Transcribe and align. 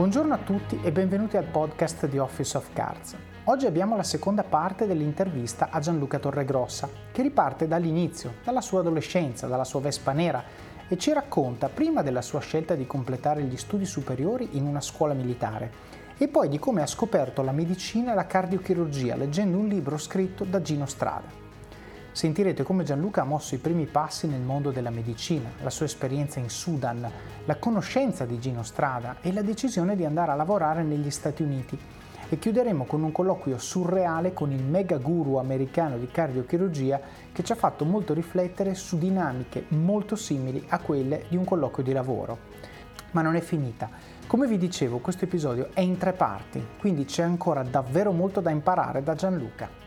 Buongiorno 0.00 0.32
a 0.32 0.38
tutti 0.38 0.80
e 0.82 0.92
benvenuti 0.92 1.36
al 1.36 1.44
podcast 1.44 2.06
di 2.06 2.16
Office 2.16 2.56
of 2.56 2.72
Cards. 2.72 3.14
Oggi 3.44 3.66
abbiamo 3.66 3.96
la 3.96 4.02
seconda 4.02 4.42
parte 4.42 4.86
dell'intervista 4.86 5.68
a 5.70 5.78
Gianluca 5.78 6.18
Torregrossa, 6.18 6.88
che 7.12 7.20
riparte 7.20 7.68
dall'inizio, 7.68 8.36
dalla 8.42 8.62
sua 8.62 8.80
adolescenza, 8.80 9.46
dalla 9.46 9.64
sua 9.64 9.80
Vespa 9.80 10.12
nera 10.12 10.42
e 10.88 10.96
ci 10.96 11.12
racconta 11.12 11.68
prima 11.68 12.00
della 12.00 12.22
sua 12.22 12.40
scelta 12.40 12.74
di 12.74 12.86
completare 12.86 13.42
gli 13.42 13.58
studi 13.58 13.84
superiori 13.84 14.48
in 14.52 14.64
una 14.64 14.80
scuola 14.80 15.12
militare 15.12 15.70
e 16.16 16.28
poi 16.28 16.48
di 16.48 16.58
come 16.58 16.80
ha 16.80 16.86
scoperto 16.86 17.42
la 17.42 17.52
medicina 17.52 18.12
e 18.12 18.14
la 18.14 18.26
cardiochirurgia 18.26 19.16
leggendo 19.16 19.58
un 19.58 19.68
libro 19.68 19.98
scritto 19.98 20.44
da 20.44 20.62
Gino 20.62 20.86
Strada. 20.86 21.39
Sentirete 22.12 22.64
come 22.64 22.82
Gianluca 22.82 23.22
ha 23.22 23.24
mosso 23.24 23.54
i 23.54 23.58
primi 23.58 23.86
passi 23.86 24.26
nel 24.26 24.40
mondo 24.40 24.72
della 24.72 24.90
medicina, 24.90 25.48
la 25.62 25.70
sua 25.70 25.86
esperienza 25.86 26.40
in 26.40 26.50
Sudan, 26.50 27.08
la 27.44 27.56
conoscenza 27.56 28.24
di 28.26 28.40
Gino 28.40 28.64
Strada 28.64 29.18
e 29.20 29.32
la 29.32 29.42
decisione 29.42 29.94
di 29.94 30.04
andare 30.04 30.32
a 30.32 30.34
lavorare 30.34 30.82
negli 30.82 31.10
Stati 31.10 31.42
Uniti. 31.42 31.78
E 32.28 32.38
chiuderemo 32.38 32.84
con 32.84 33.04
un 33.04 33.12
colloquio 33.12 33.58
surreale 33.58 34.32
con 34.32 34.50
il 34.50 34.62
mega 34.62 34.98
guru 34.98 35.36
americano 35.36 35.98
di 35.98 36.08
cardiochirurgia 36.08 37.00
che 37.32 37.44
ci 37.44 37.52
ha 37.52 37.56
fatto 37.56 37.84
molto 37.84 38.12
riflettere 38.12 38.74
su 38.74 38.98
dinamiche 38.98 39.66
molto 39.68 40.16
simili 40.16 40.64
a 40.68 40.78
quelle 40.80 41.26
di 41.28 41.36
un 41.36 41.44
colloquio 41.44 41.84
di 41.84 41.92
lavoro. 41.92 42.38
Ma 43.12 43.22
non 43.22 43.36
è 43.36 43.40
finita. 43.40 43.88
Come 44.26 44.48
vi 44.48 44.58
dicevo, 44.58 44.98
questo 44.98 45.24
episodio 45.24 45.70
è 45.72 45.80
in 45.80 45.96
tre 45.96 46.12
parti, 46.12 46.64
quindi 46.78 47.04
c'è 47.04 47.22
ancora 47.22 47.62
davvero 47.62 48.12
molto 48.12 48.40
da 48.40 48.50
imparare 48.50 49.02
da 49.02 49.14
Gianluca. 49.14 49.79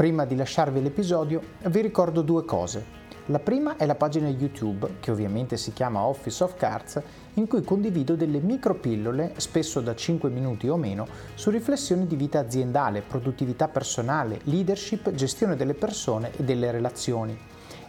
Prima 0.00 0.24
di 0.24 0.34
lasciarvi 0.34 0.80
l'episodio 0.80 1.42
vi 1.64 1.82
ricordo 1.82 2.22
due 2.22 2.46
cose. 2.46 2.82
La 3.26 3.38
prima 3.38 3.76
è 3.76 3.84
la 3.84 3.96
pagina 3.96 4.28
YouTube, 4.28 4.94
che 4.98 5.10
ovviamente 5.10 5.58
si 5.58 5.74
chiama 5.74 6.04
Office 6.06 6.42
of 6.42 6.56
Cards, 6.56 7.02
in 7.34 7.46
cui 7.46 7.62
condivido 7.62 8.16
delle 8.16 8.40
micropillole, 8.40 9.34
spesso 9.36 9.82
da 9.82 9.94
5 9.94 10.30
minuti 10.30 10.68
o 10.68 10.78
meno, 10.78 11.06
su 11.34 11.50
riflessioni 11.50 12.06
di 12.06 12.16
vita 12.16 12.38
aziendale, 12.38 13.02
produttività 13.02 13.68
personale, 13.68 14.40
leadership, 14.44 15.10
gestione 15.10 15.54
delle 15.54 15.74
persone 15.74 16.30
e 16.34 16.44
delle 16.44 16.70
relazioni. 16.70 17.38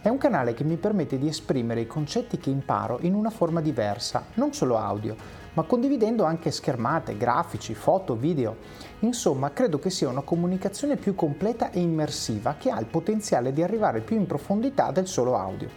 È 0.02 0.08
un 0.10 0.18
canale 0.18 0.52
che 0.52 0.64
mi 0.64 0.76
permette 0.76 1.16
di 1.16 1.28
esprimere 1.28 1.80
i 1.80 1.86
concetti 1.86 2.36
che 2.36 2.50
imparo 2.50 2.98
in 3.00 3.14
una 3.14 3.30
forma 3.30 3.62
diversa, 3.62 4.26
non 4.34 4.52
solo 4.52 4.76
audio, 4.76 5.16
ma 5.54 5.62
condividendo 5.62 6.24
anche 6.24 6.50
schermate, 6.50 7.16
grafici, 7.16 7.72
foto, 7.74 8.16
video. 8.16 8.56
Insomma, 9.02 9.52
credo 9.52 9.80
che 9.80 9.90
sia 9.90 10.08
una 10.08 10.20
comunicazione 10.20 10.96
più 10.96 11.16
completa 11.16 11.72
e 11.72 11.80
immersiva 11.80 12.54
che 12.56 12.70
ha 12.70 12.78
il 12.78 12.86
potenziale 12.86 13.52
di 13.52 13.60
arrivare 13.60 14.00
più 14.00 14.16
in 14.16 14.26
profondità 14.26 14.92
del 14.92 15.08
solo 15.08 15.36
audio. 15.36 15.68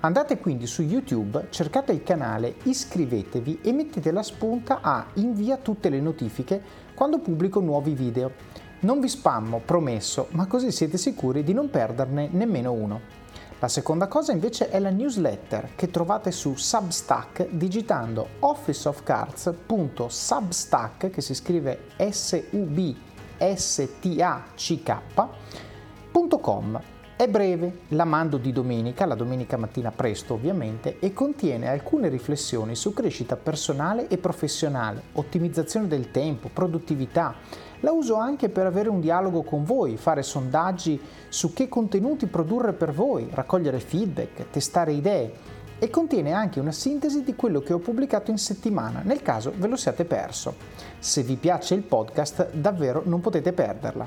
Andate 0.00 0.38
quindi 0.38 0.66
su 0.66 0.82
YouTube, 0.82 1.48
cercate 1.50 1.92
il 1.92 2.02
canale, 2.02 2.54
iscrivetevi 2.62 3.60
e 3.62 3.72
mettete 3.72 4.10
la 4.10 4.22
spunta 4.22 4.80
a 4.80 5.06
invia 5.14 5.58
tutte 5.58 5.90
le 5.90 6.00
notifiche 6.00 6.60
quando 6.94 7.18
pubblico 7.18 7.60
nuovi 7.60 7.92
video. 7.92 8.32
Non 8.80 9.00
vi 9.00 9.08
spammo, 9.08 9.60
promesso, 9.64 10.28
ma 10.30 10.46
così 10.46 10.72
siete 10.72 10.96
sicuri 10.96 11.44
di 11.44 11.52
non 11.52 11.68
perderne 11.68 12.30
nemmeno 12.32 12.72
uno. 12.72 13.21
La 13.62 13.68
seconda 13.68 14.08
cosa 14.08 14.32
invece 14.32 14.70
è 14.70 14.80
la 14.80 14.90
newsletter 14.90 15.76
che 15.76 15.88
trovate 15.88 16.32
su 16.32 16.56
Substack 16.56 17.50
digitando 17.50 18.30
officeofcards.substack 18.40 21.10
che 21.10 21.20
si 21.20 21.32
scrive 21.32 21.82
s 22.10 22.42
u 22.50 22.64
b 22.64 22.92
s 23.38 23.88
t 24.00 24.20
a 24.20 24.42
c 24.56 24.82
k.com. 24.82 26.80
È 27.14 27.28
breve, 27.28 27.82
la 27.90 28.04
mando 28.04 28.36
di 28.36 28.50
domenica, 28.50 29.06
la 29.06 29.14
domenica 29.14 29.56
mattina 29.56 29.92
presto 29.92 30.34
ovviamente, 30.34 30.98
e 30.98 31.12
contiene 31.12 31.68
alcune 31.68 32.08
riflessioni 32.08 32.74
su 32.74 32.92
crescita 32.92 33.36
personale 33.36 34.08
e 34.08 34.18
professionale, 34.18 35.02
ottimizzazione 35.12 35.86
del 35.86 36.10
tempo, 36.10 36.50
produttività, 36.52 37.36
la 37.82 37.92
uso 37.92 38.16
anche 38.16 38.48
per 38.48 38.66
avere 38.66 38.88
un 38.88 39.00
dialogo 39.00 39.42
con 39.42 39.64
voi, 39.64 39.96
fare 39.96 40.22
sondaggi 40.22 41.00
su 41.28 41.52
che 41.52 41.68
contenuti 41.68 42.26
produrre 42.26 42.72
per 42.72 42.92
voi, 42.92 43.28
raccogliere 43.30 43.80
feedback, 43.80 44.50
testare 44.50 44.92
idee 44.92 45.32
e 45.78 45.90
contiene 45.90 46.32
anche 46.32 46.60
una 46.60 46.70
sintesi 46.70 47.24
di 47.24 47.34
quello 47.34 47.60
che 47.60 47.72
ho 47.72 47.78
pubblicato 47.78 48.30
in 48.30 48.38
settimana, 48.38 49.02
nel 49.04 49.20
caso 49.20 49.52
ve 49.56 49.66
lo 49.66 49.76
siate 49.76 50.04
perso. 50.04 50.54
Se 51.00 51.22
vi 51.22 51.34
piace 51.34 51.74
il 51.74 51.82
podcast, 51.82 52.52
davvero 52.52 53.02
non 53.04 53.20
potete 53.20 53.52
perderla. 53.52 54.06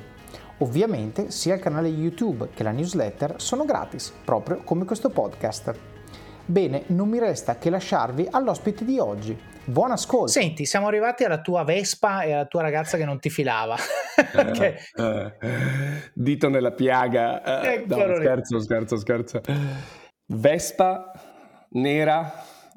Ovviamente 0.60 1.32
sia 1.32 1.56
il 1.56 1.60
canale 1.60 1.90
YouTube 1.90 2.50
che 2.54 2.64
la 2.64 2.72
newsletter 2.72 3.42
sono 3.42 3.66
gratis, 3.66 4.14
proprio 4.24 4.62
come 4.64 4.86
questo 4.86 5.10
podcast. 5.10 5.95
Bene, 6.48 6.84
non 6.88 7.10
mi 7.10 7.18
resta 7.18 7.58
che 7.58 7.72
lasciarvi 7.72 8.28
all'ospite 8.30 8.86
di 8.86 9.00
oggi. 9.00 9.36
Buon 9.64 9.92
ascolto. 9.92 10.28
Senti, 10.28 10.66
siamo 10.66 10.86
arrivati 10.86 11.24
alla 11.24 11.42
tua 11.42 11.64
Vespa 11.64 12.22
e 12.22 12.34
alla 12.34 12.46
tua 12.46 12.62
ragazza 12.62 12.98
che 12.98 13.06
non 13.06 13.20
ti 13.20 13.32
filava. 13.32 13.76
okay. 14.36 14.76
eh, 14.96 15.34
dito 16.14 16.48
nella 16.48 16.72
piaga. 16.72 17.64
Eh, 17.64 17.86
no, 17.88 17.96
scherzo, 17.96 18.60
scherzo, 18.60 18.98
scherzo. 18.98 19.42
Vespa 20.28 21.12
nera, 21.72 22.32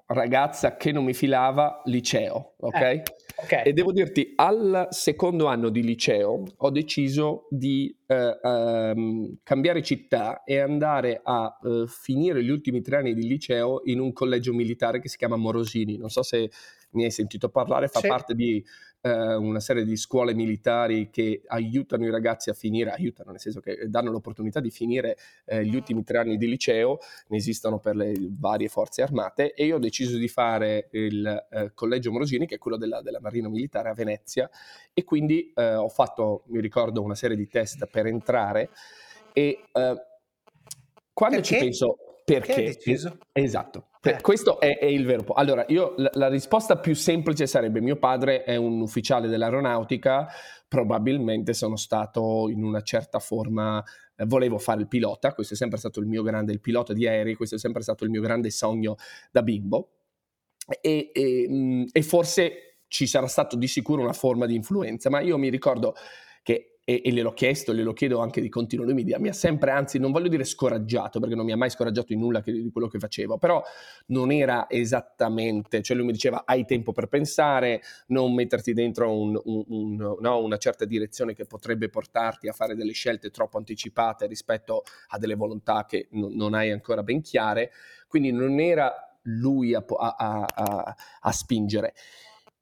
ragazza 0.07 0.77
che 0.77 0.91
non 0.91 1.05
mi 1.05 1.13
filava, 1.13 1.83
liceo, 1.85 2.55
ok? 2.59 2.81
Eh. 2.81 3.03
Okay. 3.41 3.63
E 3.67 3.73
devo 3.73 3.93
dirti, 3.93 4.33
al 4.35 4.89
secondo 4.91 5.47
anno 5.47 5.69
di 5.69 5.85
liceo 5.85 6.43
ho 6.57 6.71
deciso 6.71 7.47
di 7.51 7.97
eh, 8.07 8.39
um, 8.43 9.39
cambiare 9.45 9.81
città 9.81 10.43
e 10.43 10.59
andare 10.59 11.21
a 11.23 11.57
uh, 11.63 11.87
finire 11.87 12.43
gli 12.43 12.49
ultimi 12.49 12.81
tre 12.81 12.97
anni 12.97 13.15
di 13.15 13.29
liceo 13.29 13.83
in 13.85 14.01
un 14.01 14.13
collegio 14.13 14.53
militare 14.53 15.01
che 15.01 15.09
si 15.09 15.17
chiama 15.17 15.37
Morosini. 15.37 15.97
Non 15.97 16.09
so 16.09 16.25
se 16.25 16.51
mi 16.91 17.05
hai 17.05 17.13
sentito 17.13 17.49
parlare, 17.49 17.87
fa 17.87 18.01
sì. 18.01 18.09
parte 18.09 18.35
di 18.35 18.65
eh, 19.09 19.35
una 19.35 19.61
serie 19.61 19.85
di 19.85 19.97
scuole 19.97 20.35
militari 20.35 21.11
che 21.11 21.43
aiutano 21.47 22.05
i 22.05 22.11
ragazzi 22.11 22.51
a 22.51 22.53
finire, 22.53 22.91
aiutano 22.91 23.31
nel 23.31 23.41
senso 23.41 23.61
che 23.61 23.89
danno 23.89 24.11
l'opportunità 24.11 24.61
di 24.61 24.71
finire 24.71 25.17
eh, 25.47 25.65
gli 25.65 25.75
ultimi 25.75 26.05
tre 26.05 26.19
anni 26.19 26.37
di 26.37 26.49
liceo, 26.49 26.99
ne 27.29 27.37
esistono 27.37 27.79
per 27.79 27.97
le 27.97 28.15
varie 28.39 28.69
forze 28.69 29.03
armate 29.03 29.55
e 29.55 29.65
io 29.65 29.77
ho 29.77 29.81
deciso 29.81 30.17
di 30.17 30.29
fare 30.29 30.89
il 30.93 31.47
eh, 31.51 31.73
collegio 31.75 32.13
Morosini 32.13 32.47
che 32.47 32.57
è 32.57 32.59
quello 32.59 32.77
della, 32.77 33.01
della 33.03 33.21
Marina 33.21 33.49
Militare 33.49 33.89
a 33.89 33.95
Venezia 33.95 34.49
e 34.93 35.05
quindi 35.05 35.53
eh, 35.55 35.75
ho 35.75 35.89
fatto, 35.89 36.45
mi 36.49 36.61
ricordo, 36.61 37.03
una 37.03 37.15
serie 37.15 37.37
di 37.37 37.49
test 37.49 37.87
per 37.87 38.07
entrare 38.07 38.71
e 39.33 39.65
eh, 39.73 40.07
quando 41.13 41.37
perché? 41.37 41.55
ci 41.55 41.59
penso 41.59 41.97
perché... 42.25 42.77
Perché? 42.77 43.19
Esatto. 43.33 43.88
Eh. 44.03 44.21
Questo 44.21 44.61
è, 44.61 44.79
è, 44.79 44.85
il 44.85 45.05
vero 45.05 45.25
po'. 45.25 45.33
Allora, 45.33 45.65
io 45.69 45.95
la, 45.97 46.11
la, 46.15 46.29
risposta 46.29 46.79
più 46.79 46.95
semplice 46.95 47.47
sarebbe: 47.47 47.81
mio 47.81 47.97
padre 47.97 48.45
è 48.45 48.57
un 48.57 48.81
ufficiale 48.81 49.29
dell'aeronautica, 49.29 50.29
probabilmente 50.69 51.53
sono 51.53 51.77
stato 51.77 52.49
in 52.49 52.63
una 52.63 52.83
certa 52.83 53.19
forma. 53.19 53.83
Eh, 54.17 54.25
volevo 54.27 54.59
fare 54.59 54.81
il 54.81 54.89
pilota, 54.89 55.33
questo 55.33 55.55
è 55.55 55.57
sempre 55.57 55.79
stato 55.79 56.01
il 56.01 56.07
mio 56.07 56.23
grande, 56.23 56.53
il 56.53 56.61
pilota 56.61 56.93
di 56.93 57.07
aerei, 57.07 57.35
questo 57.35 57.57
è 57.57 57.59
sempre 57.59 57.83
stato 57.83 58.05
il 58.05 58.11
mio 58.11 58.21
grande 58.21 58.51
sogno 58.51 58.97
da 59.31 59.43
bimbo. 59.43 59.91
E, 60.81 61.11
e, 61.13 61.87
e 61.91 62.03
forse 62.03 62.69
ci 62.89 63.07
sarà 63.07 63.27
stato 63.27 63.57
di 63.57 63.67
sicuro 63.67 64.03
una 64.03 64.13
forma 64.13 64.47
di 64.47 64.55
influenza, 64.55 65.11
ma 65.11 65.21
io 65.21 65.39
mi 65.39 65.49
ricordo 65.49 65.95
che 66.43 66.78
e, 66.89 67.03
e 67.05 67.13
gliel'ho 67.13 67.35
chiesto, 67.35 67.75
glielo 67.75 67.93
chiedo 67.93 68.21
anche 68.21 68.41
di 68.41 68.49
continuo, 68.49 68.87
lui 68.87 68.95
mi, 68.95 69.05
mi, 69.19 69.29
ha 69.29 69.33
sempre, 69.35 69.73
anzi 69.73 69.99
non 69.99 70.11
voglio 70.11 70.29
dire 70.29 70.43
scoraggiato, 70.43 71.21
perché 71.21 71.35
non 71.35 71.45
mi 71.45 71.53
ha 71.53 71.57
mai 71.57 71.69
scoraggiato 71.69 72.15
in 72.15 72.21
nulla 72.21 72.41
che, 72.41 72.51
di 72.51 72.71
quello 72.71 72.89
che 72.89 72.99
facevo, 72.99 73.37
però 73.37 73.63
non 74.07 74.33
era 74.33 74.71
esattamente, 74.71 75.83
cioè 75.83 75.99
lui 75.99 76.07
mi 76.07 76.13
diceva 76.13 76.45
hai 76.47 76.65
tempo 76.65 76.93
per 76.93 77.09
pensare, 77.09 77.83
non 78.07 78.33
metterti 78.33 78.73
dentro 78.73 79.13
un, 79.13 79.39
un, 79.45 79.65
un, 79.69 80.17
no, 80.19 80.43
una 80.43 80.57
certa 80.57 80.87
direzione 80.87 81.35
che 81.35 81.45
potrebbe 81.45 81.91
portarti 81.91 82.49
a 82.49 82.55
fare 82.55 82.75
delle 82.75 82.93
scelte 82.93 83.29
troppo 83.29 83.59
anticipate 83.59 84.27
rispetto 84.27 84.85
a 85.09 85.19
delle 85.19 85.35
volontà 85.35 85.85
che 85.85 86.09
non, 86.13 86.33
non 86.33 86.55
hai 86.55 86.71
ancora 86.71 87.03
ben 87.03 87.21
chiare, 87.21 87.71
quindi 88.09 88.33
non 88.33 88.61
era 88.61 88.95
lui 89.25 89.75
a, 89.75 89.85
a, 89.87 90.47
a, 90.55 90.97
a 91.21 91.33
spingere. 91.33 91.93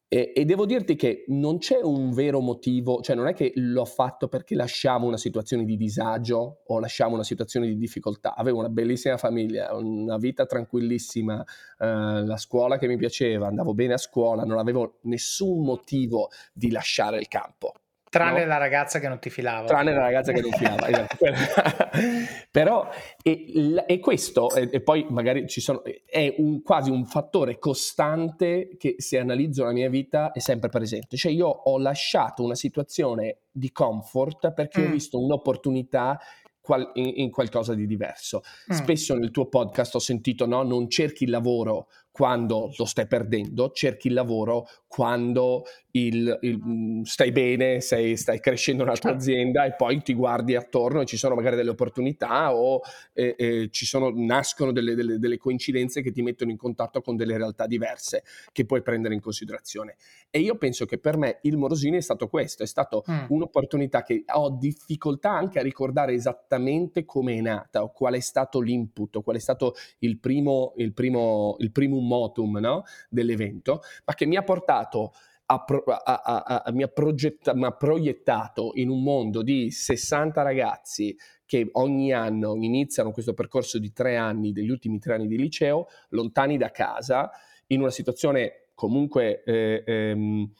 E, 0.08 0.32
e, 0.36 0.44
devo 0.44 0.66
dirti 0.66 0.94
che 0.94 1.24
non 1.28 1.58
c'è 1.58 1.80
un 1.82 2.12
vero 2.12 2.40
motivo, 2.40 3.00
cioè 3.00 3.16
non 3.16 3.26
è 3.26 3.34
che 3.34 3.50
l'ho 3.56 3.84
fatto 3.84 4.28
perché 4.28 4.54
lasciavo 4.54 5.04
una 5.04 5.16
situazione 5.16 5.64
di 5.64 5.76
disagio 5.76 6.62
o 6.64 6.78
lasciavo 6.78 7.14
una 7.14 7.24
situazione 7.24 7.66
di 7.66 7.76
difficoltà. 7.76 8.36
Avevo 8.36 8.58
una 8.60 8.68
bellissima 8.68 9.16
famiglia, 9.16 9.74
una 9.74 10.16
vita 10.16 10.46
tranquillissima, 10.46 11.42
eh, 11.78 12.24
la 12.24 12.36
scuola 12.36 12.78
che 12.78 12.86
mi 12.86 12.96
piaceva, 12.96 13.48
andavo 13.48 13.74
bene 13.74 13.94
a 13.94 13.98
scuola, 13.98 14.44
non 14.44 14.58
avevo 14.58 14.98
nessun 15.02 15.64
motivo 15.64 16.28
di 16.52 16.70
lasciare 16.70 17.18
il 17.18 17.26
campo. 17.26 17.72
Tranne 18.16 18.40
no? 18.40 18.46
la 18.46 18.56
ragazza 18.56 18.98
che 18.98 19.08
non 19.08 19.18
ti 19.18 19.30
filava. 19.30 19.66
Tranne 19.66 19.92
la 19.92 20.00
ragazza 20.00 20.32
che 20.32 20.40
non 20.40 20.50
filava. 20.52 20.88
Esatto. 20.88 21.26
Però, 22.50 22.88
e, 23.22 23.84
e 23.86 23.98
questo, 23.98 24.54
e, 24.54 24.68
e, 24.72 24.80
poi 24.80 25.06
magari 25.10 25.46
ci 25.46 25.60
sono, 25.60 25.82
è 25.84 26.34
un, 26.38 26.62
quasi 26.62 26.90
un 26.90 27.04
fattore 27.04 27.58
costante 27.58 28.76
che 28.78 28.96
se 28.98 29.18
analizzo 29.18 29.64
la 29.64 29.72
mia 29.72 29.88
vita 29.88 30.32
è 30.32 30.38
sempre 30.40 30.68
presente. 30.68 31.16
Cioè 31.16 31.32
io 31.32 31.46
ho 31.48 31.78
lasciato 31.78 32.42
una 32.42 32.54
situazione 32.54 33.38
di 33.50 33.72
comfort 33.72 34.52
perché 34.52 34.80
mm. 34.80 34.84
ho 34.84 34.90
visto 34.90 35.22
un'opportunità 35.22 36.18
qual- 36.66 36.90
in, 36.94 37.12
in, 37.16 37.30
qualcosa 37.30 37.74
di 37.74 37.86
diverso. 37.86 38.42
Mm. 38.72 38.76
Spesso 38.76 39.14
nel 39.14 39.30
tuo 39.30 39.46
podcast 39.46 39.94
ho 39.94 40.00
sentito 40.00 40.46
no, 40.46 40.62
non 40.64 40.90
cerchi 40.90 41.24
il 41.24 41.30
lavoro 41.30 41.88
quando 42.16 42.72
lo 42.78 42.86
stai 42.86 43.06
perdendo, 43.06 43.72
cerchi 43.72 44.06
il 44.06 44.14
lavoro 44.14 44.66
quando 44.88 45.64
il, 45.90 46.38
il, 46.40 46.58
mm, 46.58 47.02
stai 47.02 47.30
bene, 47.30 47.82
sei, 47.82 48.16
stai 48.16 48.40
crescendo 48.40 48.84
nella 48.84 48.96
tua 48.96 49.10
certo. 49.10 49.24
azienda 49.24 49.66
e 49.66 49.74
poi 49.74 50.02
ti 50.02 50.14
guardi 50.14 50.54
attorno 50.54 51.02
e 51.02 51.04
ci 51.04 51.18
sono 51.18 51.34
magari 51.34 51.56
delle 51.56 51.68
opportunità 51.68 52.54
o 52.54 52.80
eh, 53.12 53.34
eh, 53.36 53.68
ci 53.70 53.84
sono, 53.84 54.10
nascono 54.14 54.72
delle, 54.72 54.94
delle, 54.94 55.18
delle, 55.18 55.36
coincidenze 55.36 56.00
che 56.00 56.12
ti 56.12 56.22
mettono 56.22 56.50
in 56.50 56.56
contatto 56.56 57.02
con 57.02 57.16
delle 57.16 57.36
realtà 57.36 57.66
diverse 57.66 58.22
che 58.52 58.64
puoi 58.64 58.80
prendere 58.80 59.12
in 59.12 59.20
considerazione. 59.20 59.96
E 60.30 60.40
io 60.40 60.56
penso 60.56 60.86
che 60.86 60.96
per 60.96 61.18
me 61.18 61.40
il 61.42 61.58
Morosini 61.58 61.98
è 61.98 62.00
stato 62.00 62.28
questo, 62.28 62.62
è 62.62 62.66
stato 62.66 63.04
mm. 63.10 63.26
un'opportunità 63.28 64.02
che 64.02 64.24
ho 64.32 64.56
difficoltà 64.58 65.32
anche 65.32 65.58
a 65.58 65.62
ricordare 65.62 66.14
esattamente 66.14 67.04
come 67.04 67.34
è 67.34 67.40
nata 67.42 67.82
o 67.82 67.92
qual 67.92 68.14
è 68.14 68.20
stato 68.20 68.60
l'input 68.60 69.16
o 69.16 69.22
qual 69.22 69.36
è 69.36 69.40
stato 69.40 69.74
il 69.98 70.18
primo, 70.18 70.72
il 70.76 70.94
primo, 70.94 71.56
il 71.58 71.70
primo 71.70 71.96
motum 72.06 72.58
no? 72.58 72.84
dell'evento, 73.08 73.82
ma 74.04 74.14
che 74.14 74.26
mi 74.26 74.36
ha 74.36 74.42
portato 74.42 75.12
ha, 75.46 75.64
ha, 76.04 76.62
ha, 76.64 76.72
mi, 76.72 76.82
ha 76.82 76.88
progetta, 76.88 77.54
mi 77.54 77.64
ha 77.64 77.70
proiettato 77.70 78.72
in 78.74 78.88
un 78.88 79.02
mondo 79.02 79.42
di 79.42 79.70
60 79.70 80.42
ragazzi 80.42 81.16
che 81.44 81.68
ogni 81.72 82.12
anno 82.12 82.56
iniziano 82.56 83.12
questo 83.12 83.32
percorso 83.32 83.78
di 83.78 83.92
tre 83.92 84.16
anni, 84.16 84.52
degli 84.52 84.70
ultimi 84.70 84.98
tre 84.98 85.14
anni 85.14 85.28
di 85.28 85.38
liceo, 85.38 85.86
lontani 86.10 86.56
da 86.56 86.72
casa, 86.72 87.30
in 87.68 87.80
una 87.80 87.90
situazione 87.90 88.70
comunque 88.74 89.44
eh, 89.44 89.82
ehm, 89.86 90.50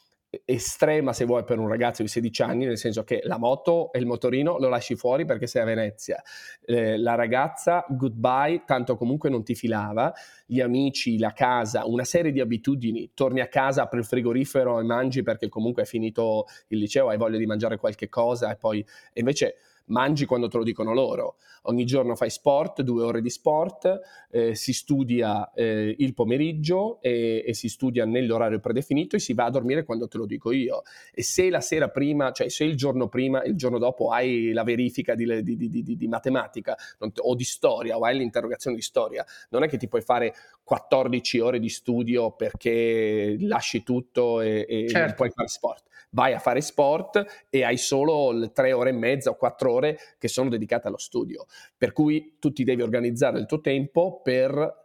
estrema 0.44 1.12
se 1.12 1.24
vuoi 1.24 1.44
per 1.44 1.58
un 1.58 1.68
ragazzo 1.68 2.02
di 2.02 2.08
16 2.08 2.42
anni, 2.42 2.64
nel 2.66 2.78
senso 2.78 3.04
che 3.04 3.20
la 3.24 3.38
moto 3.38 3.92
e 3.92 3.98
il 3.98 4.06
motorino 4.06 4.58
lo 4.58 4.68
lasci 4.68 4.96
fuori 4.96 5.24
perché 5.24 5.46
sei 5.46 5.62
a 5.62 5.64
Venezia, 5.64 6.22
eh, 6.64 6.98
la 6.98 7.14
ragazza 7.14 7.84
goodbye, 7.88 8.64
tanto 8.64 8.96
comunque 8.96 9.30
non 9.30 9.44
ti 9.44 9.54
filava, 9.54 10.12
gli 10.44 10.60
amici, 10.60 11.18
la 11.18 11.32
casa, 11.32 11.86
una 11.86 12.04
serie 12.04 12.32
di 12.32 12.40
abitudini, 12.40 13.10
torni 13.14 13.40
a 13.40 13.48
casa, 13.48 13.82
apri 13.82 13.98
il 13.98 14.04
frigorifero 14.04 14.78
e 14.80 14.82
mangi 14.82 15.22
perché 15.22 15.48
comunque 15.48 15.82
è 15.82 15.86
finito 15.86 16.46
il 16.68 16.78
liceo, 16.78 17.08
hai 17.08 17.16
voglia 17.16 17.38
di 17.38 17.46
mangiare 17.46 17.76
qualche 17.78 18.08
cosa 18.08 18.50
e 18.50 18.56
poi 18.56 18.84
invece 19.14 19.56
mangi 19.86 20.24
quando 20.24 20.48
te 20.48 20.56
lo 20.56 20.64
dicono 20.64 20.92
loro. 20.92 21.36
Ogni 21.62 21.84
giorno 21.84 22.14
fai 22.14 22.30
sport, 22.30 22.82
due 22.82 23.02
ore 23.02 23.20
di 23.20 23.30
sport, 23.30 24.00
eh, 24.30 24.54
si 24.54 24.72
studia 24.72 25.52
eh, 25.52 25.94
il 25.98 26.14
pomeriggio 26.14 27.00
e, 27.00 27.42
e, 27.44 27.54
si 27.54 27.68
studia 27.68 28.04
nell'orario 28.04 28.60
predefinito 28.60 29.16
e 29.16 29.18
si 29.18 29.34
va 29.34 29.46
a 29.46 29.50
dormire 29.50 29.84
quando 29.84 30.06
te 30.06 30.16
lo 30.16 30.26
dico 30.26 30.52
io. 30.52 30.82
E 31.12 31.22
se 31.22 31.50
la 31.50 31.60
sera 31.60 31.88
prima, 31.88 32.30
cioè 32.30 32.48
se 32.48 32.64
il 32.64 32.76
giorno 32.76 33.08
prima, 33.08 33.42
il 33.42 33.56
giorno 33.56 33.78
dopo 33.78 34.10
hai 34.10 34.52
la 34.52 34.62
verifica 34.62 35.14
di, 35.14 35.42
di, 35.42 35.56
di, 35.56 35.96
di 35.96 36.08
matematica 36.08 36.76
o 37.18 37.34
di 37.34 37.44
storia 37.44 37.96
o 37.96 38.04
hai 38.04 38.16
l'interrogazione 38.16 38.76
di 38.76 38.82
storia, 38.82 39.24
non 39.50 39.62
è 39.62 39.68
che 39.68 39.76
ti 39.76 39.88
puoi 39.88 40.02
fare 40.02 40.34
14 40.62 41.38
ore 41.40 41.58
di 41.58 41.68
studio 41.68 42.30
perché 42.32 43.36
lasci 43.40 43.82
tutto 43.82 44.40
e, 44.40 44.66
e 44.68 44.88
certo. 44.88 45.14
puoi 45.14 45.30
fare 45.30 45.48
sport 45.48 45.84
vai 46.10 46.32
a 46.32 46.38
fare 46.38 46.62
sport 46.62 47.44
e 47.50 47.62
hai 47.62 47.76
solo 47.76 48.50
tre 48.52 48.72
ore 48.72 48.88
e 48.88 48.92
mezza 48.94 49.28
o 49.28 49.36
quattro 49.36 49.72
ore 49.72 49.75
che 50.18 50.28
sono 50.28 50.48
dedicate 50.48 50.88
allo 50.88 50.98
studio. 50.98 51.46
Per 51.76 51.92
cui 51.92 52.36
tu 52.38 52.52
ti 52.52 52.64
devi 52.64 52.82
organizzare 52.82 53.38
il 53.38 53.46
tuo 53.46 53.60
tempo 53.60 54.20
per 54.22 54.84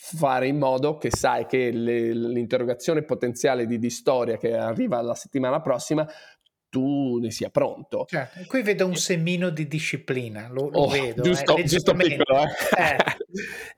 fare 0.00 0.46
in 0.46 0.58
modo 0.58 0.96
che 0.96 1.10
sai 1.10 1.46
che 1.46 1.72
le, 1.72 2.14
l'interrogazione 2.14 3.02
potenziale 3.02 3.66
di, 3.66 3.80
di, 3.80 3.90
storia 3.90 4.36
che 4.36 4.54
arriva 4.54 5.02
la 5.02 5.16
settimana 5.16 5.60
prossima 5.60 6.08
tu 6.68 7.18
ne 7.18 7.30
sia 7.30 7.48
pronto. 7.50 8.04
Certo. 8.06 8.44
Qui 8.46 8.62
vedo 8.62 8.86
un 8.86 8.94
semino 8.94 9.50
di 9.50 9.66
disciplina, 9.66 10.48
lo, 10.48 10.68
lo 10.68 10.80
oh, 10.80 10.88
vedo. 10.88 11.22
Giusto, 11.22 11.56
eh, 11.56 11.64
giusto 11.64 11.94
piccolo, 11.94 12.42
eh. 12.42 12.46
Eh. 12.76 12.96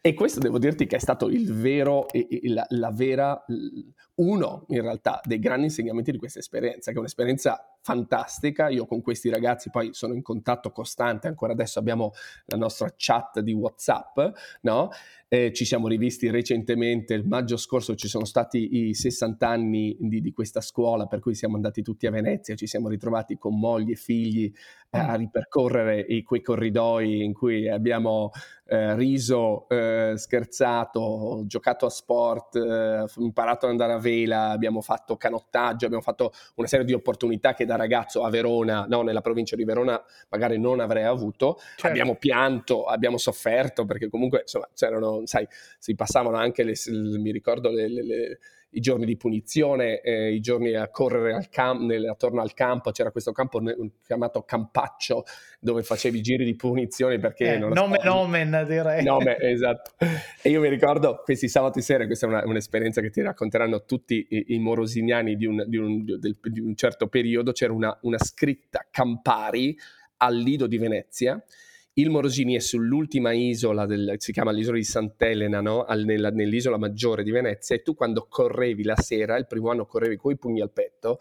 e 0.10 0.14
questo 0.14 0.40
devo 0.40 0.58
dirti 0.58 0.86
che 0.86 0.96
è 0.96 0.98
stato 0.98 1.28
il 1.28 1.52
vero, 1.52 2.06
la, 2.42 2.66
la 2.70 2.90
vera, 2.90 3.44
uno 4.16 4.64
in 4.68 4.82
realtà 4.82 5.20
dei 5.24 5.38
grandi 5.38 5.66
insegnamenti 5.66 6.10
di 6.10 6.18
questa 6.18 6.40
esperienza, 6.40 6.90
che 6.90 6.96
è 6.96 7.00
un'esperienza 7.00 7.69
fantastica. 7.82 8.68
Io 8.68 8.86
con 8.86 9.00
questi 9.02 9.30
ragazzi 9.30 9.70
poi 9.70 9.92
sono 9.92 10.14
in 10.14 10.22
contatto 10.22 10.70
costante, 10.70 11.28
ancora 11.28 11.52
adesso 11.52 11.78
abbiamo 11.78 12.12
la 12.46 12.56
nostra 12.56 12.92
chat 12.96 13.40
di 13.40 13.52
WhatsApp, 13.52 14.18
no? 14.62 14.90
Eh, 15.32 15.52
ci 15.52 15.64
siamo 15.64 15.86
rivisti 15.86 16.28
recentemente, 16.28 17.14
il 17.14 17.24
maggio 17.24 17.56
scorso 17.56 17.94
ci 17.94 18.08
sono 18.08 18.24
stati 18.24 18.88
i 18.88 18.94
60 18.94 19.46
anni 19.46 19.96
di, 20.00 20.20
di, 20.20 20.32
questa 20.32 20.60
scuola, 20.60 21.06
per 21.06 21.20
cui 21.20 21.36
siamo 21.36 21.54
andati 21.54 21.82
tutti 21.82 22.08
a 22.08 22.10
Venezia, 22.10 22.56
ci 22.56 22.66
siamo 22.66 22.88
ritrovati 22.88 23.38
con 23.38 23.56
mogli 23.56 23.92
e 23.92 23.94
figli 23.94 24.52
eh, 24.90 24.98
a 24.98 25.14
ripercorrere 25.14 26.00
i, 26.00 26.24
quei 26.24 26.42
corridoi 26.42 27.22
in 27.22 27.32
cui 27.32 27.68
abbiamo 27.68 28.32
eh, 28.66 28.94
riso, 28.96 29.68
eh, 29.68 30.14
scherzato, 30.16 31.42
giocato 31.46 31.86
a 31.86 31.90
sport, 31.90 32.56
eh, 32.56 33.04
imparato 33.18 33.66
ad 33.66 33.72
andare 33.72 33.92
a 33.92 33.98
vela, 33.98 34.50
abbiamo 34.50 34.80
fatto 34.80 35.16
canottaggio, 35.16 35.86
abbiamo 35.86 36.02
fatto 36.02 36.32
una 36.56 36.66
serie 36.66 36.84
di 36.84 36.92
opportunità 36.92 37.54
che 37.54 37.64
da 37.64 37.76
ragazzo 37.76 38.24
a 38.24 38.30
Verona, 38.30 38.86
no, 38.88 39.02
nella 39.02 39.20
provincia 39.20 39.54
di 39.54 39.64
Verona, 39.64 40.00
magari 40.28 40.58
non 40.58 40.80
avrei 40.80 41.04
avuto. 41.04 41.58
Certo. 41.58 41.86
Abbiamo 41.86 42.16
pianto, 42.16 42.84
abbiamo 42.84 43.16
sofferto 43.16 43.84
perché 43.84 44.08
comunque 44.08 44.40
insomma 44.42 44.68
c'erano, 44.74 45.19
sai, 45.26 45.46
si 45.78 45.94
passavano 45.94 46.36
anche 46.36 46.62
le, 46.62 46.74
mi 47.18 47.32
ricordo 47.32 47.70
le, 47.70 47.88
le, 47.88 48.38
i 48.70 48.80
giorni 48.80 49.04
di 49.04 49.16
punizione, 49.16 50.00
eh, 50.00 50.32
i 50.32 50.40
giorni 50.40 50.74
a 50.74 50.88
correre 50.88 51.34
al 51.34 51.48
cam- 51.48 51.84
nel, 51.86 52.06
attorno 52.06 52.40
al 52.40 52.54
campo, 52.54 52.90
c'era 52.90 53.10
questo 53.10 53.32
campo 53.32 53.58
ne- 53.60 53.76
chiamato 54.04 54.42
Campaccio 54.42 55.24
dove 55.58 55.82
facevi 55.82 56.20
giri 56.20 56.44
di 56.44 56.54
punizione 56.54 57.18
perché... 57.18 57.54
Eh, 57.54 57.58
non 57.58 57.70
nome 57.72 57.98
so, 58.00 58.08
nomen 58.08 58.64
direi. 58.68 59.02
Nome, 59.02 59.38
esatto. 59.40 59.92
E 60.42 60.50
io 60.50 60.60
mi 60.60 60.68
ricordo 60.68 61.20
questi 61.24 61.48
sabati 61.48 61.80
sera, 61.82 62.06
questa 62.06 62.26
è 62.26 62.28
una, 62.28 62.42
un'esperienza 62.44 63.00
che 63.00 63.10
ti 63.10 63.22
racconteranno 63.22 63.84
tutti 63.84 64.26
i, 64.30 64.54
i 64.54 64.58
morosiniani 64.58 65.34
di 65.34 65.46
un, 65.46 65.64
di, 65.66 65.76
un, 65.76 66.04
di, 66.04 66.36
di 66.40 66.60
un, 66.60 66.76
certo 66.76 67.08
periodo, 67.08 67.52
c'era 67.52 67.72
una, 67.72 67.96
una 68.02 68.18
scritta 68.18 68.86
Campari 68.90 69.76
al 70.18 70.36
Lido 70.36 70.66
di 70.66 70.78
Venezia 70.78 71.42
il 71.94 72.10
Morosini 72.10 72.54
è 72.54 72.60
sull'ultima 72.60 73.32
isola, 73.32 73.86
del, 73.86 74.14
si 74.18 74.32
chiama 74.32 74.52
l'isola 74.52 74.76
di 74.76 74.84
Sant'Elena, 74.84 75.60
no? 75.60 75.84
Al, 75.84 76.04
nella, 76.04 76.30
nell'isola 76.30 76.78
maggiore 76.78 77.22
di 77.22 77.30
Venezia, 77.30 77.74
e 77.74 77.82
tu 77.82 77.94
quando 77.94 78.26
correvi 78.28 78.84
la 78.84 78.96
sera, 78.96 79.36
il 79.36 79.46
primo 79.46 79.70
anno 79.70 79.86
correvi 79.86 80.16
coi 80.16 80.38
pugni 80.38 80.60
al 80.60 80.70
petto, 80.70 81.18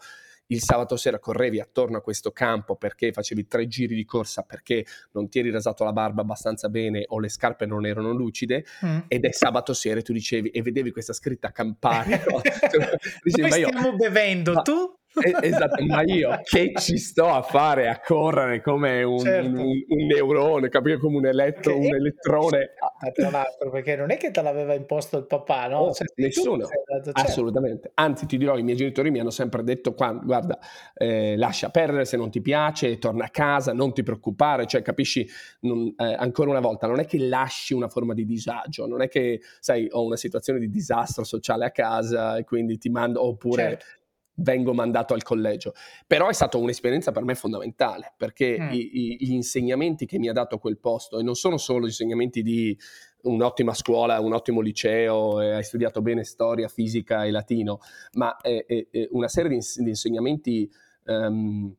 il 0.50 0.60
sabato 0.60 0.96
sera 0.96 1.18
correvi 1.18 1.60
attorno 1.60 1.98
a 1.98 2.00
questo 2.00 2.32
campo 2.32 2.76
perché 2.76 3.12
facevi 3.12 3.46
tre 3.46 3.66
giri 3.66 3.94
di 3.94 4.04
corsa 4.04 4.42
perché 4.42 4.84
non 5.12 5.28
ti 5.28 5.38
eri 5.38 5.50
rasato 5.50 5.84
la 5.84 5.92
barba 5.92 6.22
abbastanza 6.22 6.68
bene 6.68 7.04
o 7.08 7.20
le 7.20 7.28
scarpe 7.28 7.66
non 7.66 7.86
erano 7.86 8.10
lucide 8.12 8.64
mm. 8.84 8.98
ed 9.08 9.24
è 9.24 9.30
sabato 9.30 9.72
sera 9.72 10.00
e 10.00 10.02
tu 10.02 10.12
dicevi 10.12 10.50
e 10.50 10.62
vedevi 10.62 10.90
questa 10.90 11.12
scritta 11.12 11.52
Campari 11.52 12.10
no? 12.10 12.40
dicevi, 13.22 13.50
stiamo 13.50 13.90
io, 13.90 13.96
bevendo 13.96 14.54
ma, 14.54 14.62
tu 14.62 14.99
esatto, 15.42 15.84
ma 15.84 16.02
io 16.02 16.40
che 16.44 16.72
ci 16.76 16.96
sto 16.96 17.28
a 17.28 17.42
fare 17.42 17.88
a 17.88 18.00
correre 18.00 18.60
come 18.60 19.02
un, 19.02 19.18
certo. 19.18 19.60
un, 19.60 19.84
un 19.88 20.06
neurone, 20.06 20.68
capire 20.68 20.98
come 20.98 21.16
un, 21.16 21.26
elettro, 21.26 21.76
un 21.76 21.92
elettrone. 21.94 22.74
Tra 23.12 23.30
l'altro, 23.30 23.70
perché 23.70 23.96
non 23.96 24.10
è 24.10 24.16
che 24.16 24.30
te 24.30 24.40
l'aveva 24.40 24.74
imposto 24.74 25.18
il 25.18 25.26
papà, 25.26 25.66
no? 25.66 25.78
Oh, 25.78 25.92
cioè, 25.92 26.06
nessuno, 26.16 26.66
certo. 26.66 27.10
assolutamente. 27.12 27.90
Anzi, 27.94 28.26
ti 28.26 28.38
dirò, 28.38 28.56
i 28.56 28.62
miei 28.62 28.76
genitori 28.76 29.10
mi 29.10 29.18
hanno 29.18 29.30
sempre 29.30 29.64
detto: 29.64 29.94
guarda, 29.94 30.58
eh, 30.94 31.36
lascia 31.36 31.70
perdere 31.70 32.04
se 32.04 32.16
non 32.16 32.30
ti 32.30 32.40
piace, 32.40 32.98
torna 32.98 33.24
a 33.24 33.30
casa, 33.30 33.72
non 33.72 33.92
ti 33.92 34.02
preoccupare. 34.02 34.66
Cioè, 34.66 34.82
capisci, 34.82 35.28
non, 35.60 35.92
eh, 35.96 36.14
ancora 36.14 36.50
una 36.50 36.60
volta, 36.60 36.86
non 36.86 37.00
è 37.00 37.06
che 37.06 37.18
lasci 37.18 37.74
una 37.74 37.88
forma 37.88 38.14
di 38.14 38.24
disagio, 38.24 38.86
non 38.86 39.02
è 39.02 39.08
che, 39.08 39.40
sai, 39.58 39.88
ho 39.90 40.04
una 40.04 40.16
situazione 40.16 40.60
di 40.60 40.70
disastro 40.70 41.24
sociale 41.24 41.64
a 41.64 41.70
casa 41.70 42.36
e 42.36 42.44
quindi 42.44 42.78
ti 42.78 42.90
mando, 42.90 43.24
oppure. 43.24 43.62
Certo 43.62 43.98
vengo 44.40 44.72
mandato 44.74 45.14
al 45.14 45.22
collegio. 45.22 45.72
Però 46.06 46.28
è 46.28 46.32
stata 46.32 46.56
un'esperienza 46.56 47.12
per 47.12 47.24
me 47.24 47.34
fondamentale, 47.34 48.14
perché 48.16 48.58
mm. 48.58 48.72
i, 48.72 48.90
i, 48.92 49.16
gli 49.20 49.32
insegnamenti 49.32 50.06
che 50.06 50.18
mi 50.18 50.28
ha 50.28 50.32
dato 50.32 50.58
quel 50.58 50.78
posto, 50.78 51.18
e 51.18 51.22
non 51.22 51.34
sono 51.34 51.56
solo 51.56 51.86
insegnamenti 51.86 52.42
di 52.42 52.76
un'ottima 53.22 53.74
scuola, 53.74 54.20
un 54.20 54.32
ottimo 54.32 54.60
liceo, 54.60 55.38
hai 55.38 55.62
studiato 55.62 56.00
bene 56.00 56.24
storia, 56.24 56.68
fisica 56.68 57.24
e 57.24 57.30
latino, 57.30 57.80
ma 58.12 58.36
è, 58.36 58.64
è 58.66 59.08
una 59.10 59.28
serie 59.28 59.50
di, 59.50 59.54
ins- 59.56 59.80
di 59.80 59.90
insegnamenti 59.90 60.70
um, 61.04 61.74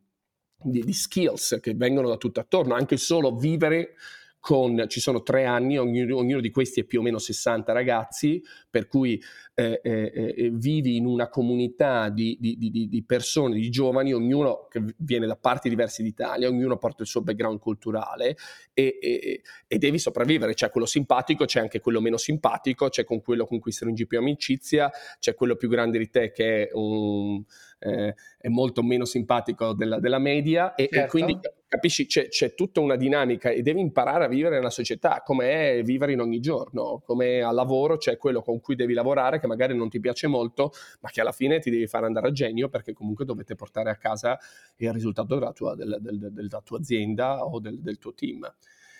di, 0.63 0.83
di, 0.83 0.93
skills 0.93 1.57
che 1.59 1.73
vengono 1.73 2.07
da 2.07 2.17
tutto 2.17 2.39
attorno, 2.39 2.75
anche 2.75 2.97
solo 2.97 3.35
vivere 3.35 3.95
con, 4.39 4.85
ci 4.87 4.99
sono 4.99 5.21
tre 5.21 5.45
anni, 5.45 5.77
ognuno, 5.77 6.17
ognuno, 6.17 6.41
di 6.41 6.49
questi 6.49 6.81
è 6.81 6.83
più 6.83 6.99
o 6.99 7.03
meno 7.03 7.19
60 7.19 7.71
ragazzi, 7.71 8.43
per 8.69 8.87
cui 8.87 9.21
eh, 9.53 9.81
eh, 9.83 10.33
eh, 10.37 10.49
vivi 10.51 10.95
in 10.95 11.05
una 11.05 11.27
comunità 11.27 12.09
di, 12.09 12.37
di, 12.39 12.57
di, 12.57 12.87
di, 12.87 13.03
persone, 13.03 13.55
di 13.55 13.69
giovani, 13.69 14.13
ognuno 14.13 14.67
che 14.69 14.81
viene 14.97 15.27
da 15.27 15.35
parti 15.35 15.67
diverse 15.67 16.03
d'Italia, 16.03 16.47
ognuno 16.47 16.77
porta 16.77 17.03
il 17.03 17.09
suo 17.09 17.21
background 17.21 17.59
culturale 17.59 18.37
e, 18.73 18.97
e, 19.01 19.41
e, 19.67 19.77
devi 19.77 19.99
sopravvivere. 19.99 20.53
C'è 20.53 20.69
quello 20.69 20.87
simpatico, 20.87 21.45
c'è 21.45 21.59
anche 21.59 21.81
quello 21.81 21.99
meno 21.99 22.17
simpatico, 22.17 22.89
c'è 22.89 23.03
con 23.03 23.21
quello 23.21 23.45
con 23.45 23.59
cui 23.59 23.71
stringi 23.71 24.07
più 24.07 24.19
amicizia, 24.19 24.89
c'è 25.19 25.35
quello 25.35 25.55
più 25.55 25.67
grande 25.67 25.97
di 25.97 26.09
te 26.09 26.31
che 26.31 26.67
è 26.67 26.69
un 26.73 27.43
eh, 27.81 28.15
è 28.37 28.47
molto 28.47 28.83
meno 28.83 29.05
simpatico 29.05 29.73
della, 29.73 29.99
della 29.99 30.19
media 30.19 30.75
e, 30.75 30.87
certo. 30.91 31.05
e 31.05 31.09
quindi 31.09 31.39
capisci 31.67 32.05
c'è, 32.05 32.27
c'è, 32.27 32.53
tutta 32.53 32.79
una 32.79 32.95
dinamica 32.95 33.49
e 33.49 33.61
devi 33.61 33.79
imparare 33.79 34.25
a 34.25 34.27
vivere 34.27 34.55
nella 34.55 34.69
società 34.69 35.21
come 35.25 35.77
è 35.77 35.83
vivere 35.83 36.11
in 36.11 36.19
ogni 36.19 36.39
giorno, 36.39 37.01
come 37.05 37.41
al 37.41 37.55
lavoro 37.55 37.97
c'è 37.97 38.17
quello 38.17 38.41
con 38.41 38.59
cui 38.59 38.75
devi 38.75 38.93
lavorare 38.93 39.39
che 39.41 39.47
magari 39.47 39.75
non 39.75 39.89
ti 39.89 39.99
piace 39.99 40.27
molto 40.27 40.71
ma 41.01 41.09
che 41.09 41.19
alla 41.19 41.33
fine 41.33 41.59
ti 41.59 41.69
devi 41.69 41.87
fare 41.87 42.05
andare 42.05 42.29
a 42.29 42.31
genio 42.31 42.69
perché 42.69 42.93
comunque 42.93 43.25
dovete 43.25 43.55
portare 43.55 43.89
a 43.89 43.97
casa 43.97 44.39
il 44.77 44.93
risultato 44.93 45.35
della 45.35 45.51
tua, 45.51 45.75
del, 45.75 45.97
del, 45.99 46.31
della 46.31 46.61
tua 46.61 46.77
azienda 46.77 47.43
o 47.43 47.59
del, 47.59 47.81
del 47.81 47.97
tuo 47.97 48.13
team. 48.13 48.49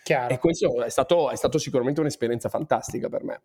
Chiaro. 0.04 0.34
E 0.34 0.38
questo 0.40 0.84
è 0.84 0.90
stato, 0.90 1.30
è 1.30 1.36
stato 1.36 1.58
sicuramente 1.58 2.02
un'esperienza 2.02 2.50
fantastica 2.50 3.08
per 3.08 3.24
me. 3.24 3.42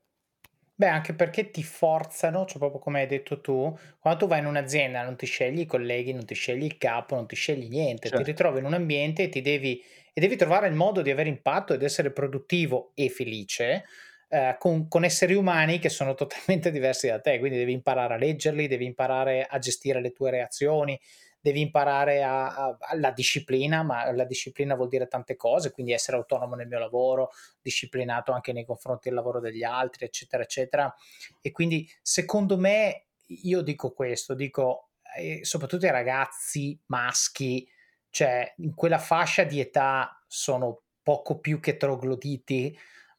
Beh, 0.78 0.88
anche 0.88 1.14
perché 1.14 1.50
ti 1.50 1.62
forzano, 1.62 2.44
cioè 2.44 2.58
proprio 2.58 2.80
come 2.80 3.00
hai 3.00 3.06
detto 3.06 3.40
tu, 3.40 3.74
quando 3.98 4.20
tu 4.20 4.26
vai 4.26 4.40
in 4.40 4.46
un'azienda 4.46 5.02
non 5.02 5.16
ti 5.16 5.24
scegli 5.24 5.60
i 5.60 5.66
colleghi, 5.66 6.12
non 6.12 6.26
ti 6.26 6.34
scegli 6.34 6.64
il 6.64 6.76
capo, 6.76 7.14
non 7.14 7.26
ti 7.26 7.34
scegli 7.34 7.66
niente, 7.68 8.08
certo. 8.08 8.22
ti 8.22 8.30
ritrovi 8.30 8.58
in 8.58 8.66
un 8.66 8.74
ambiente 8.74 9.22
e, 9.22 9.28
ti 9.30 9.40
devi, 9.40 9.82
e 10.12 10.20
devi 10.20 10.36
trovare 10.36 10.68
il 10.68 10.74
modo 10.74 11.00
di 11.00 11.10
avere 11.10 11.30
impatto 11.30 11.72
ed 11.72 11.82
essere 11.82 12.10
produttivo 12.10 12.90
e 12.94 13.08
felice 13.08 13.84
eh, 14.28 14.56
con, 14.59 14.88
con, 14.88 15.04
esseri 15.04 15.35
umani 15.35 15.78
che 15.78 15.88
sono 15.88 16.14
totalmente 16.14 16.71
diversi 16.71 17.06
da 17.09 17.21
te, 17.21 17.38
quindi 17.38 17.59
devi 17.59 17.73
imparare 17.73 18.14
a 18.14 18.16
leggerli, 18.16 18.66
devi 18.68 18.85
imparare 18.85 19.47
a 19.49 19.59
gestire 19.59 20.00
le 20.00 20.12
tue 20.12 20.30
reazioni, 20.30 20.99
devi 21.40 21.61
imparare 21.61 22.23
alla 22.23 23.12
disciplina, 23.12 23.85
ma 23.85 24.11
la 24.11 24.25
disciplina 24.25 24.75
vuol 24.75 24.88
dire 24.88 25.06
tante 25.06 25.37
cose, 25.37 25.71
quindi 25.71 25.92
essere 25.92 26.16
autonomo 26.16 26.56
nel 26.56 26.66
mio 26.66 26.80
lavoro, 26.80 27.30
disciplinato 27.62 28.33
anche 28.33 28.52
nei 28.52 28.64
confronti 28.64 29.09
del 29.09 29.14
lavoro 29.14 29.38
degli 29.38 29.62
altri, 29.62 30.06
eccetera, 30.06 30.42
eccetera. 30.42 30.92
E 31.40 31.52
quindi 31.52 31.88
secondo 32.02 32.59
me, 32.59 33.06
io 33.26 33.61
dico 33.61 33.92
questo, 33.92 34.35
dico 34.35 34.90
eh, 35.16 35.45
soprattutto 35.45 35.87
ai 35.87 35.92
ragazzi 35.92 36.76
maschi, 36.87 37.68
cioè 38.11 38.52
in 38.59 38.75
quella 38.75 38.99
fascia 38.99 39.45
di 39.45 39.61
età 39.61 40.21
sono 40.26 40.83
poco 41.00 41.38
più 41.38 41.61
che 41.61 41.76
trogloditi, 41.76 42.76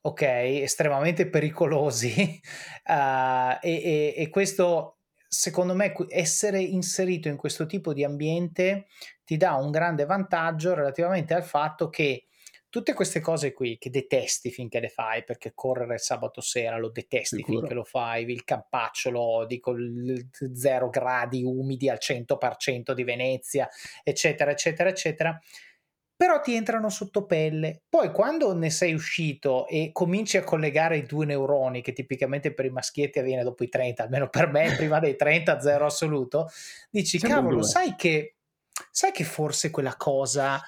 ok, 0.07 0.21
estremamente 0.21 1.27
pericolosi 1.27 2.41
uh, 2.85 2.91
e, 3.61 3.61
e, 3.61 4.13
e, 4.15 4.29
questo 4.29 4.99
secondo 5.27 5.75
me 5.75 5.93
essere 6.09 6.61
inserito 6.61 7.27
in 7.27 7.35
questo 7.35 7.65
tipo 7.65 7.93
di 7.93 8.05
ambiente 8.05 8.87
ti 9.25 9.35
dà 9.35 9.55
un 9.55 9.71
grande 9.71 10.05
vantaggio 10.05 10.73
relativamente 10.73 11.33
al 11.33 11.43
fatto 11.43 11.89
che 11.89 12.27
tutte 12.69 12.93
queste 12.93 13.19
cose 13.19 13.51
qui 13.51 13.77
che 13.77 13.89
detesti 13.89 14.51
finché 14.51 14.79
le 14.79 14.89
fai, 14.89 15.23
perché 15.23 15.51
correre 15.53 15.97
sabato 15.97 16.39
sera 16.39 16.77
lo 16.77 16.89
detesti 16.89 17.37
Sicuro. 17.37 17.59
finché 17.59 17.73
lo 17.73 17.83
fai, 17.83 18.29
il 18.29 18.43
campaccio 18.45 19.09
lo 19.09 19.21
odi 19.21 19.59
con 19.59 20.29
0 20.53 20.89
gradi 20.89 21.43
umidi 21.43 21.89
al 21.89 21.97
100% 21.99 22.93
di 22.93 23.03
Venezia, 23.03 23.67
eccetera, 24.03 24.51
eccetera, 24.51 24.89
eccetera 24.89 25.39
però 26.17 26.41
ti 26.41 26.55
entrano 26.55 26.89
sotto 26.89 27.27
pelle. 27.27 27.83
Poi 27.87 28.11
quando 28.11 28.53
ne 28.55 28.71
sei 28.71 28.93
uscito 28.93 29.67
e 29.67 29.91
cominci 29.93 30.37
a 30.37 30.43
collegare 30.43 30.97
i 30.97 31.05
due 31.05 31.27
neuroni, 31.27 31.83
che 31.83 31.93
tipicamente 31.93 32.55
per 32.55 32.65
i 32.65 32.71
maschietti 32.71 33.19
avviene 33.19 33.43
dopo 33.43 33.63
i 33.63 33.69
30, 33.69 34.03
almeno 34.03 34.27
per 34.27 34.47
me 34.47 34.73
prima 34.75 34.99
dei 34.99 35.15
30, 35.15 35.59
zero 35.61 35.85
assoluto, 35.85 36.49
dici, 36.89 37.19
Siamo 37.19 37.35
cavolo, 37.35 37.61
sai 37.61 37.93
che, 37.95 38.37
sai 38.89 39.11
che 39.11 39.23
forse 39.23 39.69
quella 39.69 39.95
cosa 39.95 40.59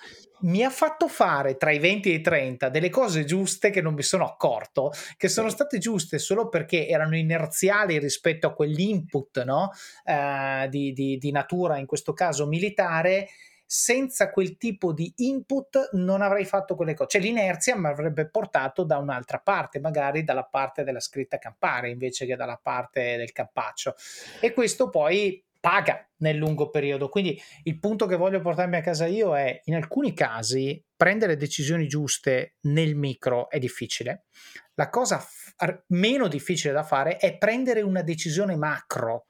mi 0.41 0.63
ha 0.63 0.69
fatto 0.69 1.07
fare 1.07 1.57
tra 1.57 1.71
i 1.71 1.79
20 1.79 2.11
e 2.11 2.13
i 2.13 2.21
30 2.21 2.69
delle 2.69 2.89
cose 2.89 3.25
giuste 3.25 3.71
che 3.71 3.81
non 3.81 3.93
mi 3.93 4.03
sono 4.03 4.25
accorto, 4.25 4.91
che 5.17 5.27
sono 5.27 5.49
state 5.49 5.79
giuste 5.79 6.17
solo 6.17 6.47
perché 6.47 6.87
erano 6.87 7.17
inerziali 7.17 7.97
rispetto 7.99 8.47
a 8.47 8.53
quell'input 8.53 9.43
no? 9.43 9.71
uh, 10.05 10.69
di, 10.69 10.93
di, 10.93 11.17
di 11.17 11.31
natura, 11.31 11.77
in 11.77 11.85
questo 11.85 12.13
caso 12.13 12.47
militare, 12.47 13.27
senza 13.71 14.31
quel 14.31 14.57
tipo 14.57 14.93
di 14.93 15.13
input 15.17 15.91
non 15.91 16.23
avrei 16.23 16.43
fatto 16.43 16.75
quelle 16.75 16.95
cose. 16.95 17.09
Cioè 17.11 17.21
l'inerzia 17.21 17.75
mi 17.75 17.85
avrebbe 17.85 18.27
portato 18.27 18.83
da 18.83 18.97
un'altra 18.97 19.37
parte, 19.37 19.79
magari 19.79 20.23
dalla 20.23 20.43
parte 20.43 20.83
della 20.83 20.99
scritta 20.99 21.37
campare 21.37 21.91
invece 21.91 22.25
che 22.25 22.35
dalla 22.35 22.59
parte 22.59 23.15
del 23.15 23.31
campaccio. 23.31 23.93
E 24.41 24.53
questo 24.53 24.89
poi 24.89 25.45
paga 25.59 26.03
nel 26.17 26.37
lungo 26.37 26.71
periodo. 26.71 27.09
Quindi 27.09 27.39
il 27.63 27.79
punto 27.79 28.07
che 28.07 28.15
voglio 28.15 28.41
portarmi 28.41 28.77
a 28.77 28.81
casa 28.81 29.05
io 29.05 29.37
è 29.37 29.61
in 29.65 29.75
alcuni 29.75 30.15
casi 30.15 30.83
prendere 30.95 31.35
decisioni 31.35 31.87
giuste 31.87 32.55
nel 32.61 32.95
micro 32.95 33.51
è 33.51 33.59
difficile. 33.59 34.25
La 34.73 34.89
cosa 34.89 35.19
f- 35.19 35.53
meno 35.89 36.27
difficile 36.27 36.73
da 36.73 36.81
fare 36.81 37.17
è 37.17 37.37
prendere 37.37 37.81
una 37.81 38.01
decisione 38.01 38.55
macro. 38.55 39.25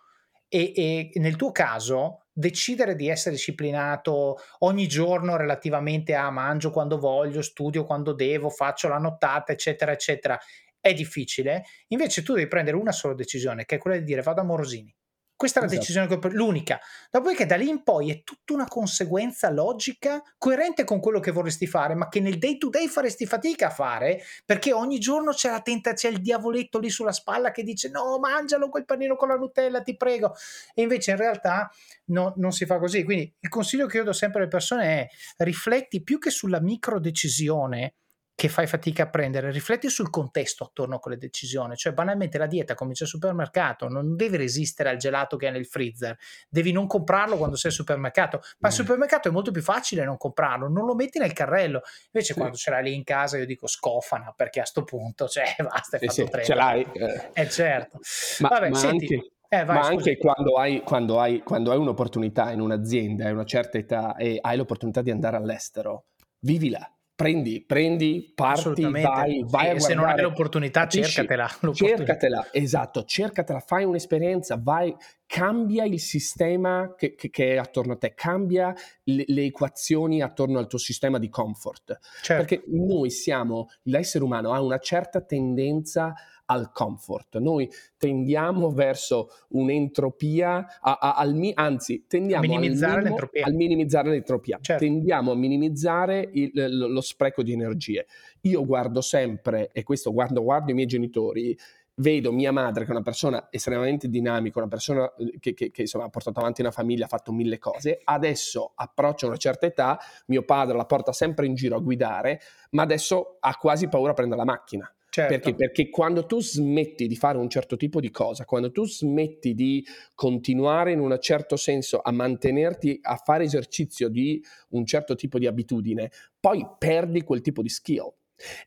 E, 0.48 0.72
e, 0.74 1.12
nel 1.20 1.36
tuo 1.36 1.52
caso 1.52 2.29
decidere 2.40 2.96
di 2.96 3.10
essere 3.10 3.36
disciplinato 3.36 4.38
ogni 4.60 4.88
giorno 4.88 5.36
relativamente 5.36 6.16
a 6.16 6.30
mangio 6.30 6.72
quando 6.72 6.98
voglio, 6.98 7.42
studio 7.42 7.84
quando 7.84 8.14
devo, 8.14 8.50
faccio 8.50 8.88
la 8.88 8.98
nottata, 8.98 9.52
eccetera, 9.52 9.92
eccetera, 9.92 10.40
è 10.80 10.94
difficile. 10.94 11.66
Invece 11.88 12.24
tu 12.24 12.34
devi 12.34 12.48
prendere 12.48 12.78
una 12.78 12.94
sola 12.94 13.14
decisione, 13.14 13.66
che 13.66 13.76
è 13.76 13.78
quella 13.78 13.98
di 13.98 14.06
dire 14.06 14.22
vado 14.22 14.40
a 14.42 14.46
Morosini 14.46 14.94
questa 15.40 15.60
è 15.60 15.62
la 15.62 15.70
esatto. 15.70 16.10
decisione, 16.10 16.36
l'unica. 16.36 16.82
Dopodiché 17.10 17.46
da 17.46 17.56
lì 17.56 17.70
in 17.70 17.82
poi 17.82 18.12
è 18.12 18.24
tutta 18.24 18.52
una 18.52 18.68
conseguenza 18.68 19.50
logica, 19.50 20.22
coerente 20.38 20.84
con 20.84 21.00
quello 21.00 21.22
che 21.22 21.32
vorresti 21.32 21.66
fare, 21.66 21.96
ma 21.96 22.10
che 22.10 22.20
nel 22.20 22.38
day 22.38 22.58
to 22.58 22.68
day 22.68 22.90
faresti 22.90 23.26
fatica 23.26 23.68
a 23.68 23.70
fare, 23.70 24.22
perché 24.44 24.74
ogni 24.74 25.00
giorno 25.00 25.32
c'è 25.32 25.50
la 25.50 25.62
tenta, 25.62 25.94
c'è 25.94 26.10
il 26.10 26.20
diavoletto 26.20 26.78
lì 26.78 26.90
sulla 26.90 27.14
spalla 27.14 27.52
che 27.52 27.64
dice 27.64 27.90
no, 27.90 28.20
mangialo 28.20 28.68
quel 28.68 28.84
panino 28.84 29.16
con 29.16 29.30
la 29.30 29.38
Nutella, 29.38 29.82
ti 29.82 29.96
prego. 29.96 30.36
E 30.74 30.82
invece 30.82 31.12
in 31.12 31.18
realtà 31.18 31.72
no, 32.08 32.34
non 32.36 32.52
si 32.52 32.66
fa 32.66 32.78
così. 32.78 33.06
Quindi 33.06 33.34
il 33.40 33.48
consiglio 33.48 33.88
che 33.88 33.96
io 33.96 34.04
do 34.04 34.12
sempre 34.12 34.42
alle 34.42 34.50
persone 34.50 34.84
è 34.84 35.08
rifletti 35.38 36.04
più 36.04 36.20
che 36.20 36.32
sulla 36.32 36.60
micro 36.60 37.00
decisione 37.00 37.94
che 38.40 38.48
fai 38.48 38.68
fatica 38.68 39.04
a 39.04 39.10
prendere, 39.10 39.52
rifletti 39.52 39.90
sul 39.90 40.10
contesto 40.10 40.64
attorno 40.64 40.96
a 40.96 41.00
quelle 41.00 41.18
decisioni, 41.18 41.76
cioè 41.76 41.92
banalmente 41.92 42.38
la 42.38 42.48
dieta 42.48 42.74
comincia 42.74 43.04
al 43.04 43.10
supermercato, 43.10 43.90
non 43.90 44.16
devi 44.16 44.38
resistere 44.38 44.88
al 44.88 44.96
gelato 44.96 45.36
che 45.36 45.50
è 45.50 45.52
nel 45.52 45.66
freezer, 45.66 46.18
devi 46.48 46.72
non 46.72 46.88
comprarlo 46.88 47.36
quando 47.36 47.58
sei 47.58 47.70
al 47.72 47.76
supermercato, 47.76 48.40
ma 48.60 48.70
al 48.70 48.74
mm. 48.74 48.78
supermercato 48.78 49.28
è 49.28 49.32
molto 49.32 49.52
più 49.52 49.62
facile 49.62 50.06
non 50.06 50.16
comprarlo, 50.16 50.70
non 50.70 50.86
lo 50.86 50.96
metti 50.96 51.20
nel 51.20 51.34
carrello, 51.34 51.82
invece 52.14 52.32
sì. 52.32 52.40
quando 52.40 52.56
ce 52.56 52.72
l'hai 52.72 52.84
lì 52.84 52.96
in 52.96 53.04
casa 53.04 53.38
io 53.38 53.46
dico 53.46 53.68
scofana 53.68 54.34
perché 54.34 54.62
a 54.62 54.66
sto 54.66 54.86
punto, 54.86 55.28
cioè 55.28 55.44
basta, 55.62 55.98
è 55.98 56.06
fatto 56.06 56.14
sì, 56.14 56.44
ce 56.46 56.56
l'hai. 56.56 56.88
Eh, 56.94 57.32
eh 57.34 57.50
certo. 57.50 58.00
Ma, 58.40 58.48
Vabbè, 58.48 58.70
ma 58.70 58.78
senti, 58.78 59.16
anche... 59.16 59.32
Eh, 59.50 59.66
vai, 59.66 59.80
Ma 59.80 59.88
anche 59.88 60.18
quando 60.18 60.54
hai, 60.56 60.82
quando, 60.82 61.20
hai, 61.20 61.42
quando 61.44 61.72
hai, 61.72 61.78
un'opportunità 61.78 62.52
in 62.52 62.62
un'azienda, 62.62 63.26
hai 63.26 63.34
una 63.34 63.44
certa 63.44 63.78
età 63.78 64.16
e 64.16 64.38
hai 64.40 64.56
l'opportunità 64.56 65.02
di 65.02 65.12
andare 65.12 65.36
all'estero, 65.36 66.06
vivila 66.40 66.90
prendi, 67.20 67.62
prendi, 67.62 68.32
parti, 68.34 68.82
vai, 68.90 69.44
vai 69.46 69.76
e 69.76 69.80
se 69.82 69.94
non 69.94 70.06
hai 70.06 70.22
l'opportunità, 70.22 70.88
cercatela, 70.88 71.50
l'opportunità. 71.60 71.98
Cercatela, 71.98 72.48
esatto, 72.54 73.04
cercatela, 73.04 73.60
fai 73.60 73.84
un'esperienza, 73.84 74.58
vai, 74.58 74.96
cambia 75.26 75.84
il 75.84 76.00
sistema 76.00 76.96
che, 76.98 77.16
che, 77.16 77.30
che 77.30 77.56
è 77.56 77.58
attorno 77.58 77.92
a 77.92 77.98
te, 77.98 78.14
cambia 78.14 78.74
le, 79.04 79.26
le, 79.28 79.44
equazioni 79.44 80.22
attorno 80.22 80.60
al 80.60 80.68
tuo 80.68 80.80
sistema 80.80 81.20
di 81.20 81.28
comfort. 81.28 82.00
Certo. 82.22 82.46
Perché 82.46 82.64
noi 82.68 83.10
siamo, 83.10 83.68
l'essere 83.84 84.24
umano 84.24 84.54
ha 84.54 84.62
una 84.62 84.80
certa 84.80 85.20
tendenza 85.20 86.14
al 86.50 86.72
comfort. 86.72 87.38
Noi 87.38 87.70
tendiamo 87.98 88.72
verso 88.72 89.30
un'entropia, 89.50 90.80
a, 90.82 90.98
a, 91.00 91.16
al, 91.16 91.52
anzi, 91.54 92.06
tendiamo 92.08 92.44
a 92.44 92.48
minimizzare, 92.48 92.92
al 92.92 92.98
minimo, 92.98 93.16
l'entropia. 93.16 93.46
Al 93.46 93.54
minimizzare 93.54 94.10
l'entropia. 94.10 94.58
Certo. 94.62 94.84
Tendiamo 94.84 95.32
a 95.32 95.36
minimizzare 95.36 96.30
il, 96.34 96.52
lo, 96.54 96.88
lo 96.88 97.02
spreco 97.02 97.44
di 97.44 97.54
energie. 97.54 98.06
Io 98.42 98.66
guardo 98.66 99.02
sempre, 99.02 99.70
e 99.72 99.84
questo 99.84 100.12
guardo, 100.12 100.42
guardo 100.42 100.72
i 100.72 100.74
miei 100.74 100.88
genitori, 100.88 101.58
vedo 102.00 102.32
mia 102.32 102.52
madre 102.52 102.84
che 102.84 102.90
è 102.90 102.94
una 102.94 103.04
persona 103.04 103.48
estremamente 103.52 104.08
dinamica, 104.08 104.60
una 104.60 104.70
persona 104.70 105.14
eh, 105.16 105.38
che, 105.40 105.54
che, 105.54 105.70
che 105.70 105.82
insomma, 105.82 106.06
ha 106.06 106.10
portato 106.10 106.40
avanti 106.40 106.62
una 106.62 106.72
famiglia, 106.72 107.06
ha 107.06 107.10
fatto 107.10 107.32
mille 107.32 107.60
cose, 107.60 108.00
adesso 108.04 108.72
approccia 108.74 109.28
una 109.28 109.38
certa 109.38 109.66
età, 109.66 110.00
mio 110.28 110.44
padre 110.44 110.76
la 110.76 110.86
porta 110.86 111.12
sempre 111.12 111.46
in 111.46 111.54
giro 111.54 111.76
a 111.76 111.80
guidare, 111.80 112.40
ma 112.72 112.84
adesso 112.84 113.38
ha 113.40 113.56
quasi 113.56 113.88
paura 113.88 114.12
a 114.12 114.14
prendere 114.14 114.40
la 114.40 114.46
macchina. 114.46 114.92
Certo. 115.20 115.34
Perché? 115.34 115.56
Perché 115.56 115.90
quando 115.90 116.26
tu 116.26 116.42
smetti 116.42 117.08
di 117.08 117.16
fare 117.16 117.38
un 117.38 117.50
certo 117.50 117.76
tipo 117.76 118.00
di 118.00 118.12
cosa, 118.12 118.46
quando 118.46 118.72
tu 118.72 118.86
smetti 118.86 119.54
di 119.54 119.86
continuare 120.16 120.92
in 120.92 121.00
un 121.00 121.18
certo 121.20 121.56
senso 121.56 122.00
a 122.00 122.12
mantenerti 122.12 123.00
a 123.02 123.16
fare 123.18 123.44
esercizio 123.44 124.08
di 124.08 124.42
un 124.70 124.86
certo 124.86 125.16
tipo 125.16 125.38
di 125.38 125.48
abitudine, 125.48 126.12
poi 126.40 126.66
perdi 126.78 127.24
quel 127.24 127.42
tipo 127.42 127.62
di 127.62 127.70
skill. 127.70 128.14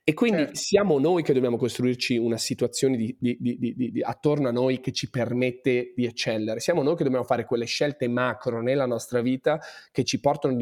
E 0.05 0.13
quindi 0.15 0.43
Certo. 0.43 0.59
siamo 0.59 0.99
noi 0.99 1.23
che 1.23 1.33
dobbiamo 1.33 1.57
costruirci 1.57 2.17
una 2.19 2.37
situazione 2.37 2.97
di- 2.97 3.17
di- 3.19 3.37
di- 3.41 4.03
attorno 4.03 4.49
a 4.49 4.53
noi 4.53 4.81
che 4.81 4.93
ci 4.93 5.09
permette 5.09 5.93
di 5.97 6.05
eccellere. 6.05 6.61
Siamo 6.61 6.83
noi 6.83 6.97
che 6.97 7.05
dobbiamo 7.05 7.25
fare 7.25 7.45
quelle 7.45 7.65
scelte 7.65 8.09
macro 8.09 8.61
nella 8.61 8.87
nostra 8.87 9.21
vita 9.23 9.61
che 9.91 10.05
ci 10.05 10.21
portano 10.21 10.57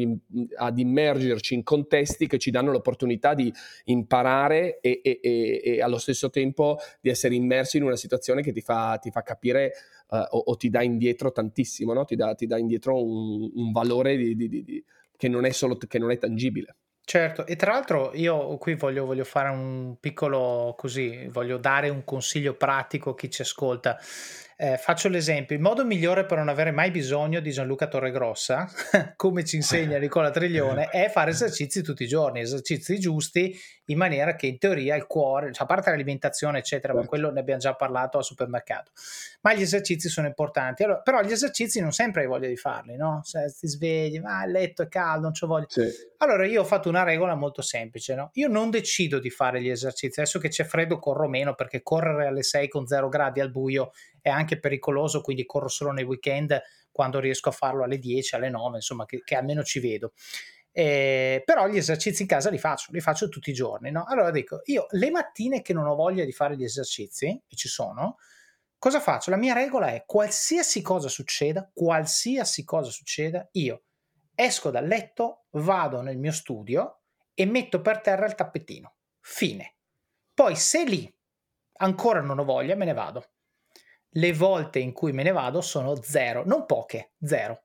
ad 0.55 0.79
immergerci 0.79 1.53
in 1.53 1.63
contesti 1.63 2.27
che 2.27 2.37
ci 2.37 2.51
danno 2.51 2.71
l'opportunità 2.71 3.33
di 3.33 3.51
imparare 3.85 4.79
e, 4.79 5.01
e- 5.03 5.19
e- 5.21 5.61
e 5.63 5.81
allo 5.81 5.97
stesso 5.97 6.29
tempo 6.29 6.77
di 7.01 7.09
essere 7.09 7.35
immersi 7.35 7.77
in 7.77 7.83
una 7.83 7.95
situazione 7.95 8.41
che 8.41 8.51
ti 8.51 8.61
fa, 8.61 8.97
ti 9.01 9.11
fa 9.11 9.21
capire 9.23 9.73
eh, 10.11 10.17
o, 10.29 10.37
o 10.45 10.55
ti 10.55 10.69
dà 10.69 10.81
indietro 10.83 11.31
tantissimo, 11.31 11.93
no? 11.93 12.05
ti, 12.05 12.15
dà, 12.15 12.33
ti 12.35 12.45
dà 12.47 12.57
indietro 12.57 13.03
un, 13.03 13.49
un 13.53 13.71
valore 13.71 14.15
che 15.17 15.27
non 15.27 15.45
è 15.45 15.51
solo 15.51 15.77
che 15.77 15.99
non 15.99 16.11
è 16.11 16.17
tangibile. 16.17 16.75
Certo, 17.03 17.45
e 17.45 17.55
tra 17.57 17.73
l'altro 17.73 18.11
io 18.13 18.57
qui 18.57 18.75
voglio, 18.75 19.05
voglio 19.05 19.25
fare 19.25 19.49
un 19.49 19.97
piccolo 19.99 20.75
così, 20.77 21.27
voglio 21.29 21.57
dare 21.57 21.89
un 21.89 22.03
consiglio 22.05 22.53
pratico 22.53 23.09
a 23.11 23.15
chi 23.15 23.29
ci 23.29 23.41
ascolta. 23.41 23.97
Eh, 24.63 24.77
faccio 24.77 25.09
l'esempio, 25.09 25.55
il 25.55 25.61
modo 25.63 25.83
migliore 25.83 26.23
per 26.23 26.37
non 26.37 26.47
avere 26.47 26.69
mai 26.69 26.91
bisogno 26.91 27.39
di 27.39 27.49
Gianluca 27.49 27.87
Torregrossa, 27.87 28.69
come 29.17 29.43
ci 29.43 29.55
insegna 29.55 29.97
Nicola 29.97 30.29
Triglione, 30.29 30.89
è 30.89 31.09
fare 31.09 31.31
esercizi 31.31 31.81
tutti 31.81 32.03
i 32.03 32.07
giorni, 32.07 32.41
esercizi 32.41 32.99
giusti 32.99 33.59
in 33.85 33.97
maniera 33.97 34.35
che 34.35 34.45
in 34.45 34.59
teoria 34.59 34.95
il 34.95 35.07
cuore, 35.07 35.51
cioè 35.51 35.63
a 35.63 35.65
parte 35.65 35.89
l'alimentazione 35.89 36.59
eccetera, 36.59 36.93
ma 36.93 36.99
Certo. 36.99 37.15
quello 37.15 37.31
ne 37.31 37.39
abbiamo 37.39 37.59
già 37.59 37.73
parlato 37.73 38.19
al 38.19 38.23
supermercato, 38.23 38.91
ma 39.41 39.55
gli 39.55 39.63
esercizi 39.63 40.09
sono 40.09 40.27
importanti. 40.27 40.83
Allora, 40.83 40.99
però 40.99 41.23
gli 41.23 41.31
esercizi 41.31 41.81
non 41.81 41.91
sempre 41.91 42.21
hai 42.21 42.27
voglia 42.27 42.47
di 42.47 42.55
farli, 42.55 42.95
no? 42.95 43.21
Se 43.23 43.51
ti 43.59 43.67
svegli, 43.67 44.19
ma 44.19 44.45
il 44.45 44.51
letto 44.51 44.83
è 44.83 44.87
caldo, 44.87 45.21
non 45.23 45.31
c'ho 45.31 45.47
voglia. 45.47 45.65
Sì. 45.69 45.89
Allora 46.17 46.45
io 46.45 46.61
ho 46.61 46.65
fatto 46.65 46.87
una 46.87 47.01
regola 47.01 47.33
molto 47.33 47.63
semplice, 47.63 48.13
no? 48.13 48.29
Io 48.33 48.47
non 48.47 48.69
decido 48.69 49.17
di 49.17 49.31
fare 49.31 49.59
gli 49.59 49.69
esercizi, 49.71 50.19
adesso 50.19 50.37
che 50.37 50.49
c'è 50.49 50.65
freddo 50.65 50.99
corro 50.99 51.27
meno 51.27 51.55
perché 51.55 51.81
correre 51.81 52.27
alle 52.27 52.43
6 52.43 52.67
con 52.67 52.85
0 52.85 53.09
gradi 53.09 53.39
al 53.39 53.49
buio 53.49 53.91
è 54.21 54.29
anche 54.29 54.59
pericoloso, 54.59 55.21
quindi 55.21 55.45
corro 55.45 55.67
solo 55.67 55.91
nei 55.91 56.03
weekend 56.03 56.61
quando 56.91 57.19
riesco 57.19 57.49
a 57.49 57.53
farlo 57.53 57.83
alle 57.83 57.97
10, 57.97 58.35
alle 58.35 58.49
9, 58.49 58.75
insomma 58.77 59.05
che, 59.05 59.21
che 59.23 59.35
almeno 59.35 59.63
ci 59.63 59.79
vedo. 59.79 60.13
Eh, 60.73 61.41
però 61.45 61.67
gli 61.67 61.77
esercizi 61.77 62.21
in 62.21 62.27
casa 62.27 62.49
li 62.49 62.57
faccio, 62.57 62.91
li 62.91 63.01
faccio 63.01 63.27
tutti 63.27 63.49
i 63.49 63.53
giorni, 63.53 63.91
no? 63.91 64.05
Allora 64.05 64.31
dico, 64.31 64.61
io 64.65 64.85
le 64.91 65.11
mattine 65.11 65.61
che 65.61 65.73
non 65.73 65.85
ho 65.85 65.95
voglia 65.95 66.23
di 66.23 66.31
fare 66.31 66.55
gli 66.55 66.63
esercizi, 66.63 67.27
e 67.27 67.55
ci 67.55 67.67
sono, 67.67 68.17
cosa 68.77 68.99
faccio? 68.99 69.31
La 69.31 69.37
mia 69.37 69.53
regola 69.53 69.87
è 69.87 70.03
qualsiasi 70.05 70.81
cosa 70.81 71.09
succeda, 71.09 71.69
qualsiasi 71.73 72.63
cosa 72.63 72.89
succeda, 72.89 73.47
io 73.53 73.83
esco 74.33 74.71
dal 74.71 74.87
letto, 74.87 75.45
vado 75.51 76.01
nel 76.01 76.17
mio 76.17 76.31
studio 76.31 77.01
e 77.33 77.45
metto 77.45 77.81
per 77.81 78.01
terra 78.01 78.25
il 78.25 78.35
tappetino. 78.35 78.95
Fine. 79.19 79.75
Poi 80.33 80.55
se 80.55 80.83
lì 80.85 81.13
ancora 81.77 82.21
non 82.21 82.39
ho 82.39 82.43
voglia, 82.43 82.75
me 82.75 82.85
ne 82.85 82.93
vado. 82.93 83.25
Le 84.13 84.33
volte 84.33 84.79
in 84.79 84.91
cui 84.91 85.11
me 85.11 85.23
ne 85.23 85.31
vado 85.31 85.61
sono 85.61 86.01
zero, 86.01 86.43
non 86.45 86.65
poche, 86.65 87.13
zero. 87.23 87.63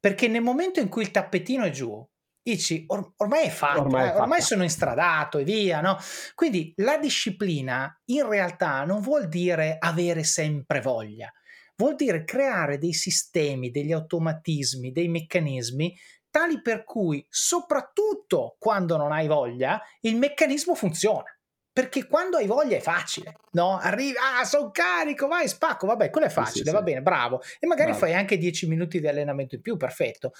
Perché 0.00 0.28
nel 0.28 0.42
momento 0.42 0.80
in 0.80 0.88
cui 0.88 1.02
il 1.02 1.10
tappetino 1.10 1.64
è 1.64 1.70
giù, 1.70 2.06
dici 2.40 2.84
or- 2.86 3.12
ormai 3.16 3.46
è 3.46 3.50
fatto, 3.50 3.80
Ormai 3.80 4.08
è 4.08 4.14
eh, 4.14 4.18
ormai 4.18 4.40
sono 4.40 4.62
instradato 4.62 5.38
e 5.38 5.44
via, 5.44 5.80
no? 5.80 5.98
Quindi 6.34 6.72
la 6.76 6.98
disciplina 6.98 7.92
in 8.06 8.28
realtà 8.28 8.84
non 8.84 9.00
vuol 9.00 9.28
dire 9.28 9.76
avere 9.78 10.22
sempre 10.24 10.80
voglia, 10.80 11.32
vuol 11.76 11.94
dire 11.96 12.24
creare 12.24 12.78
dei 12.78 12.92
sistemi, 12.92 13.70
degli 13.70 13.92
automatismi, 13.92 14.92
dei 14.92 15.08
meccanismi 15.08 15.94
tali 16.30 16.60
per 16.62 16.84
cui, 16.84 17.24
soprattutto 17.28 18.56
quando 18.58 18.96
non 18.96 19.12
hai 19.12 19.26
voglia, 19.26 19.80
il 20.02 20.16
meccanismo 20.16 20.74
funziona. 20.74 21.37
Perché 21.78 22.08
quando 22.08 22.38
hai 22.38 22.46
voglia 22.48 22.76
è 22.76 22.80
facile, 22.80 23.36
no? 23.52 23.78
Arrivi, 23.78 24.16
ah, 24.18 24.44
sono 24.44 24.72
carico, 24.72 25.28
vai, 25.28 25.46
spacco, 25.46 25.86
vabbè, 25.86 26.10
quello 26.10 26.26
è 26.26 26.28
facile, 26.28 26.64
sì, 26.64 26.70
va 26.72 26.78
sì. 26.78 26.82
bene, 26.82 27.02
bravo. 27.02 27.40
E 27.60 27.68
magari 27.68 27.90
Bravo. 27.90 28.04
fai 28.04 28.14
anche 28.14 28.36
10 28.36 28.66
minuti 28.66 28.98
di 28.98 29.06
allenamento 29.06 29.54
in 29.54 29.60
più, 29.60 29.76
perfetto. 29.76 30.32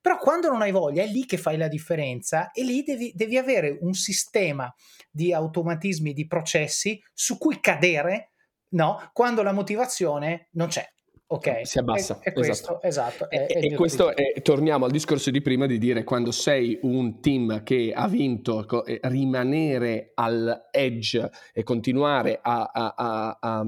Però 0.00 0.18
quando 0.18 0.48
non 0.50 0.62
hai 0.62 0.70
voglia 0.70 1.02
è 1.02 1.06
lì 1.06 1.26
che 1.26 1.36
fai 1.36 1.56
la 1.56 1.66
differenza 1.66 2.52
e 2.52 2.62
lì 2.62 2.84
devi, 2.84 3.10
devi 3.12 3.36
avere 3.36 3.76
un 3.80 3.92
sistema 3.94 4.72
di 5.10 5.32
automatismi, 5.32 6.12
di 6.12 6.28
processi 6.28 7.02
su 7.12 7.38
cui 7.38 7.58
cadere, 7.58 8.30
no? 8.74 9.10
Quando 9.12 9.42
la 9.42 9.50
motivazione 9.50 10.46
non 10.52 10.68
c'è. 10.68 10.88
Ok, 11.34 11.66
Si 11.66 11.78
abbassa, 11.78 12.20
E, 12.22 12.30
e 12.30 12.32
questo, 12.32 12.80
esatto, 12.80 13.28
è, 13.28 13.36
E, 13.36 13.46
è 13.46 13.64
e 13.64 13.74
questo 13.74 14.14
è, 14.14 14.40
torniamo 14.40 14.84
al 14.84 14.92
discorso 14.92 15.32
di 15.32 15.40
prima 15.42 15.66
di 15.66 15.78
dire 15.78 16.04
quando 16.04 16.30
sei 16.30 16.78
un 16.82 17.20
team 17.20 17.64
che 17.64 17.92
ha 17.92 18.06
vinto, 18.06 18.64
rimanere 19.02 20.12
al 20.14 20.68
edge 20.70 21.28
e 21.52 21.62
continuare 21.64 22.38
a, 22.40 22.70
a- 22.72 22.94
a- 22.96 23.38
a- 23.40 23.64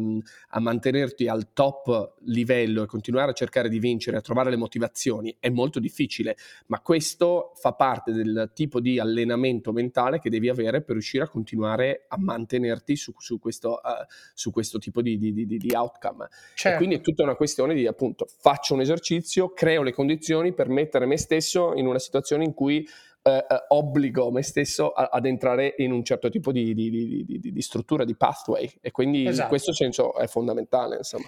a 0.50 0.60
mantenerti 0.60 1.26
al 1.26 1.52
top 1.52 2.14
livello 2.26 2.84
e 2.84 2.86
continuare 2.86 3.32
a 3.32 3.34
cercare 3.34 3.68
di 3.68 3.80
vincere, 3.80 4.16
a 4.16 4.20
trovare 4.20 4.50
le 4.50 4.56
motivazioni 4.56 5.36
è 5.40 5.48
molto 5.48 5.80
difficile, 5.80 6.36
ma 6.66 6.78
questo 6.80 7.50
fa 7.56 7.72
parte 7.72 8.12
del 8.12 8.50
tipo 8.54 8.78
di 8.80 9.00
allenamento 9.00 9.72
mentale 9.72 10.20
che 10.20 10.30
devi 10.30 10.48
avere 10.48 10.82
per 10.82 10.92
riuscire 10.92 11.24
a 11.24 11.28
continuare 11.28 12.04
a 12.08 12.16
mantenerti 12.16 12.94
su, 12.94 13.12
su 13.18 13.40
questo, 13.40 13.82
eh, 13.82 14.06
su 14.34 14.52
questo 14.52 14.78
tipo 14.78 15.02
di, 15.02 15.18
di- 15.18 15.32
di- 15.32 15.56
di 15.58 15.74
outcome. 15.74 16.28
Certo. 16.54 16.76
Quindi 16.76 16.96
è 16.96 17.00
tutta 17.00 17.22
una 17.22 17.34
questione 17.34 17.54
di 17.74 17.86
appunto 17.86 18.26
faccio 18.38 18.74
un 18.74 18.80
esercizio, 18.80 19.50
creo 19.52 19.82
le 19.82 19.92
condizioni 19.92 20.52
per 20.52 20.68
mettere 20.68 21.06
me 21.06 21.16
stesso 21.16 21.72
in 21.74 21.86
una 21.86 21.98
situazione 21.98 22.44
in 22.44 22.52
cui 22.54 22.86
eh, 23.22 23.30
eh, 23.38 23.44
obbligo 23.68 24.30
me 24.30 24.42
stesso 24.42 24.92
a- 24.92 25.08
ad 25.10 25.26
entrare 25.26 25.74
in 25.78 25.90
un 25.90 26.04
certo 26.04 26.28
tipo 26.28 26.52
di, 26.52 26.74
di- 26.74 27.24
di- 27.26 27.40
di- 27.52 27.60
struttura, 27.62 28.04
di 28.04 28.14
pathway. 28.14 28.70
E 28.80 28.90
quindi 28.92 29.22
in 29.22 29.28
Esatto. 29.28 29.48
questo 29.48 29.72
senso 29.72 30.14
è 30.16 30.26
fondamentale, 30.28 30.96
insomma. 30.98 31.26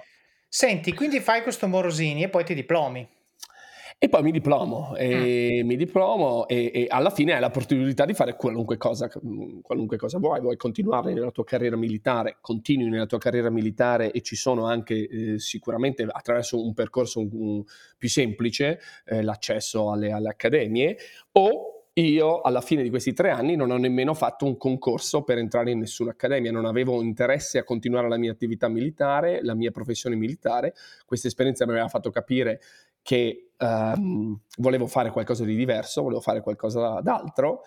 Senti, 0.49 0.95
quindi 0.95 1.19
fai 1.21 1.43
questo 1.43 1.67
Morosini 1.67 2.23
e 2.23 2.29
poi 2.29 2.45
ti 2.45 2.55
diplomi. 2.55 3.07
E 4.01 4.09
poi 4.09 4.23
mi 4.23 4.31
diplomo, 4.31 4.95
e 4.95 5.63
mi 5.65 5.75
diplomo 5.75 6.47
e, 6.47 6.71
e 6.73 6.87
alla 6.89 7.11
fine 7.11 7.33
hai 7.33 7.41
l'opportunità 7.41 8.05
di 8.05 8.15
fare 8.15 8.37
qualunque 8.37 8.77
cosa, 8.77 9.11
qualunque 9.61 9.97
cosa 9.97 10.19
vuoi, 10.19 10.41
vuoi 10.41 10.57
continuare 10.57 11.13
nella 11.13 11.33
tua 11.33 11.43
carriera 11.43 11.75
militare, 11.77 12.37
continui 12.41 12.91
nella 12.91 13.07
tua 13.07 13.19
carriera 13.19 13.51
militare 13.51 14.13
e 14.13 14.21
ci 14.21 14.37
sono 14.37 14.67
anche 14.67 15.09
eh, 15.09 15.39
sicuramente 15.41 16.07
attraverso 16.09 16.65
un 16.65 16.75
percorso 16.75 17.19
un- 17.19 17.65
più 17.97 18.09
semplice 18.09 18.79
eh, 19.05 19.21
l'accesso 19.21 19.91
alle, 19.91 20.13
alle 20.13 20.29
accademie 20.29 20.97
o 21.33 21.87
io 21.95 22.41
alla 22.43 22.61
fine 22.61 22.85
di 22.85 22.91
questi 22.91 23.13
tre 23.13 23.31
anni 23.31 23.57
non 23.57 23.73
ho 23.73 23.79
nemmeno 23.79 24.15
fatto 24.15 24.45
un 24.45 24.57
concorso 24.57 25.25
per 25.25 25.39
entrare 25.39 25.73
in 25.73 25.81
nessuna 25.81 26.13
accademia, 26.13 26.53
non 26.53 26.67
avevo 26.67 27.03
interesse 27.03 27.59
a 27.59 27.65
continuare 27.65 28.09
la 28.09 28.17
mia 28.17 28.31
attività 28.31 28.69
militare, 28.69 29.41
la 29.43 29.55
mia 29.55 29.73
professione 29.73 30.15
militare, 30.15 30.73
questa 31.05 31.27
esperienza 31.27 31.65
mi 31.67 31.73
aveva 31.73 31.89
fatto 31.89 32.11
capire 32.11 32.61
che 33.03 33.48
ehm, 33.59 34.41
volevo 34.59 34.87
fare 34.87 35.11
qualcosa 35.11 35.45
di 35.45 35.55
diverso, 35.57 36.03
volevo 36.03 36.21
fare 36.21 36.41
qualcosa 36.41 37.01
d'altro 37.01 37.63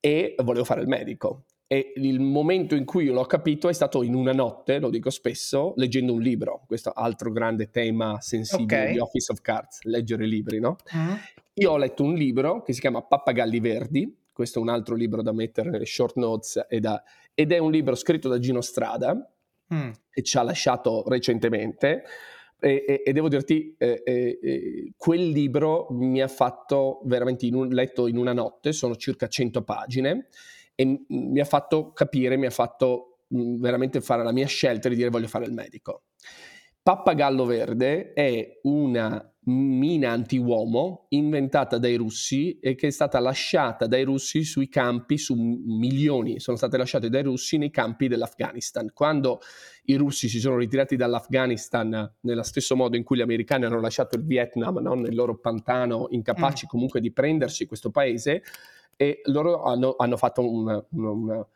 e 0.00 0.34
volevo 0.42 0.64
fare 0.64 0.80
il 0.80 0.88
medico. 0.88 1.44
E 1.68 1.92
il 1.96 2.20
momento 2.20 2.76
in 2.76 2.84
cui 2.84 3.04
io 3.04 3.12
l'ho 3.12 3.24
capito 3.24 3.68
è 3.68 3.72
stato 3.72 4.04
in 4.04 4.14
una 4.14 4.32
notte, 4.32 4.78
lo 4.78 4.88
dico 4.88 5.10
spesso, 5.10 5.72
leggendo 5.76 6.12
un 6.12 6.20
libro. 6.20 6.62
Questo 6.66 6.90
altro 6.92 7.32
grande 7.32 7.70
tema 7.70 8.20
sensibile 8.20 8.84
Ok. 8.84 8.90
di 8.92 8.98
Office 9.00 9.32
of 9.32 9.40
Cards, 9.40 9.82
leggere 9.82 10.26
libri, 10.26 10.60
no? 10.60 10.76
Mm? 10.96 11.14
Io 11.54 11.72
ho 11.72 11.76
letto 11.76 12.04
un 12.04 12.14
libro 12.14 12.62
che 12.62 12.72
si 12.72 12.80
chiama 12.80 13.02
Pappagalli 13.02 13.58
Verdi, 13.58 14.16
questo 14.32 14.60
è 14.60 14.62
un 14.62 14.68
altro 14.68 14.94
libro 14.94 15.22
da 15.22 15.32
mettere 15.32 15.70
nelle 15.70 15.86
short 15.86 16.16
notes, 16.16 16.66
e 16.68 16.78
da- 16.78 17.02
ed 17.34 17.50
è 17.50 17.58
un 17.58 17.72
libro 17.72 17.94
scritto 17.96 18.28
da 18.28 18.38
Gino 18.38 18.60
Strada, 18.60 19.28
Mm. 19.74 19.90
che 20.10 20.22
ci 20.22 20.38
ha 20.38 20.42
lasciato 20.42 21.02
recentemente. 21.08 22.04
E, 22.58 22.84
e- 22.86 23.02
e 23.04 23.12
devo 23.12 23.28
dirti, 23.28 23.74
eh, 23.78 24.02
eh, 24.04 24.38
eh, 24.42 24.92
quel 24.96 25.28
libro 25.28 25.88
mi 25.90 26.22
ha 26.22 26.28
fatto 26.28 27.00
veramente 27.04 27.46
in 27.46 27.54
un, 27.54 27.68
letto 27.68 28.06
in 28.06 28.16
una 28.16 28.32
notte, 28.32 28.72
sono 28.72 28.96
circa 28.96 29.28
100 29.28 29.62
pagine, 29.62 30.28
e 30.74 31.04
mi 31.08 31.40
ha 31.40 31.44
fatto 31.44 31.92
capire, 31.92 32.36
mi 32.36 32.46
ha 32.46 32.50
fatto 32.50 33.18
veramente 33.28 34.00
fare 34.00 34.22
la 34.22 34.32
mia 34.32 34.46
scelta 34.46 34.88
di 34.88 34.94
dire 34.94 35.10
voglio 35.10 35.26
fare 35.26 35.46
il 35.46 35.52
medico. 35.52 36.04
Pappagallo 36.86 37.46
Verde 37.46 38.12
è 38.12 38.60
una 38.62 39.20
mina 39.46 40.12
anti-uomo 40.12 41.06
inventata 41.08 41.78
dai 41.78 41.96
russi 41.96 42.60
e 42.60 42.76
che 42.76 42.86
è 42.86 42.90
stata 42.90 43.18
lasciata 43.18 43.88
dai 43.88 44.04
russi 44.04 44.44
sui 44.44 44.68
campi, 44.68 45.18
su 45.18 45.34
milioni, 45.34 46.38
sono 46.38 46.56
state 46.56 46.76
lasciate 46.76 47.08
dai 47.08 47.24
russi 47.24 47.56
nei 47.58 47.70
campi 47.70 48.06
dell'Afghanistan. 48.06 48.92
Quando 48.94 49.40
i 49.86 49.96
russi 49.96 50.28
si 50.28 50.38
sono 50.38 50.58
ritirati 50.58 50.94
dall'Afghanistan 50.94 52.14
nello 52.20 52.42
stesso 52.44 52.76
modo 52.76 52.96
in 52.96 53.02
cui 53.02 53.16
gli 53.16 53.22
americani 53.22 53.64
hanno 53.64 53.80
lasciato 53.80 54.14
il 54.14 54.24
Vietnam 54.24 54.78
no? 54.78 54.94
nel 54.94 55.16
loro 55.16 55.38
pantano, 55.38 56.06
incapaci 56.10 56.66
Mm. 56.66 56.68
comunque 56.68 57.00
di 57.00 57.10
prendersi 57.10 57.66
questo 57.66 57.90
paese, 57.90 58.44
e 58.94 59.22
loro 59.24 59.64
hanno, 59.64 59.96
hanno 59.98 60.16
fatto 60.16 60.48
una, 60.48 60.86
una- 60.90 61.10
una 61.10 61.46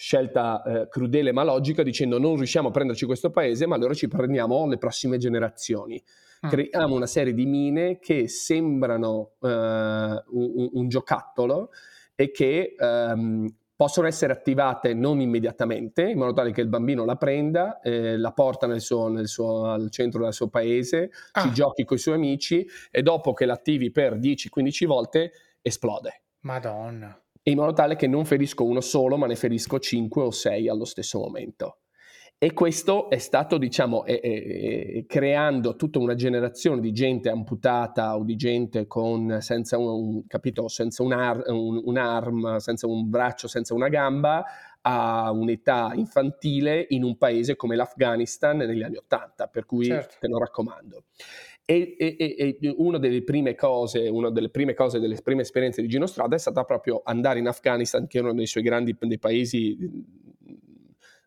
scelta 0.00 0.62
eh, 0.62 0.88
crudele 0.88 1.32
ma 1.32 1.42
logica 1.42 1.82
dicendo 1.82 2.20
non 2.20 2.36
riusciamo 2.36 2.68
a 2.68 2.70
prenderci 2.70 3.04
questo 3.04 3.30
paese, 3.30 3.66
ma 3.66 3.74
allora 3.74 3.94
ci 3.94 4.06
prendiamo 4.06 4.64
le 4.68 4.78
prossime 4.78 5.18
generazioni. 5.18 6.00
Mm. 6.46 6.48
Creiamo 6.48 6.94
una 6.94 7.06
serie 7.06 7.34
di 7.34 7.46
mine 7.46 7.98
che 7.98 8.28
sembrano 8.28 9.32
eh, 9.42 9.48
un, 9.48 10.68
un 10.72 10.88
giocattolo 10.88 11.70
e 12.14 12.30
che 12.30 12.76
ehm, 12.78 13.52
possono 13.74 14.06
essere 14.06 14.32
attivate 14.32 14.94
non 14.94 15.20
immediatamente, 15.20 16.02
in 16.02 16.18
modo 16.18 16.32
tale 16.32 16.52
che 16.52 16.60
il 16.60 16.68
bambino 16.68 17.04
la 17.04 17.16
prenda, 17.16 17.80
eh, 17.80 18.16
la 18.16 18.32
porta 18.32 18.68
nel 18.68 18.80
suo, 18.80 19.08
nel 19.08 19.26
suo, 19.26 19.64
al 19.64 19.90
centro 19.90 20.22
del 20.22 20.32
suo 20.32 20.46
paese, 20.46 21.10
ah. 21.32 21.42
ci 21.42 21.52
giochi 21.52 21.84
con 21.84 21.96
i 21.96 22.00
suoi 22.00 22.14
amici 22.14 22.64
e 22.88 23.02
dopo 23.02 23.32
che 23.32 23.46
l'attivi 23.46 23.90
per 23.90 24.16
10-15 24.16 24.86
volte 24.86 25.32
esplode. 25.60 26.22
Madonna. 26.42 27.20
In 27.48 27.56
modo 27.56 27.72
tale 27.72 27.96
che 27.96 28.06
non 28.06 28.26
ferisco 28.26 28.64
uno 28.64 28.80
solo, 28.80 29.16
ma 29.16 29.26
ne 29.26 29.34
ferisco 29.34 29.78
5 29.78 30.22
o 30.22 30.30
6 30.30 30.68
allo 30.68 30.84
stesso 30.84 31.18
momento. 31.18 31.78
E 32.40 32.52
questo 32.52 33.10
è 33.10 33.18
stato, 33.18 33.58
diciamo, 33.58 34.04
eh, 34.04 34.20
eh, 34.22 35.04
creando 35.08 35.74
tutta 35.74 35.98
una 35.98 36.14
generazione 36.14 36.80
di 36.80 36.92
gente 36.92 37.30
amputata 37.30 38.16
o 38.16 38.22
di 38.22 38.36
gente 38.36 38.86
con, 38.86 39.38
senza, 39.40 39.76
un, 39.78 40.24
capito, 40.26 40.68
senza 40.68 41.02
un 41.02 41.12
ar- 41.12 41.42
un, 41.48 41.80
un'arma, 41.82 42.60
senza 42.60 42.86
un 42.86 43.08
braccio, 43.08 43.48
senza 43.48 43.74
una 43.74 43.88
gamba, 43.88 44.44
a 44.82 45.32
un'età 45.32 45.92
infantile 45.94 46.86
in 46.90 47.02
un 47.02 47.16
paese 47.16 47.56
come 47.56 47.74
l'Afghanistan 47.74 48.58
negli 48.58 48.82
anni 48.82 48.98
Ottanta, 48.98 49.48
per 49.48 49.64
cui 49.64 49.86
certo. 49.86 50.16
te 50.20 50.28
lo 50.28 50.38
raccomando. 50.38 51.04
E, 51.70 51.96
e, 51.98 52.16
e, 52.18 52.74
una 52.78 52.96
delle 52.96 53.22
prime 53.22 53.54
cose, 53.54 54.08
una 54.08 54.30
delle 54.30 54.48
prime 54.48 54.72
cose, 54.72 55.00
delle 55.00 55.20
prime 55.22 55.42
esperienze 55.42 55.82
di 55.82 55.88
Gino 55.88 56.06
Strada 56.06 56.34
è 56.34 56.38
stata 56.38 56.64
proprio 56.64 57.02
andare 57.04 57.40
in 57.40 57.46
Afghanistan, 57.46 58.06
che 58.06 58.18
è 58.18 58.22
uno 58.22 58.32
dei 58.32 58.46
suoi 58.46 58.62
grandi 58.62 58.96
dei 58.98 59.18
paesi 59.18 59.76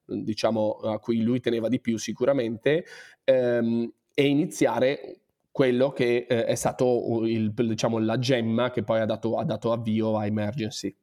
diciamo, 0.05 0.71
a 0.81 0.99
cui 0.99 1.21
lui 1.21 1.39
teneva 1.39 1.67
di 1.67 1.79
più 1.79 1.97
sicuramente, 1.97 2.85
ehm, 3.23 3.91
e 4.13 4.25
iniziare 4.25 5.19
quello 5.51 5.91
che 5.91 6.25
eh, 6.27 6.45
è 6.45 6.55
stato 6.55 7.21
il, 7.25 7.51
diciamo, 7.51 7.99
la 7.99 8.17
gemma 8.17 8.71
che 8.71 8.83
poi 8.83 8.99
ha 8.99 9.05
dato, 9.05 9.37
ha 9.37 9.43
dato 9.43 9.71
avvio 9.71 10.17
a 10.17 10.25
Emergency. 10.25 10.95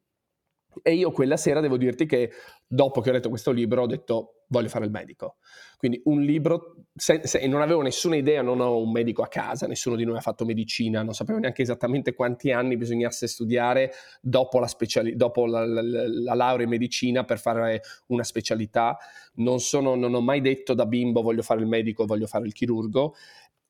E 0.83 0.95
io 0.95 1.11
quella 1.11 1.37
sera 1.37 1.61
devo 1.61 1.77
dirti 1.77 2.07
che 2.07 2.31
dopo 2.67 3.01
che 3.01 3.11
ho 3.11 3.13
letto 3.13 3.29
questo 3.29 3.51
libro 3.51 3.83
ho 3.83 3.87
detto 3.87 4.38
voglio 4.49 4.69
fare 4.69 4.85
il 4.85 4.91
medico. 4.91 5.37
Quindi 5.77 6.01
un 6.05 6.23
libro, 6.23 6.87
se, 6.95 7.21
se, 7.25 7.47
non 7.47 7.61
avevo 7.61 7.83
nessuna 7.83 8.17
idea, 8.17 8.43
non 8.43 8.61
ho 8.61 8.81
un 8.81 8.91
medico 8.91 9.23
a 9.23 9.29
casa, 9.29 9.67
nessuno 9.67 9.95
di 9.95 10.05
noi 10.05 10.17
ha 10.17 10.21
fatto 10.21 10.45
medicina, 10.45 11.03
non 11.03 11.15
sapevo 11.15 11.39
neanche 11.39 11.63
esattamente 11.63 12.15
quanti 12.15 12.51
anni 12.51 12.77
bisognasse 12.77 13.29
studiare 13.29 13.93
dopo 14.21 14.59
la, 14.59 14.67
speciali- 14.67 15.15
dopo 15.15 15.47
la, 15.47 15.65
la, 15.65 15.83
la 15.83 16.35
laurea 16.35 16.65
in 16.65 16.71
medicina 16.71 17.25
per 17.25 17.39
fare 17.39 17.83
una 18.07 18.25
specialità. 18.25 18.97
Non, 19.35 19.61
sono, 19.61 19.95
non 19.95 20.15
ho 20.15 20.21
mai 20.21 20.41
detto 20.41 20.75
da 20.75 20.87
bimbo 20.87 21.23
voglio 21.23 21.43
fare 21.43 21.61
il 21.61 21.67
medico, 21.67 22.07
voglio 22.07 22.27
fare 22.27 22.47
il 22.47 22.53
chirurgo. 22.53 23.15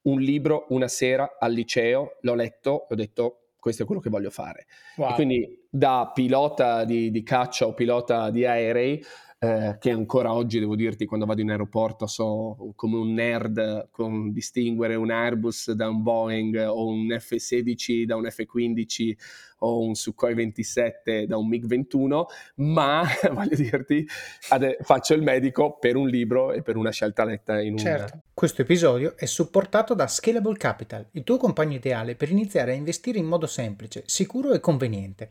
Un 0.00 0.20
libro 0.20 0.66
una 0.70 0.88
sera 0.88 1.36
al 1.38 1.52
liceo, 1.52 2.16
l'ho 2.22 2.34
letto 2.34 2.88
e 2.88 2.94
ho 2.94 2.96
detto 2.96 3.40
questo 3.60 3.82
è 3.82 3.86
quello 3.86 4.00
che 4.00 4.08
voglio 4.08 4.30
fare. 4.30 4.66
Wow. 4.96 5.14
quindi 5.14 5.66
da 5.68 6.10
pilota 6.14 6.84
di, 6.84 7.10
di, 7.10 7.22
caccia 7.22 7.66
o 7.66 7.74
pilota 7.74 8.30
di 8.30 8.46
aerei, 8.46 9.04
eh, 9.40 9.76
che 9.78 9.90
ancora 9.90 10.32
oggi 10.32 10.58
devo 10.58 10.74
dirti 10.74 11.06
quando 11.06 11.24
vado 11.24 11.40
in 11.40 11.50
aeroporto 11.50 12.08
so 12.08 12.72
come 12.74 12.96
un 12.96 13.12
nerd 13.12 13.88
con 13.92 14.32
distinguere 14.32 14.96
un 14.96 15.12
Airbus 15.12 15.72
da 15.72 15.88
un 15.88 16.02
Boeing 16.02 16.56
o 16.68 16.88
un 16.88 17.16
F-16 17.16 18.02
da 18.02 18.16
un 18.16 18.28
F-15 18.28 19.14
o 19.60 19.80
un 19.80 19.94
Sukhoi 19.94 20.34
27 20.34 21.26
da 21.26 21.36
un 21.36 21.48
MiG-21, 21.48 22.22
ma 22.56 23.04
voglio 23.32 23.56
dirti, 23.56 24.06
ade- 24.50 24.78
faccio 24.82 25.14
il 25.14 25.22
medico 25.22 25.78
per 25.78 25.96
un 25.96 26.08
libro 26.08 26.52
e 26.52 26.62
per 26.62 26.76
una 26.76 26.90
scelta 26.90 27.24
letta 27.24 27.60
in 27.60 27.72
un... 27.72 27.78
Certo. 27.78 28.22
Questo 28.34 28.62
episodio 28.62 29.16
è 29.16 29.26
supportato 29.26 29.94
da 29.94 30.06
Scalable 30.06 30.56
Capital, 30.56 31.06
il 31.12 31.24
tuo 31.24 31.38
compagno 31.38 31.74
ideale 31.74 32.14
per 32.14 32.30
iniziare 32.30 32.72
a 32.72 32.76
investire 32.76 33.18
in 33.18 33.26
modo 33.26 33.46
semplice, 33.46 34.02
sicuro 34.06 34.52
e 34.52 34.60
conveniente. 34.60 35.30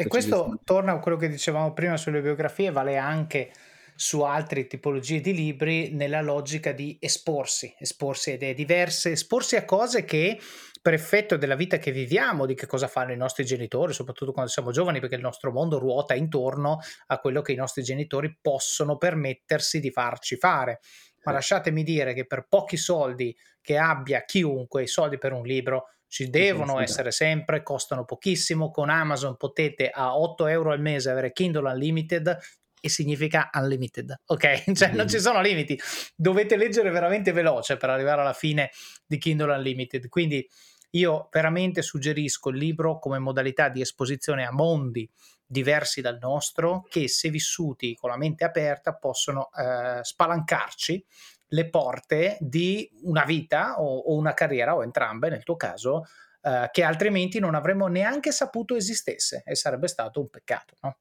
E 0.00 0.06
questo 0.06 0.60
torna 0.62 0.92
a 0.92 0.98
quello 1.00 1.16
che 1.16 1.28
dicevamo 1.28 1.72
prima 1.72 1.96
sulle 1.96 2.20
biografie, 2.20 2.70
vale 2.70 2.96
anche 2.96 3.50
su 3.96 4.20
altre 4.20 4.68
tipologie 4.68 5.20
di 5.20 5.34
libri 5.34 5.90
nella 5.90 6.20
logica 6.20 6.70
di 6.70 6.96
esporsi, 7.00 7.74
esporsi 7.76 8.30
a 8.30 8.34
idee 8.34 8.54
diverse, 8.54 9.10
esporsi 9.10 9.56
a 9.56 9.64
cose 9.64 10.04
che 10.04 10.38
per 10.80 10.94
effetto 10.94 11.36
della 11.36 11.56
vita 11.56 11.78
che 11.78 11.90
viviamo, 11.90 12.46
di 12.46 12.54
che 12.54 12.66
cosa 12.66 12.86
fanno 12.86 13.10
i 13.10 13.16
nostri 13.16 13.44
genitori, 13.44 13.92
soprattutto 13.92 14.30
quando 14.30 14.52
siamo 14.52 14.70
giovani, 14.70 15.00
perché 15.00 15.16
il 15.16 15.20
nostro 15.20 15.50
mondo 15.50 15.80
ruota 15.80 16.14
intorno 16.14 16.78
a 17.08 17.18
quello 17.18 17.42
che 17.42 17.50
i 17.50 17.56
nostri 17.56 17.82
genitori 17.82 18.38
possono 18.40 18.98
permettersi 18.98 19.80
di 19.80 19.90
farci 19.90 20.36
fare. 20.36 20.78
Ma 21.24 21.32
lasciatemi 21.32 21.82
dire 21.82 22.14
che 22.14 22.24
per 22.24 22.46
pochi 22.48 22.76
soldi 22.76 23.36
che 23.60 23.76
abbia 23.76 24.24
chiunque, 24.24 24.84
i 24.84 24.86
soldi 24.86 25.18
per 25.18 25.32
un 25.32 25.42
libro 25.42 25.88
ci 26.08 26.30
devono 26.30 26.80
essere 26.80 27.10
sempre, 27.10 27.62
costano 27.62 28.04
pochissimo. 28.04 28.70
Con 28.70 28.88
Amazon 28.88 29.36
potete 29.36 29.90
a 29.90 30.16
8 30.16 30.46
euro 30.46 30.72
al 30.72 30.80
mese 30.80 31.10
avere 31.10 31.32
Kindle 31.32 31.70
Unlimited 31.70 32.38
e 32.80 32.88
significa 32.88 33.50
unlimited, 33.52 34.14
ok? 34.26 34.72
Cioè 34.72 34.92
non 34.92 35.08
ci 35.08 35.20
sono 35.20 35.40
limiti, 35.40 35.78
dovete 36.14 36.56
leggere 36.56 36.90
veramente 36.90 37.32
veloce 37.32 37.76
per 37.76 37.90
arrivare 37.90 38.22
alla 38.22 38.32
fine 38.32 38.70
di 39.06 39.18
Kindle 39.18 39.54
Unlimited. 39.54 40.08
Quindi 40.08 40.48
io 40.92 41.28
veramente 41.30 41.82
suggerisco 41.82 42.48
il 42.48 42.56
libro 42.56 42.98
come 42.98 43.18
modalità 43.18 43.68
di 43.68 43.82
esposizione 43.82 44.46
a 44.46 44.52
mondi 44.52 45.08
diversi 45.46 46.00
dal 46.00 46.18
nostro 46.20 46.86
che 46.88 47.08
se 47.08 47.30
vissuti 47.30 47.94
con 47.94 48.10
la 48.10 48.16
mente 48.16 48.44
aperta 48.44 48.94
possono 48.94 49.48
eh, 49.52 50.02
spalancarci 50.02 51.04
le 51.48 51.70
porte 51.70 52.36
di 52.40 52.90
una 53.02 53.24
vita 53.24 53.80
o, 53.80 53.98
o 53.98 54.16
una 54.16 54.34
carriera 54.34 54.74
o 54.74 54.82
entrambe 54.82 55.28
nel 55.30 55.44
tuo 55.44 55.56
caso 55.56 56.04
eh, 56.42 56.68
che 56.70 56.82
altrimenti 56.82 57.38
non 57.38 57.54
avremmo 57.54 57.86
neanche 57.86 58.32
saputo 58.32 58.76
esistesse 58.76 59.42
e 59.44 59.54
sarebbe 59.54 59.88
stato 59.88 60.20
un 60.20 60.28
peccato, 60.28 60.76
no? 60.82 60.98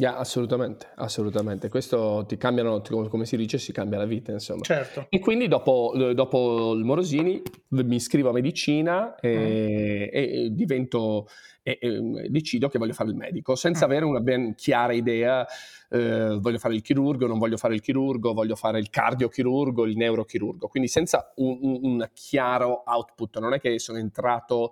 Yeah, 0.00 0.16
assolutamente, 0.16 0.86
assolutamente. 0.94 1.68
Questo 1.68 2.24
ti 2.28 2.36
cambiano, 2.36 2.80
come 3.08 3.26
si 3.26 3.36
dice, 3.36 3.58
si 3.58 3.72
cambia 3.72 3.98
la 3.98 4.04
vita, 4.04 4.30
insomma. 4.30 4.62
Certo. 4.62 5.06
E 5.08 5.18
quindi 5.18 5.48
dopo, 5.48 5.92
dopo 6.14 6.72
il 6.74 6.84
Morosini 6.84 7.42
mi 7.70 7.96
iscrivo 7.96 8.28
a 8.28 8.32
medicina 8.32 9.16
e, 9.16 10.08
mm. 10.08 10.16
e 10.16 10.48
divento, 10.52 11.26
e, 11.64 11.78
e, 11.80 12.28
decido 12.28 12.68
che 12.68 12.78
voglio 12.78 12.92
fare 12.92 13.10
il 13.10 13.16
medico, 13.16 13.56
senza 13.56 13.86
mm. 13.86 13.90
avere 13.90 14.04
una 14.04 14.20
ben 14.20 14.54
chiara 14.54 14.92
idea, 14.92 15.44
eh, 15.90 16.38
voglio 16.38 16.58
fare 16.58 16.76
il 16.76 16.82
chirurgo, 16.82 17.26
non 17.26 17.40
voglio 17.40 17.56
fare 17.56 17.74
il 17.74 17.80
chirurgo, 17.80 18.32
voglio 18.32 18.54
fare 18.54 18.78
il 18.78 18.90
cardiochirurgo, 18.90 19.84
il 19.84 19.96
neurochirurgo, 19.96 20.68
quindi 20.68 20.88
senza 20.88 21.32
un, 21.38 21.58
un, 21.60 21.78
un 21.82 22.10
chiaro 22.14 22.84
output, 22.86 23.40
non 23.40 23.52
è 23.52 23.58
che 23.58 23.80
sono 23.80 23.98
entrato 23.98 24.70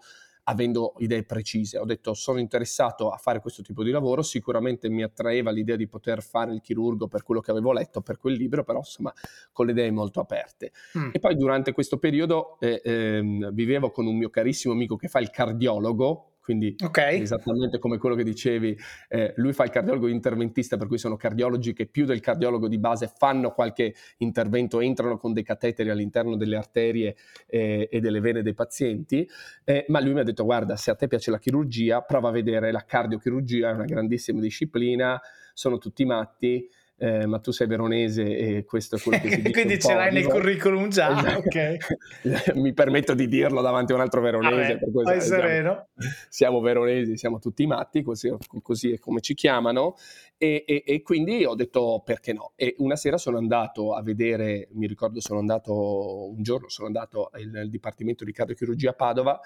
avendo 0.49 0.95
idee 0.99 1.25
precise. 1.25 1.79
Ho 1.79 1.85
detto 1.85 2.15
sono 2.15 2.39
interessato 2.39 3.11
a 3.11 3.17
fare 3.17 3.41
questo 3.41 3.63
tipo 3.63 3.83
di 3.83 3.91
lavoro, 3.91 4.23
sicuramente 4.23 4.89
mi 4.89 5.03
attraeva 5.03 5.51
l'idea 5.51 5.77
di 5.77 5.87
poter 5.87 6.23
fare 6.23 6.53
il 6.53 6.61
chirurgo 6.61 7.09
per 7.09 7.23
quello 7.23 7.41
che 7.41 7.51
avevo 7.51 7.73
letto, 7.73 8.01
per 8.01 8.19
quel 8.19 8.35
libro, 8.35 8.65
però 8.65 8.79
insomma 8.79 9.13
con 9.53 9.67
le 9.67 9.73
idee 9.73 9.91
molto 9.91 10.21
aperte. 10.21 10.73
Mm. 10.99 11.11
E 11.13 11.19
poi 11.19 11.37
durante 11.37 11.73
questo 11.73 11.99
periodo 11.99 12.59
eh, 12.61 12.81
eh, 12.85 13.51
vivevo 13.53 13.91
con 13.91 14.07
un 14.07 14.17
mio 14.17 14.31
carissimo 14.31 14.73
amico 14.73 14.97
che 14.97 15.09
fa 15.09 15.19
il 15.19 15.31
cardiologo, 15.31 16.36
quindi 16.47 16.77
okay. 16.81 17.21
esattamente 17.21 17.81
come 17.81 17.99
quello 17.99 18.15
che 18.15 18.23
dicevi, 18.23 18.79
eh, 19.09 19.33
lui 19.35 19.53
fa 19.53 19.65
il 19.65 19.71
cardiologo 19.71 20.07
interventista, 20.07 20.77
per 20.77 20.87
cui 20.87 20.97
sono 20.97 21.17
cardiologi 21.17 21.73
che 21.73 21.87
più 21.87 22.05
del 22.05 22.21
cardiologo 22.21 22.69
di 22.69 22.79
base 22.79 23.13
fanno 23.13 23.51
qualche 23.51 23.97
intervento, 24.19 24.79
entrano 24.79 25.17
con 25.17 25.33
dei 25.33 25.43
cateteri 25.43 25.91
all'interno 25.91 26.37
delle 26.37 26.55
arterie 26.55 27.17
eh, 27.49 27.89
e 27.91 27.99
delle 27.99 28.21
vene 28.21 28.43
dei 28.43 28.55
pazienti, 28.55 29.29
eh, 29.65 29.87
ma 29.89 30.01
lui 30.01 30.13
mi 30.13 30.21
ha 30.21 30.23
detto 30.23 30.45
guarda, 30.45 30.77
se 30.77 30.93
a 30.93 30.95
te 30.95 31.09
piace 31.09 31.33
la 31.33 31.41
chirurgia, 31.41 32.03
prova 32.03 32.29
a 32.29 32.33
vedere 32.33 32.71
la 32.71 32.85
cardiochirurgia, 32.85 33.71
è 33.71 33.73
una 33.73 33.85
grandissima 33.85 34.39
disciplina, 34.39 35.21
sono 35.53 35.79
tutti 35.79 36.05
matti, 36.05 36.71
eh, 36.99 37.27
ma 37.27 37.39
tu 37.41 37.51
sei 37.51 37.67
veronese 37.67 38.25
e 38.25 38.65
questo 38.65 38.97
è 38.97 39.01
quello 39.01 39.19
che 39.19 39.31
si 39.31 39.37
dice. 39.43 39.53
Quindi 39.53 39.79
ce 39.79 39.95
l'hai 39.95 40.13
nel 40.13 40.27
curriculum 40.27 40.89
già, 40.89 41.19
esatto. 41.19 41.39
ok. 41.39 42.55
Mi 42.57 42.73
permetto 42.73 43.15
di 43.15 43.29
dirlo 43.29 43.61
davanti 43.61 43.93
a 43.93 43.97
un 43.97 44.01
altro 44.01 44.21
veronese. 44.21 44.73
Ah, 44.73 44.79
per 44.79 44.91
vai 44.91 45.21
sereno. 45.21 45.89
Siamo, 45.97 46.17
siamo, 46.29 46.61
veronesi, 46.61 47.17
siamo 47.17 47.39
tutti 47.39 47.67
matti, 47.67 48.03
così, 48.03 48.35
così 48.63 48.93
è 48.93 48.99
come 48.99 49.21
ci 49.21 49.35
chiamano. 49.35 49.97
E, 50.39 50.65
e, 50.67 50.83
e, 50.87 51.03
quindi 51.03 51.45
ho 51.45 51.55
detto 51.55 52.03
perché 52.05 52.33
no. 52.33 52.53
E 52.57 52.75
una 52.79 52.97
sera 52.97 53.19
sono 53.19 53.39
andato 53.39 53.95
a 53.95 54.03
vedere, 54.03 54.69
mi 54.73 54.87
ricordo 54.87 55.21
sono 55.21 55.39
andato 55.39 56.31
un 56.31 56.43
giorno, 56.43 56.69
sono 56.69 56.87
andato 56.87 57.31
nel 57.51 57.71
Dipartimento 57.71 58.25
di 58.25 58.33
Cardiochirurgia 58.33 58.91
a 58.91 58.95
Padova 58.95 59.41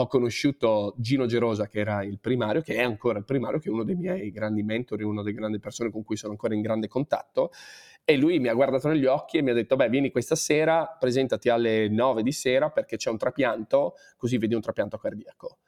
ho 0.00 0.06
conosciuto 0.06 0.94
Gino 0.98 1.26
Gerosa, 1.26 1.66
che 1.66 1.80
era 1.80 2.04
il 2.04 2.20
primario, 2.20 2.60
che 2.60 2.74
è 2.74 2.82
ancora 2.82 3.18
il 3.18 3.24
primario, 3.24 3.58
che 3.58 3.68
è 3.68 3.72
uno 3.72 3.82
dei 3.82 3.96
miei 3.96 4.30
grandi 4.30 4.62
mentori, 4.62 5.02
una 5.02 5.22
delle 5.22 5.34
grandi 5.34 5.58
persone 5.58 5.90
con 5.90 6.04
cui 6.04 6.16
sono 6.16 6.32
ancora 6.32 6.54
in 6.54 6.60
grande 6.60 6.86
contatto. 6.86 7.50
E 8.04 8.16
lui 8.16 8.38
mi 8.38 8.46
ha 8.46 8.54
guardato 8.54 8.88
negli 8.88 9.06
occhi 9.06 9.38
e 9.38 9.42
mi 9.42 9.50
ha 9.50 9.54
detto: 9.54 9.74
Beh, 9.74 9.88
vieni 9.88 10.10
questa 10.12 10.36
sera, 10.36 10.86
presentati 10.98 11.48
alle 11.48 11.88
9 11.88 12.22
di 12.22 12.32
sera 12.32 12.70
perché 12.70 12.96
c'è 12.96 13.10
un 13.10 13.18
trapianto, 13.18 13.94
così 14.16 14.38
vedi 14.38 14.54
un 14.54 14.60
trapianto 14.60 14.98
cardiaco 14.98 15.58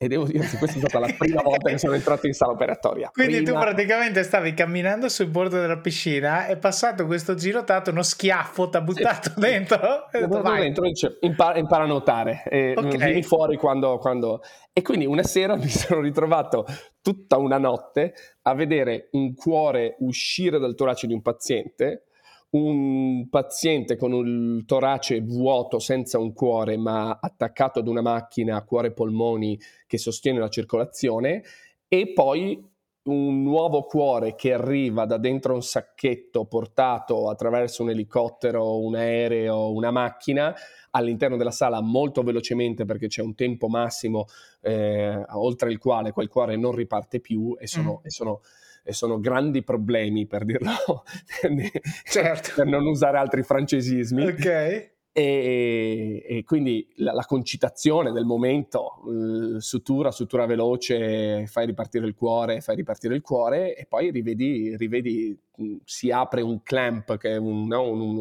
e 0.00 0.06
devo 0.06 0.26
dirti, 0.26 0.56
questa 0.58 0.76
è 0.76 0.78
stata 0.78 1.00
la 1.00 1.12
prima 1.18 1.42
volta 1.42 1.70
che 1.70 1.78
sono 1.78 1.94
entrato 1.94 2.28
in 2.28 2.32
sala 2.32 2.52
operatoria. 2.52 3.10
Quindi 3.12 3.42
prima... 3.42 3.58
tu 3.58 3.64
praticamente 3.64 4.22
stavi 4.22 4.54
camminando 4.54 5.08
sul 5.08 5.26
bordo 5.26 5.60
della 5.60 5.78
piscina, 5.78 6.46
è 6.46 6.56
passato 6.56 7.04
questo 7.04 7.34
giro, 7.34 7.64
ti 7.64 7.72
ha 7.72 7.74
dato 7.74 7.90
uno 7.90 8.04
schiaffo, 8.04 8.68
ti 8.68 8.76
ha 8.76 8.80
buttato 8.80 9.30
sì. 9.34 9.40
dentro. 9.40 10.08
E 10.12 10.20
detto, 10.20 10.40
dentro 10.40 10.84
dice, 10.84 11.18
impara, 11.22 11.58
impara, 11.58 11.82
a 11.82 11.86
nuotare, 11.88 12.44
e 12.48 12.74
okay. 12.76 12.96
vieni 12.96 13.22
fuori 13.24 13.56
quando, 13.56 13.98
quando... 13.98 14.40
E 14.72 14.82
quindi 14.82 15.04
una 15.04 15.24
sera 15.24 15.56
mi 15.56 15.66
sono 15.68 16.00
ritrovato 16.00 16.64
tutta 17.02 17.36
una 17.36 17.58
notte 17.58 18.14
a 18.42 18.54
vedere 18.54 19.08
un 19.12 19.34
cuore 19.34 19.96
uscire 19.98 20.60
dal 20.60 20.76
torace 20.76 21.08
di 21.08 21.12
un 21.12 21.22
paziente 21.22 22.04
un 22.50 23.28
paziente 23.28 23.96
con 23.96 24.12
il 24.14 24.64
torace 24.64 25.20
vuoto 25.20 25.78
senza 25.78 26.18
un 26.18 26.32
cuore 26.32 26.78
ma 26.78 27.18
attaccato 27.20 27.80
ad 27.80 27.88
una 27.88 28.00
macchina 28.00 28.56
a 28.56 28.64
cuore 28.64 28.92
polmoni 28.92 29.58
che 29.86 29.98
sostiene 29.98 30.38
la 30.38 30.48
circolazione 30.48 31.42
e 31.86 32.12
poi 32.14 32.64
un 33.08 33.42
nuovo 33.42 33.84
cuore 33.84 34.34
che 34.34 34.52
arriva 34.52 35.06
da 35.06 35.18
dentro 35.18 35.54
un 35.54 35.62
sacchetto 35.62 36.44
portato 36.44 37.30
attraverso 37.30 37.82
un 37.82 37.90
elicottero, 37.90 38.78
un 38.80 38.96
aereo, 38.96 39.72
una 39.72 39.90
macchina 39.90 40.54
all'interno 40.90 41.36
della 41.36 41.50
sala 41.50 41.80
molto 41.80 42.22
velocemente 42.22 42.84
perché 42.84 43.08
c'è 43.08 43.22
un 43.22 43.34
tempo 43.34 43.68
massimo 43.68 44.26
eh, 44.60 45.22
oltre 45.30 45.70
il 45.70 45.78
quale 45.78 46.12
quel 46.12 46.28
cuore 46.28 46.56
non 46.56 46.72
riparte 46.72 47.20
più 47.20 47.56
e 47.58 47.66
sono, 47.66 48.00
mm. 48.02 48.06
e 48.06 48.10
sono 48.10 48.40
e 48.88 48.94
sono 48.94 49.20
grandi 49.20 49.62
problemi 49.62 50.26
per 50.26 50.46
dirlo, 50.46 51.04
certo. 52.08 52.52
per 52.56 52.64
non 52.64 52.86
usare 52.86 53.18
altri 53.18 53.42
francesismi. 53.42 54.24
Ok. 54.24 54.96
E, 55.12 56.24
e, 56.26 56.44
quindi 56.44 56.88
la, 56.96 57.12
la, 57.12 57.24
concitazione 57.24 58.12
del 58.12 58.24
momento, 58.24 59.02
uh, 59.04 59.58
sutura, 59.58 60.10
sutura 60.10 60.46
veloce, 60.46 61.46
fai 61.48 61.66
ripartire 61.66 62.06
il 62.06 62.14
cuore, 62.14 62.62
fai 62.62 62.76
ripartire 62.76 63.14
il 63.14 63.20
cuore 63.20 63.74
e 63.74 63.84
poi 63.84 64.10
rivedi, 64.10 64.74
rivedi 64.76 65.38
mh, 65.56 65.76
si 65.84 66.10
apre 66.10 66.40
un 66.40 66.62
clamp 66.62 67.18
che 67.18 67.32
è 67.32 67.36
un, 67.36 67.66
no, 67.66 67.90
un, 67.90 68.00
un, 68.00 68.16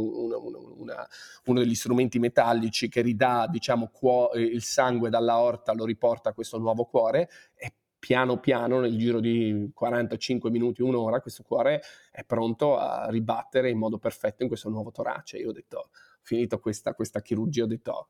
una, 0.79 1.07
uno 1.45 1.59
degli 1.59 1.75
strumenti 1.75 2.19
metallici 2.19 2.89
che 2.89 3.01
ridà 3.01 3.47
diciamo, 3.49 3.89
cuo- 3.93 4.31
il 4.33 4.63
sangue 4.63 5.09
dalla 5.09 5.39
orta, 5.39 5.73
lo 5.73 5.85
riporta 5.85 6.31
a 6.31 6.33
questo 6.33 6.57
nuovo 6.57 6.85
cuore 6.85 7.29
e 7.55 7.73
piano 7.99 8.39
piano 8.39 8.79
nel 8.79 8.97
giro 8.97 9.19
di 9.19 9.71
45 9.73 10.49
minuti, 10.49 10.81
un'ora, 10.81 11.19
questo 11.19 11.43
cuore 11.43 11.81
è 12.11 12.23
pronto 12.23 12.77
a 12.77 13.07
ribattere 13.09 13.69
in 13.69 13.77
modo 13.77 13.97
perfetto 13.97 14.43
in 14.43 14.49
questo 14.49 14.69
nuovo 14.69 14.91
torace. 14.91 15.37
Io 15.37 15.49
ho 15.49 15.53
detto, 15.53 15.89
finito 16.21 16.59
questa, 16.59 16.93
questa 16.93 17.21
chirurgia, 17.21 17.63
ho 17.63 17.67
detto, 17.67 18.07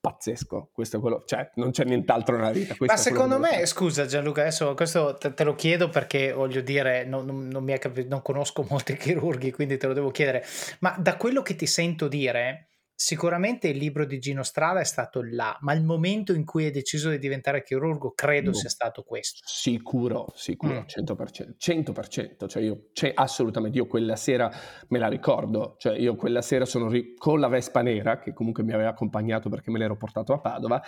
pazzesco, 0.00 0.70
questo 0.72 0.98
è 0.98 1.00
quello, 1.00 1.24
cioè 1.26 1.50
non 1.56 1.70
c'è 1.70 1.84
nient'altro 1.84 2.36
nella 2.36 2.52
vita. 2.52 2.74
Ma 2.78 2.96
secondo 2.96 3.38
me, 3.38 3.66
scusa 3.66 4.06
Gianluca, 4.06 4.42
adesso 4.42 4.74
questo 4.74 5.16
te, 5.16 5.34
te, 5.34 5.44
lo 5.44 5.54
chiedo 5.54 5.88
perché 5.88 6.32
voglio 6.32 6.60
dire, 6.60 7.04
non, 7.04 7.26
non, 7.26 7.48
non, 7.48 7.66
capi- 7.78 8.06
non 8.06 8.22
conosco 8.22 8.66
molti 8.68 8.94
chirurghi, 8.98 9.52
quindi 9.52 9.76
te 9.76 9.86
lo 9.86 9.92
devo 9.92 10.10
chiedere, 10.10 10.44
ma 10.80 10.96
da 10.98 11.16
quello 11.16 11.42
che 11.42 11.56
ti 11.56 11.66
sento 11.66 12.06
dire 12.08 12.67
Sicuramente 13.00 13.68
il 13.68 13.76
libro 13.76 14.04
di 14.04 14.18
Gino 14.18 14.42
Strada 14.42 14.80
è 14.80 14.84
stato 14.84 15.20
là, 15.22 15.56
ma 15.60 15.72
il 15.72 15.84
momento 15.84 16.32
in 16.32 16.44
cui 16.44 16.64
hai 16.64 16.72
deciso 16.72 17.10
di 17.10 17.20
diventare 17.20 17.62
chirurgo 17.62 18.10
credo 18.10 18.50
no. 18.50 18.56
sia 18.56 18.68
stato 18.68 19.04
questo. 19.04 19.38
Sicuro, 19.46 20.32
sicuro, 20.34 20.80
mm. 20.80 21.04
100%, 21.04 21.54
100%, 21.56 22.48
cioè 22.48 22.60
io, 22.60 22.88
cioè 22.92 23.12
assolutamente, 23.14 23.78
io 23.78 23.86
quella 23.86 24.16
sera 24.16 24.50
me 24.88 24.98
la 24.98 25.06
ricordo, 25.06 25.76
cioè 25.78 25.96
io 25.96 26.16
quella 26.16 26.42
sera 26.42 26.64
sono 26.64 26.88
ri- 26.88 27.14
con 27.16 27.38
la 27.38 27.46
Vespa 27.46 27.82
nera, 27.82 28.18
che 28.18 28.32
comunque 28.32 28.64
mi 28.64 28.72
aveva 28.72 28.88
accompagnato 28.88 29.48
perché 29.48 29.70
me 29.70 29.78
l'ero 29.78 29.96
portato 29.96 30.32
a 30.32 30.40
Padova, 30.40 30.82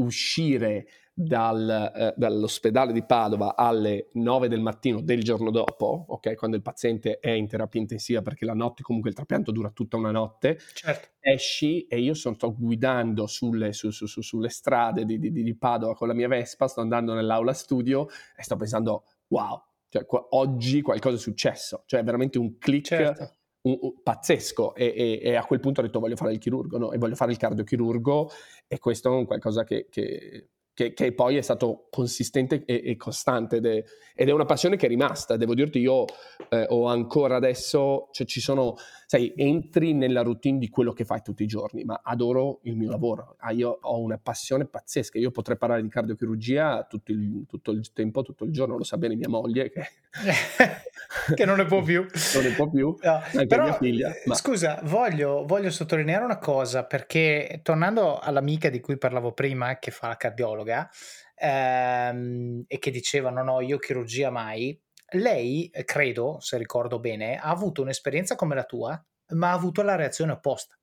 uscire 0.00 0.86
dal, 1.12 1.92
eh, 1.94 2.14
dall'ospedale 2.16 2.92
di 2.92 3.04
Padova 3.04 3.54
alle 3.54 4.08
9 4.12 4.48
del 4.48 4.60
mattino 4.60 5.00
del 5.02 5.22
giorno 5.22 5.50
dopo, 5.50 6.06
ok, 6.08 6.34
quando 6.34 6.56
il 6.56 6.62
paziente 6.62 7.18
è 7.18 7.30
in 7.30 7.46
terapia 7.46 7.80
intensiva, 7.80 8.22
perché 8.22 8.44
la 8.44 8.54
notte 8.54 8.82
comunque 8.82 9.10
il 9.10 9.16
trapianto 9.16 9.52
dura 9.52 9.70
tutta 9.70 9.96
una 9.96 10.10
notte, 10.10 10.58
certo. 10.72 11.08
esci 11.20 11.86
e 11.86 12.00
io 12.00 12.14
sto 12.14 12.54
guidando 12.56 13.26
sulle, 13.26 13.72
su, 13.72 13.90
su, 13.90 14.06
su, 14.06 14.22
sulle 14.22 14.48
strade 14.48 15.04
di, 15.04 15.18
di, 15.18 15.30
di, 15.30 15.56
Padova 15.56 15.94
con 15.94 16.08
la 16.08 16.14
mia 16.14 16.28
Vespa, 16.28 16.68
sto 16.68 16.80
andando 16.80 17.12
nell'aula 17.12 17.52
studio 17.52 18.08
e 18.36 18.42
sto 18.42 18.56
pensando, 18.56 19.04
wow, 19.28 19.62
cioè, 19.88 20.06
qua, 20.06 20.24
oggi 20.30 20.80
qualcosa 20.80 21.16
è 21.16 21.18
successo, 21.18 21.82
cioè 21.86 22.02
veramente 22.02 22.38
un 22.38 22.56
click. 22.58 22.86
Certo. 22.86 23.34
Un, 23.62 23.76
un, 23.80 24.02
pazzesco 24.02 24.74
e, 24.74 24.86
e, 24.96 25.20
e, 25.22 25.34
a 25.34 25.44
quel 25.44 25.60
punto 25.60 25.80
ho 25.80 25.84
detto 25.84 26.00
voglio 26.00 26.16
fare 26.16 26.32
il 26.32 26.38
chirurgo 26.38 26.78
no? 26.78 26.92
e 26.92 26.98
voglio 26.98 27.14
fare 27.14 27.32
il 27.32 27.36
cardiochirurgo 27.36 28.30
e 28.66 28.78
questo 28.78 29.12
è 29.12 29.16
un 29.16 29.26
qualcosa 29.26 29.64
che, 29.64 29.86
che 29.90 30.48
che, 30.80 30.94
che, 30.94 31.12
poi 31.12 31.36
è 31.36 31.42
stato 31.42 31.88
consistente 31.90 32.64
e, 32.64 32.80
e 32.82 32.96
costante 32.96 33.56
ed 33.56 33.66
è, 33.66 33.84
ed 34.14 34.28
è, 34.28 34.32
una 34.32 34.46
passione 34.46 34.76
che 34.76 34.86
è 34.86 34.88
rimasta. 34.88 35.36
Devo 35.36 35.52
dirti, 35.52 35.78
io 35.78 36.06
eh, 36.48 36.64
ho 36.68 36.86
ancora 36.86 37.36
adesso, 37.36 38.08
cioè 38.12 38.26
ci 38.26 38.40
sono, 38.40 38.76
sai, 39.10 39.32
entri 39.34 39.92
nella 39.92 40.22
routine 40.22 40.56
di 40.56 40.68
quello 40.68 40.92
che 40.92 41.04
fai 41.04 41.20
tutti 41.20 41.42
i 41.42 41.46
giorni, 41.48 41.82
ma 41.82 42.00
adoro 42.04 42.60
il 42.62 42.76
mio 42.76 42.90
lavoro. 42.90 43.34
Ah, 43.40 43.50
io 43.50 43.76
ho 43.80 44.00
una 44.00 44.20
passione 44.22 44.66
pazzesca. 44.66 45.18
Io 45.18 45.32
potrei 45.32 45.56
parlare 45.56 45.82
di 45.82 45.88
cardiochirurgia 45.88 46.86
tutto 46.88 47.10
il, 47.10 47.44
tutto 47.48 47.72
il 47.72 47.92
tempo, 47.92 48.22
tutto 48.22 48.44
il 48.44 48.52
giorno, 48.52 48.76
lo 48.76 48.84
sa 48.84 48.98
bene 48.98 49.16
mia 49.16 49.28
moglie 49.28 49.68
che, 49.68 49.82
che 51.34 51.44
non 51.44 51.56
ne 51.56 51.64
può 51.64 51.82
più. 51.82 52.06
non 52.34 52.42
ne 52.44 52.50
può 52.50 52.70
più, 52.70 52.96
no, 53.02 53.12
anche 53.12 53.46
però, 53.46 53.64
mia 53.64 53.72
figlia. 53.72 54.12
Ma... 54.26 54.34
Scusa, 54.36 54.78
voglio, 54.84 55.44
voglio 55.44 55.70
sottolineare 55.70 56.24
una 56.24 56.38
cosa 56.38 56.84
perché 56.84 57.58
tornando 57.64 58.16
all'amica 58.16 58.70
di 58.70 58.78
cui 58.78 58.96
parlavo 58.96 59.32
prima, 59.32 59.80
che 59.80 59.90
fa 59.90 60.06
la 60.06 60.16
cardiologa, 60.16 60.88
ehm, 61.34 62.62
e 62.68 62.78
che 62.78 62.92
diceva 62.92 63.30
no 63.30 63.42
no 63.42 63.60
io 63.60 63.78
chirurgia 63.78 64.30
mai, 64.30 64.80
lei 65.12 65.68
eh, 65.68 65.84
credo, 65.84 66.38
se 66.40 66.56
ricordo 66.58 66.98
bene, 66.98 67.36
ha 67.36 67.48
avuto 67.48 67.82
un'esperienza 67.82 68.34
come 68.34 68.54
la 68.54 68.64
tua, 68.64 69.04
ma 69.28 69.50
ha 69.50 69.54
avuto 69.54 69.82
la 69.82 69.94
reazione 69.94 70.32
opposta. 70.32 70.76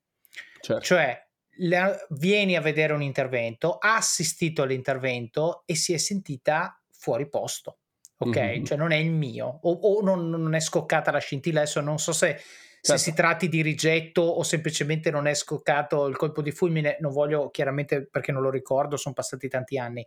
Certo. 0.61 0.83
Cioè 0.83 1.27
le, 1.59 2.05
vieni 2.09 2.55
a 2.55 2.61
vedere 2.61 2.93
un 2.93 3.01
intervento, 3.01 3.77
ha 3.77 3.95
assistito 3.95 4.63
all'intervento 4.63 5.63
e 5.65 5.75
si 5.75 5.93
è 5.93 5.97
sentita 5.97 6.81
fuori 6.91 7.29
posto. 7.29 7.79
Ok, 8.19 8.37
mm-hmm. 8.37 8.63
cioè 8.63 8.77
non 8.77 8.91
è 8.91 8.95
il 8.95 9.11
mio, 9.11 9.59
o, 9.61 9.71
o 9.71 10.01
non, 10.01 10.27
non, 10.29 10.55
è 10.55 10.59
scoccata 10.59 11.11
la 11.11 11.19
scintilla. 11.19 11.61
Adesso 11.61 11.81
non 11.81 11.99
so 11.99 12.13
se 12.13 12.41
Certo. 12.79 13.01
Se 13.01 13.09
si 13.09 13.15
tratti 13.15 13.49
di 13.49 13.61
rigetto 13.61 14.21
o 14.21 14.43
semplicemente 14.43 15.09
non 15.11 15.27
è 15.27 15.33
scoccato 15.33 16.07
il 16.07 16.15
colpo 16.15 16.41
di 16.41 16.51
fulmine, 16.51 16.97
non 17.01 17.11
voglio 17.11 17.49
chiaramente 17.49 18.05
perché 18.05 18.31
non 18.31 18.41
lo 18.41 18.49
ricordo, 18.49 18.95
sono 18.97 19.15
passati 19.15 19.49
tanti 19.49 19.77
anni. 19.77 20.05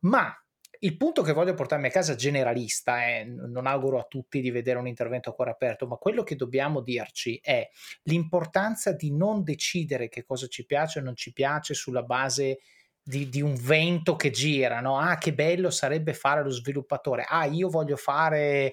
Ma 0.00 0.34
il 0.84 0.96
punto 0.96 1.22
che 1.22 1.32
voglio 1.32 1.54
portarmi 1.54 1.86
a 1.86 1.90
casa 1.90 2.16
generalista, 2.16 3.06
eh, 3.06 3.24
non 3.24 3.66
auguro 3.66 3.98
a 3.98 4.06
tutti 4.08 4.40
di 4.40 4.50
vedere 4.50 4.78
un 4.78 4.88
intervento 4.88 5.30
a 5.30 5.34
cuore 5.34 5.52
aperto, 5.52 5.86
ma 5.86 5.96
quello 5.96 6.24
che 6.24 6.34
dobbiamo 6.34 6.80
dirci 6.80 7.38
è 7.40 7.68
l'importanza 8.04 8.92
di 8.92 9.12
non 9.12 9.44
decidere 9.44 10.08
che 10.08 10.24
cosa 10.24 10.48
ci 10.48 10.66
piace 10.66 10.98
o 10.98 11.02
non 11.02 11.14
ci 11.14 11.32
piace 11.32 11.74
sulla 11.74 12.02
base 12.02 12.60
di, 13.00 13.28
di, 13.28 13.40
un 13.40 13.54
vento 13.54 14.16
che 14.16 14.30
gira, 14.30 14.80
no? 14.80 14.98
Ah, 14.98 15.18
che 15.18 15.32
bello 15.32 15.70
sarebbe 15.70 16.14
fare 16.14 16.42
lo 16.42 16.50
sviluppatore. 16.50 17.24
Ah, 17.28 17.44
io 17.44 17.68
voglio 17.68 17.96
fare 17.96 18.72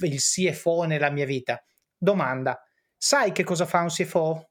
il 0.00 0.20
CFO 0.20 0.84
nella 0.84 1.10
mia 1.10 1.26
vita. 1.26 1.60
Domanda, 1.96 2.60
sai 2.96 3.32
che 3.32 3.42
cosa 3.42 3.66
fa 3.66 3.80
un 3.80 3.88
CFO? 3.88 4.49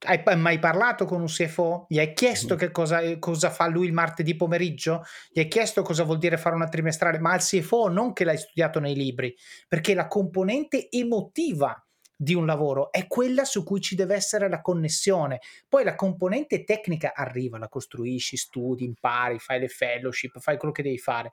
Hai 0.00 0.22
mai 0.36 0.60
parlato 0.60 1.06
con 1.06 1.20
un 1.20 1.26
CFO? 1.26 1.86
Gli 1.88 1.98
hai 1.98 2.12
chiesto 2.12 2.54
che 2.54 2.70
cosa, 2.70 3.18
cosa, 3.18 3.50
fa 3.50 3.66
lui 3.66 3.86
il 3.86 3.92
martedì 3.92 4.36
pomeriggio? 4.36 5.02
Gli 5.28 5.40
hai 5.40 5.48
chiesto 5.48 5.82
cosa 5.82 6.04
vuol 6.04 6.18
dire 6.18 6.36
fare 6.36 6.54
una 6.54 6.68
trimestrale? 6.68 7.18
Ma 7.18 7.32
al 7.32 7.40
CFO 7.40 7.88
non 7.88 8.12
che 8.12 8.22
l'hai 8.22 8.38
studiato 8.38 8.78
nei 8.78 8.94
libri, 8.94 9.34
perché 9.66 9.94
la 9.94 10.06
componente 10.06 10.88
emotiva 10.88 11.82
di 12.20 12.34
un 12.34 12.46
lavoro 12.46 12.92
è 12.92 13.08
quella 13.08 13.44
su 13.44 13.64
cui 13.64 13.80
ci 13.80 13.96
deve 13.96 14.14
essere 14.14 14.48
la 14.48 14.60
connessione. 14.60 15.40
Poi 15.68 15.82
la 15.82 15.96
componente 15.96 16.62
tecnica 16.62 17.12
arriva, 17.12 17.58
la 17.58 17.68
costruisci, 17.68 18.36
studi, 18.36 18.84
impari, 18.84 19.40
fai 19.40 19.58
le 19.58 19.68
fellowship, 19.68 20.38
fai 20.38 20.58
quello 20.58 20.72
che 20.72 20.82
devi 20.82 20.98
fare, 20.98 21.32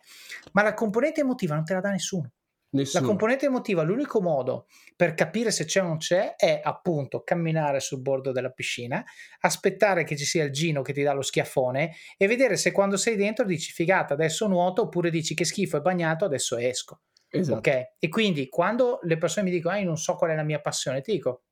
ma 0.54 0.64
la 0.64 0.74
componente 0.74 1.22
emotiva 1.22 1.54
non 1.54 1.66
te 1.66 1.74
la 1.74 1.82
dà 1.82 1.92
nessuno. 1.92 2.32
Nessuno. 2.76 3.02
La 3.02 3.08
componente 3.08 3.46
emotiva, 3.46 3.84
l'unico 3.84 4.22
modo 4.22 4.68
per 4.96 5.14
capire 5.14 5.50
se 5.52 5.64
c'è 5.66 5.82
o 5.82 5.86
non 5.86 5.98
c'è 5.98 6.36
è 6.36 6.60
appunto 6.62 7.24
camminare 7.24 7.80
sul 7.80 8.02
bordo 8.02 8.32
della 8.32 8.52
piscina, 8.52 9.04
aspettare 9.40 10.04
che 10.04 10.18
ci 10.18 10.26
sia 10.26 10.44
il 10.44 10.52
Gino 10.52 10.82
che 10.82 10.92
ti 10.92 11.02
dà 11.02 11.14
lo 11.14 11.22
schiaffone 11.22 11.96
e 12.18 12.28
vedere 12.28 12.58
se 12.58 12.72
quando 12.72 12.98
sei 12.98 13.16
dentro 13.16 13.46
dici 13.46 13.72
figata 13.72 14.14
adesso 14.14 14.48
nuoto 14.48 14.84
oppure 14.84 15.10
dici 15.10 15.34
che 15.34 15.46
schifo 15.46 15.78
è 15.78 15.82
bagnato 15.82 16.26
adesso 16.26 16.58
esco. 16.58 17.02
Esatto. 17.30 17.58
Ok? 17.58 17.96
E 17.98 18.10
quindi 18.10 18.50
quando 18.50 19.00
le 19.04 19.18
persone 19.18 19.46
mi 19.46 19.52
dicono 19.52 19.76
ah, 19.76 19.80
io 19.80 19.86
non 19.86 19.98
so 19.98 20.16
qual 20.16 20.32
è 20.32 20.36
la 20.36 20.44
mia 20.44 20.60
passione, 20.60 21.02
ti 21.02 21.14
dico 21.14 21.45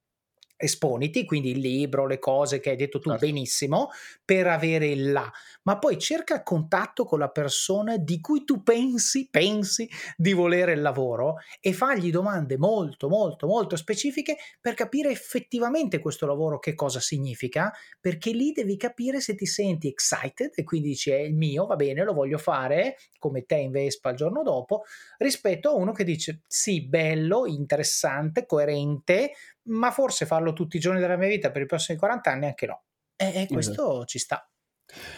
esponiti, 0.56 1.26
quindi 1.26 1.52
il 1.52 1.60
libro, 1.60 2.08
le 2.08 2.20
cose 2.20 2.60
che 2.60 2.72
hai 2.72 2.76
detto 2.76 3.00
tu 3.00 3.10
certo. 3.10 3.26
benissimo, 3.26 3.89
per 4.24 4.48
avere 4.48 4.88
il 4.88 5.12
là, 5.12 5.32
ma 5.63 5.78
poi 5.78 5.98
cerca 5.98 6.36
il 6.36 6.44
contatto 6.44 7.06
con 7.06 7.20
la 7.20 7.30
persona 7.30 7.98
di 7.98 8.20
cui 8.20 8.44
tu 8.44 8.63
pensi, 8.63 9.28
pensi 9.30 9.89
di 10.16 10.34
volere 10.34 10.74
il 10.74 10.82
lavoro 10.82 11.36
e 11.60 11.74
fagli 11.74 12.12
domande 12.12 12.58
molto, 12.58 13.10
molto, 13.10 13.48
molto 13.48 13.76
specifiche 13.76 14.38
per 14.62 14.74
capire 14.74 15.10
effettivamente 15.10 16.00
questo 16.00 16.26
lavoro 16.26 16.60
che 16.60 16.74
cosa 16.76 17.00
significa, 17.00 17.72
perché 18.00 18.32
lì 18.32 18.52
devi 18.52 18.78
capire 18.78 19.20
se 19.20 19.36
ti 19.36 19.46
senti 19.46 19.88
excited 19.88 20.52
e 20.56 20.63
quindi 20.63 20.89
dici 20.89 21.12
è 21.12 21.18
il 21.18 21.36
mio, 21.36 21.66
va 21.66 21.76
bene, 21.76 22.04
lo 22.04 22.13
voglio 22.13 22.38
fare, 22.38 22.98
come 23.18 23.46
te 23.46 23.56
in 23.56 23.72
Vespa 23.72 24.12
il 24.12 24.16
giorno 24.16 24.44
dopo, 24.44 24.84
rispetto 25.18 25.70
a 25.70 25.74
uno 25.74 25.92
che 25.92 26.04
dice 26.04 26.42
sì, 26.48 26.88
bello, 26.88 27.46
interessante, 27.46 28.46
coerente, 28.46 29.32
ma 29.69 29.91
forse 29.91 30.26
farlo 30.26 30.54
tutti 30.54 30.78
i 30.78 30.80
giorni 30.80 30.99
della 30.99 31.17
mia 31.17 31.28
vita 31.28 31.52
per 31.52 31.62
i 31.62 31.65
prossimi 31.65 31.97
40 31.97 32.32
anni 32.32 32.45
anche 32.45 32.65
no. 32.65 32.84
E, 33.15 33.41
e 33.41 33.47
questo 33.47 33.71
esatto. 33.71 34.06
ci 34.06 34.19
sta. 34.19 34.47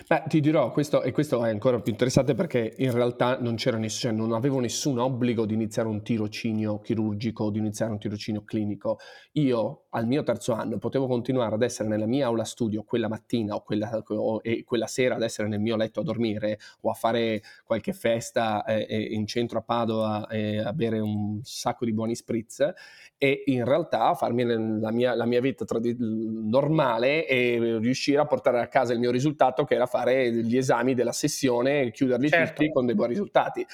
Beh, 0.08 0.24
ti 0.28 0.40
dirò, 0.40 0.72
questo, 0.72 1.02
e 1.02 1.12
questo 1.12 1.44
è 1.44 1.50
ancora 1.50 1.80
più 1.80 1.92
interessante 1.92 2.34
perché 2.34 2.74
in 2.78 2.92
realtà 2.92 3.38
non, 3.40 3.56
ness- 3.78 4.00
cioè 4.00 4.12
non 4.12 4.32
avevo 4.32 4.60
nessun 4.60 5.00
obbligo 5.00 5.46
di 5.46 5.54
iniziare 5.54 5.88
un 5.88 6.02
tirocinio 6.02 6.80
chirurgico 6.80 7.50
di 7.50 7.60
iniziare 7.60 7.92
un 7.92 8.00
tirocinio 8.00 8.44
clinico. 8.44 9.00
Io 9.34 9.86
al 9.90 10.08
mio 10.08 10.24
terzo 10.24 10.54
anno 10.54 10.78
potevo 10.78 11.08
continuare 11.08 11.56
ad 11.56 11.62
essere 11.62 11.90
nella 11.90 12.06
mia 12.06 12.28
aula 12.28 12.44
studio 12.44 12.84
quella 12.84 13.08
mattina 13.08 13.56
o 13.56 13.64
quella, 13.64 14.02
o, 14.08 14.40
e 14.42 14.64
quella 14.64 14.88
sera 14.88 15.16
ad 15.16 15.24
essere 15.24 15.48
nel 15.48 15.60
mio 15.60 15.76
letto 15.76 16.00
a 16.00 16.04
dormire 16.04 16.60
o 16.82 16.90
a 16.90 16.94
fare 16.94 17.42
qualche 17.64 17.94
festa 17.94 18.64
eh, 18.64 18.86
eh 18.90 19.02
in 19.14 19.26
centro 19.28 19.60
a 19.60 19.62
Padova 19.62 20.28
e 20.28 20.60
a 20.60 20.74
bere 20.74 21.00
un 21.00 21.40
sacco 21.44 21.86
di 21.86 21.94
buoni 21.94 22.16
spritz 22.16 22.74
e 23.18 23.44
in 23.46 23.66
realtà 23.66 24.14
farmi 24.14 24.44
la 24.44 24.92
mia, 24.92 25.16
la 25.16 25.26
mia 25.26 25.42
vita 25.42 25.66
trad- 25.66 25.98
normale 25.98 27.28
e 27.28 27.78
riuscire 27.80 28.20
a 28.20 28.26
portare 28.26 28.62
a 28.62 28.68
casa 28.68 28.94
il 28.94 29.00
mio 29.00 29.12
risultato 29.12 29.65
che 29.66 29.76
era 29.76 29.86
fare 29.86 30.32
gli 30.32 30.58
esami 30.58 30.94
della 30.94 31.12
sessione 31.12 31.82
e 31.82 31.92
chiuderli 31.92 32.30
certo. 32.30 32.54
tutti 32.54 32.72
con 32.72 32.86
dei 32.86 32.96
buoni 32.96 33.12
risultati. 33.12 33.66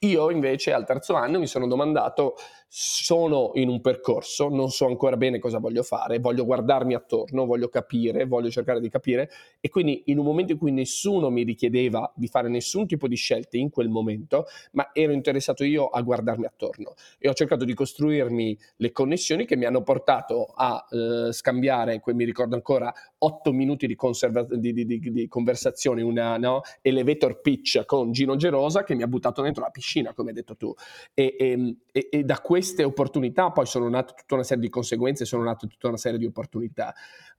Io 0.00 0.30
invece 0.30 0.72
al 0.72 0.84
terzo 0.84 1.14
anno 1.14 1.38
mi 1.38 1.46
sono 1.46 1.66
domandato 1.66 2.36
sono 2.76 3.52
in 3.54 3.68
un 3.68 3.80
percorso, 3.80 4.48
non 4.48 4.68
so 4.68 4.86
ancora 4.86 5.16
bene 5.16 5.38
cosa 5.38 5.58
voglio 5.58 5.84
fare, 5.84 6.18
voglio 6.18 6.44
guardarmi 6.44 6.94
attorno, 6.94 7.46
voglio 7.46 7.68
capire, 7.68 8.24
voglio 8.24 8.50
cercare 8.50 8.80
di 8.80 8.88
capire 8.88 9.30
e 9.60 9.68
quindi 9.68 10.02
in 10.06 10.18
un 10.18 10.24
momento 10.24 10.50
in 10.50 10.58
cui 10.58 10.72
nessuno 10.72 11.30
mi 11.30 11.44
richiedeva 11.44 12.12
di 12.16 12.26
fare 12.26 12.48
nessun 12.48 12.88
tipo 12.88 13.06
di 13.06 13.14
scelte 13.14 13.58
in 13.58 13.70
quel 13.70 13.88
momento, 13.88 14.46
ma 14.72 14.90
ero 14.92 15.12
interessato 15.12 15.62
io 15.62 15.86
a 15.86 16.02
guardarmi 16.02 16.46
attorno 16.46 16.94
e 17.20 17.28
ho 17.28 17.32
cercato 17.32 17.64
di 17.64 17.74
costruirmi 17.74 18.58
le 18.78 18.90
connessioni 18.90 19.46
che 19.46 19.54
mi 19.54 19.66
hanno 19.66 19.84
portato 19.84 20.46
a 20.52 20.84
eh, 20.90 21.32
scambiare, 21.32 22.02
mi 22.04 22.24
ricordo 22.24 22.56
ancora, 22.56 22.92
otto 23.18 23.52
minuti 23.52 23.86
di, 23.86 23.94
conserva- 23.94 24.48
di, 24.50 24.72
di, 24.72 24.98
di 24.98 25.28
conversazione, 25.28 26.02
una 26.02 26.36
no, 26.38 26.62
elevator 26.82 27.40
pitch 27.40 27.84
con 27.84 28.10
Gino 28.10 28.34
Gerosa 28.34 28.82
che 28.82 28.96
mi 28.96 29.04
ha 29.04 29.06
buttato 29.06 29.42
dentro 29.42 29.62
la 29.62 29.70
piscina, 29.70 30.12
come 30.12 30.30
hai 30.30 30.34
detto 30.34 30.56
tu. 30.56 30.74
E, 31.14 31.36
e, 31.38 31.76
e, 31.92 32.08
e 32.10 32.24
da 32.24 32.40
questo 32.40 32.62
queste 32.64 32.82
opportunità 32.82 33.50
poi 33.50 33.66
sono 33.66 33.90
nate 33.90 34.14
tutta 34.16 34.36
una 34.36 34.42
serie 34.42 34.62
di 34.62 34.70
conseguenze, 34.70 35.26
sono 35.26 35.42
nate 35.42 35.66
tutta 35.66 35.88
una 35.88 35.98
serie 35.98 36.18
di 36.18 36.24
opportunità. 36.24 36.94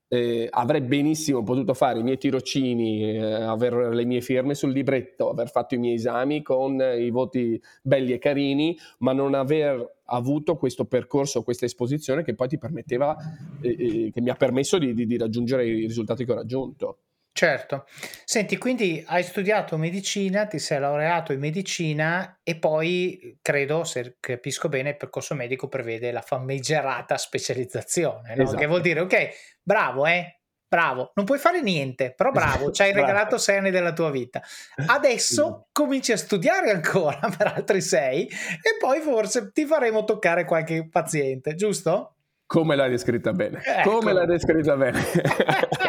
Eh, 0.08 0.48
avrei 0.52 0.82
benissimo 0.82 1.42
potuto 1.42 1.74
fare 1.74 1.98
i 1.98 2.04
miei 2.04 2.20
tirocini, 2.20 3.16
eh, 3.16 3.24
avere 3.24 3.92
le 3.96 4.06
mie 4.06 4.22
firme 4.22 4.54
sul 4.54 4.72
libretto, 4.72 5.32
aver 5.32 5.50
fatto 5.50 5.74
i 5.74 5.80
miei 5.80 5.96
esami 5.96 6.44
con 6.44 6.80
eh, 6.80 7.04
i 7.04 7.10
voti 7.10 7.60
belli 7.82 8.14
e 8.14 8.20
carini, 8.20 8.78
ma 9.00 9.14
non 9.14 9.34
aver 9.34 9.96
avuto 10.06 10.58
questo 10.58 10.86
percorso, 10.86 11.42
questa 11.42 11.66
esposizione 11.66 12.24
che 12.24 12.36
poi 12.36 12.48
ti 12.48 12.60
permetteva, 12.60 13.18
eh, 13.62 13.70
eh, 13.70 14.12
che 14.12 14.22
mi 14.22 14.30
ha 14.30 14.36
permesso 14.36 14.78
di, 14.78 14.94
di, 14.94 15.08
di 15.08 15.18
raggiungere 15.18 15.66
i 15.66 15.88
risultati 15.88 16.24
che 16.24 16.32
ho 16.32 16.36
raggiunto. 16.36 17.00
Certo. 17.38 17.86
Senti, 18.24 18.58
quindi 18.58 19.04
hai 19.08 19.22
studiato 19.22 19.76
medicina, 19.76 20.46
ti 20.46 20.58
sei 20.58 20.80
laureato 20.80 21.34
in 21.34 21.42
medicina 21.42 22.40
e 22.42 22.56
poi, 22.56 23.38
credo, 23.42 23.84
se 23.84 24.16
capisco 24.22 24.70
bene, 24.70 24.92
il 24.92 24.96
percorso 24.96 25.36
medico 25.36 25.68
prevede 25.68 26.14
la 26.14 26.22
famigerata 26.22 27.18
specializzazione, 27.18 28.36
no? 28.36 28.44
Esatto. 28.44 28.58
Che 28.58 28.68
vuol 28.68 28.80
dire, 28.80 29.02
ok, 29.02 29.30
bravo, 29.62 30.06
eh, 30.06 30.40
bravo, 30.66 31.12
non 31.16 31.26
puoi 31.26 31.38
fare 31.38 31.62
niente, 31.62 32.14
però 32.16 32.32
bravo, 32.32 32.72
ci 32.72 32.84
hai 32.84 32.94
regalato 32.96 33.38
sei 33.38 33.58
anni 33.58 33.70
della 33.70 33.92
tua 33.92 34.12
vita. 34.12 34.42
Adesso 34.88 35.68
cominci 35.74 36.14
a 36.14 36.18
studiare 36.18 36.72
ancora 36.72 37.20
per 37.38 37.48
altri 37.48 37.82
sei 37.82 38.28
e 38.28 38.78
poi 38.80 39.02
forse 39.02 39.52
ti 39.52 39.66
faremo 39.66 40.06
toccare 40.06 40.46
qualche 40.46 40.88
paziente, 40.88 41.56
giusto? 41.56 42.16
Come 42.46 42.78
l'hai 42.78 42.92
descritta 42.92 43.34
bene. 43.34 43.62
Ecco. 43.62 43.98
Come 43.98 44.14
l'hai 44.14 44.28
descritta 44.28 44.78
bene. 44.78 45.02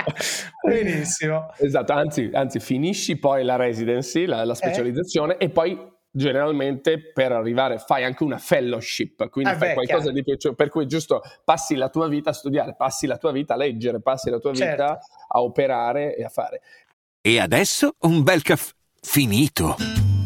Benissimo. 0.67 1.53
Esatto, 1.59 1.93
anzi, 1.93 2.31
anzi, 2.33 2.61
finisci 2.61 3.19
poi 3.19 3.45
la 3.45 3.57
residency, 3.57 4.27
la, 4.27 4.45
la 4.45 4.53
eh. 4.53 4.57
specializzazione, 4.57 5.37
eh. 5.37 5.47
e 5.47 5.49
poi 5.51 5.95
generalmente 6.11 7.13
per 7.13 7.33
arrivare 7.33 7.79
fai 7.79 8.03
anche 8.05 8.25
una 8.25 8.39
fellowship, 8.39 9.29
quindi 9.29 9.51
ah, 9.51 9.57
fai 9.57 9.69
beh, 9.69 9.75
qualcosa 9.75 10.01
chiaro. 10.01 10.17
di 10.17 10.23
più, 10.23 10.37
cioè, 10.37 10.55
per 10.55 10.71
cui 10.71 10.87
giusto 10.87 11.21
passi 11.45 11.77
la 11.77 11.91
tua 11.91 12.09
vita 12.09 12.31
a 12.31 12.33
studiare, 12.33 12.75
passi 12.75 13.07
la 13.07 13.19
tua 13.19 13.33
vita 13.33 13.55
a 13.55 13.57
leggere, 13.57 14.01
passi 14.01 14.31
la 14.31 14.39
tua 14.39 14.53
vita 14.53 14.65
certo. 14.65 14.99
a 15.29 15.43
operare 15.43 16.17
e 16.17 16.25
a 16.25 16.29
fare. 16.29 16.63
E 17.21 17.39
adesso 17.39 17.95
un 18.01 18.23
bel 18.23 18.43
caffè 18.43 18.73
finito. 19.01 20.16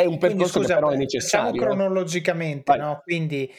è 0.00 0.06
un 0.06 0.18
percorso 0.18 0.60
Quindi, 0.60 0.66
scusa, 0.66 0.66
che 0.66 0.74
però 0.74 0.90
è 0.90 0.96
necessario. 0.96 1.52
Diciamo 1.52 1.72
cronologicamente, 1.72 2.76
no? 2.76 3.00
Quindi 3.02 3.50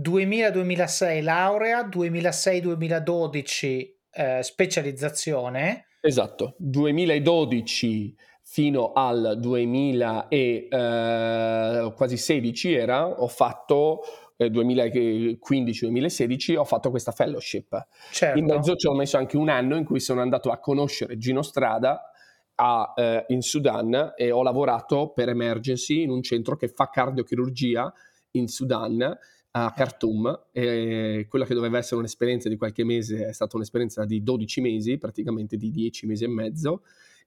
2000-2006 0.00 1.22
laurea, 1.22 1.86
2006-2012 1.86 3.90
eh, 4.12 4.42
specializzazione. 4.42 5.88
Esatto, 6.00 6.54
2012 6.58 8.16
fino 8.42 8.92
al 8.92 9.36
2000 9.38 10.28
e 10.28 10.68
eh, 10.70 11.92
quasi 11.96 12.16
16 12.16 12.74
era, 12.74 13.08
ho 13.08 13.26
fatto 13.26 14.02
2015-2016 14.38 16.52
eh, 16.52 16.56
ho 16.56 16.64
fatto 16.64 16.90
questa 16.90 17.10
fellowship. 17.12 17.86
Certo. 18.12 18.38
In 18.38 18.44
mezzo 18.44 18.76
ci 18.76 18.86
ho 18.86 18.94
messo 18.94 19.16
anche 19.16 19.36
un 19.36 19.48
anno 19.48 19.74
in 19.76 19.84
cui 19.84 19.98
sono 20.00 20.20
andato 20.20 20.50
a 20.50 20.58
conoscere 20.58 21.18
Gino 21.18 21.42
Strada 21.42 22.10
a, 22.56 22.92
eh, 22.96 23.24
in 23.28 23.42
Sudan 23.42 24.12
e 24.16 24.30
ho 24.30 24.42
lavorato 24.42 25.12
per 25.14 25.28
Emergency 25.28 26.02
in 26.02 26.10
un 26.10 26.22
centro 26.22 26.56
che 26.56 26.68
fa 26.68 26.88
cardiochirurgia 26.88 27.92
in 28.32 28.48
Sudan 28.48 29.18
a 29.52 29.72
Khartoum 29.72 30.48
e 30.52 31.26
quella 31.30 31.46
che 31.46 31.54
doveva 31.54 31.78
essere 31.78 31.96
un'esperienza 31.96 32.50
di 32.50 32.56
qualche 32.56 32.84
mese 32.84 33.26
è 33.26 33.32
stata 33.32 33.56
un'esperienza 33.56 34.04
di 34.04 34.22
12 34.22 34.60
mesi, 34.60 34.98
praticamente 34.98 35.56
di 35.56 35.70
10 35.70 36.06
mesi 36.06 36.24
e 36.24 36.28
mezzo 36.28 36.82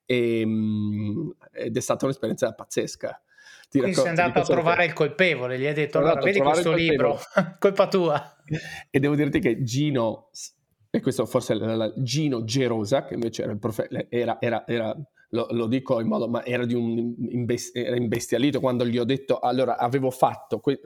e, 0.06 0.44
mm, 0.46 1.30
ed 1.52 1.76
è 1.76 1.80
stata 1.80 2.06
un'esperienza 2.06 2.54
pazzesca. 2.54 3.22
Ti 3.70 3.80
Quindi 3.80 3.96
racconto, 3.96 4.16
sei 4.16 4.26
andato 4.26 4.52
a 4.52 4.56
trovare 4.56 4.82
che... 4.82 4.88
il 4.88 4.94
colpevole, 4.94 5.60
gli 5.60 5.66
hai 5.66 5.74
detto 5.74 6.00
allora 6.00 6.20
vedi 6.20 6.40
questo 6.40 6.74
libro, 6.74 7.20
colpa 7.60 7.88
tua. 7.88 8.38
E 8.90 9.00
devo 9.00 9.16
dirti 9.16 9.40
che 9.40 9.64
Gino 9.64 10.30
e 10.92 11.02
questo 11.02 11.26
forse 11.26 11.54
era 11.54 11.94
Gino 11.98 12.44
Gerosa, 12.44 13.06
che 13.06 13.14
invece 13.14 13.44
era 13.44 13.52
il 13.52 13.60
profeta, 13.60 14.06
era, 14.10 14.42
era, 14.42 14.66
era 14.68 14.96
lo, 15.30 15.48
lo, 15.52 15.68
dico 15.68 16.00
in 16.00 16.08
modo, 16.08 16.28
ma 16.28 16.44
era, 16.44 16.66
di 16.66 16.74
un, 16.74 17.14
imbest- 17.30 17.76
era 17.76 17.96
imbestialito 17.96 18.60
quando 18.60 18.86
gli 18.86 18.98
ho 18.98 19.04
detto, 19.04 19.40
allora 19.40 19.78
avevo 19.78 20.10
fatto, 20.10 20.60
que- 20.60 20.82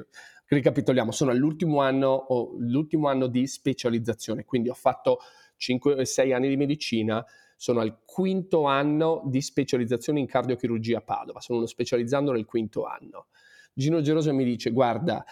ricapitoliamo, 0.47 1.11
sono 1.11 1.31
all'ultimo 1.31 1.79
anno, 1.79 2.25
l'ultimo 2.59 3.07
anno 3.07 3.27
di 3.27 3.47
specializzazione, 3.47 4.43
quindi 4.43 4.69
ho 4.69 4.73
fatto 4.73 5.19
5-6 5.57 6.33
anni 6.33 6.49
di 6.49 6.57
medicina, 6.57 7.25
sono 7.55 7.79
al 7.79 7.99
quinto 8.03 8.65
anno 8.65 9.21
di 9.25 9.41
specializzazione 9.41 10.19
in 10.19 10.25
cardiochirurgia 10.25 10.97
a 10.97 11.01
Padova, 11.01 11.39
sono 11.39 11.65
specializzando 11.65 12.33
nel 12.33 12.45
quinto 12.45 12.83
anno. 12.83 13.27
Gino 13.73 14.01
Gerosa 14.01 14.33
mi 14.33 14.43
dice, 14.43 14.71
guarda, 14.71 15.23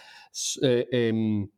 eh, 0.60 0.88
ehm, 0.90 1.48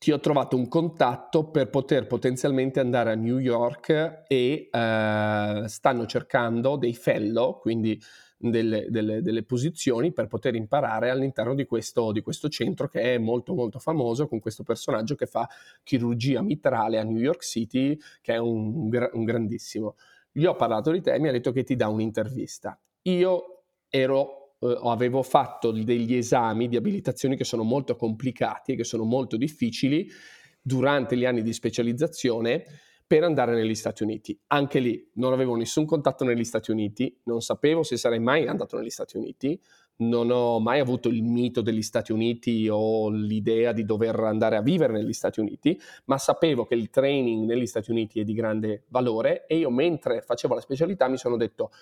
ti 0.00 0.12
ho 0.12 0.18
trovato 0.18 0.56
un 0.56 0.66
contatto 0.66 1.50
per 1.50 1.68
poter 1.68 2.06
potenzialmente 2.06 2.80
andare 2.80 3.12
a 3.12 3.14
New 3.14 3.36
York 3.36 4.24
e 4.26 4.70
eh, 4.72 5.64
stanno 5.66 6.06
cercando 6.06 6.76
dei 6.76 6.94
fellow, 6.94 7.60
quindi 7.60 8.00
delle, 8.38 8.86
delle, 8.88 9.20
delle, 9.20 9.42
posizioni 9.42 10.10
per 10.10 10.26
poter 10.26 10.54
imparare 10.54 11.10
all'interno 11.10 11.54
di 11.54 11.66
questo, 11.66 12.12
di 12.12 12.22
questo, 12.22 12.48
centro 12.48 12.88
che 12.88 13.14
è 13.14 13.18
molto 13.18 13.52
molto 13.52 13.78
famoso 13.78 14.26
con 14.26 14.40
questo 14.40 14.62
personaggio 14.62 15.16
che 15.16 15.26
fa 15.26 15.46
chirurgia 15.82 16.40
mitrale 16.40 16.98
a 16.98 17.02
New 17.02 17.18
York 17.18 17.44
City 17.44 17.98
che 18.22 18.32
è 18.32 18.38
un, 18.38 18.88
un 19.12 19.24
grandissimo. 19.24 19.96
Gli 20.32 20.46
ho 20.46 20.56
parlato 20.56 20.90
di 20.92 21.02
te 21.02 21.18
mi 21.18 21.28
ha 21.28 21.32
detto 21.32 21.52
che 21.52 21.62
ti 21.62 21.76
dà 21.76 21.88
un'intervista. 21.88 22.80
Io 23.02 23.64
ero 23.90 24.39
eh, 24.60 24.78
avevo 24.82 25.22
fatto 25.22 25.70
degli 25.70 26.14
esami 26.14 26.68
di 26.68 26.76
abilitazione 26.76 27.36
che 27.36 27.44
sono 27.44 27.62
molto 27.62 27.96
complicati 27.96 28.72
e 28.72 28.76
che 28.76 28.84
sono 28.84 29.04
molto 29.04 29.36
difficili 29.36 30.08
durante 30.60 31.16
gli 31.16 31.24
anni 31.24 31.42
di 31.42 31.52
specializzazione 31.52 32.64
per 33.10 33.24
andare 33.24 33.56
negli 33.56 33.74
Stati 33.74 34.04
Uniti. 34.04 34.38
Anche 34.48 34.78
lì 34.78 35.10
non 35.14 35.32
avevo 35.32 35.56
nessun 35.56 35.84
contatto 35.84 36.24
negli 36.24 36.44
Stati 36.44 36.70
Uniti, 36.70 37.18
non 37.24 37.40
sapevo 37.40 37.82
se 37.82 37.96
sarei 37.96 38.20
mai 38.20 38.46
andato 38.46 38.76
negli 38.76 38.90
Stati 38.90 39.16
Uniti, 39.16 39.60
non 39.96 40.30
ho 40.30 40.60
mai 40.60 40.78
avuto 40.78 41.08
il 41.08 41.24
mito 41.24 41.60
degli 41.60 41.82
Stati 41.82 42.12
Uniti 42.12 42.68
o 42.70 43.10
l'idea 43.10 43.72
di 43.72 43.84
dover 43.84 44.20
andare 44.20 44.56
a 44.56 44.62
vivere 44.62 44.92
negli 44.92 45.12
Stati 45.12 45.40
Uniti, 45.40 45.76
ma 46.04 46.18
sapevo 46.18 46.64
che 46.66 46.74
il 46.74 46.88
training 46.88 47.46
negli 47.46 47.66
Stati 47.66 47.90
Uniti 47.90 48.20
è 48.20 48.22
di 48.22 48.32
grande 48.32 48.84
valore 48.90 49.44
e 49.46 49.56
io 49.56 49.70
mentre 49.70 50.22
facevo 50.22 50.54
la 50.54 50.60
specialità 50.60 51.08
mi 51.08 51.16
sono 51.16 51.36
detto 51.36 51.72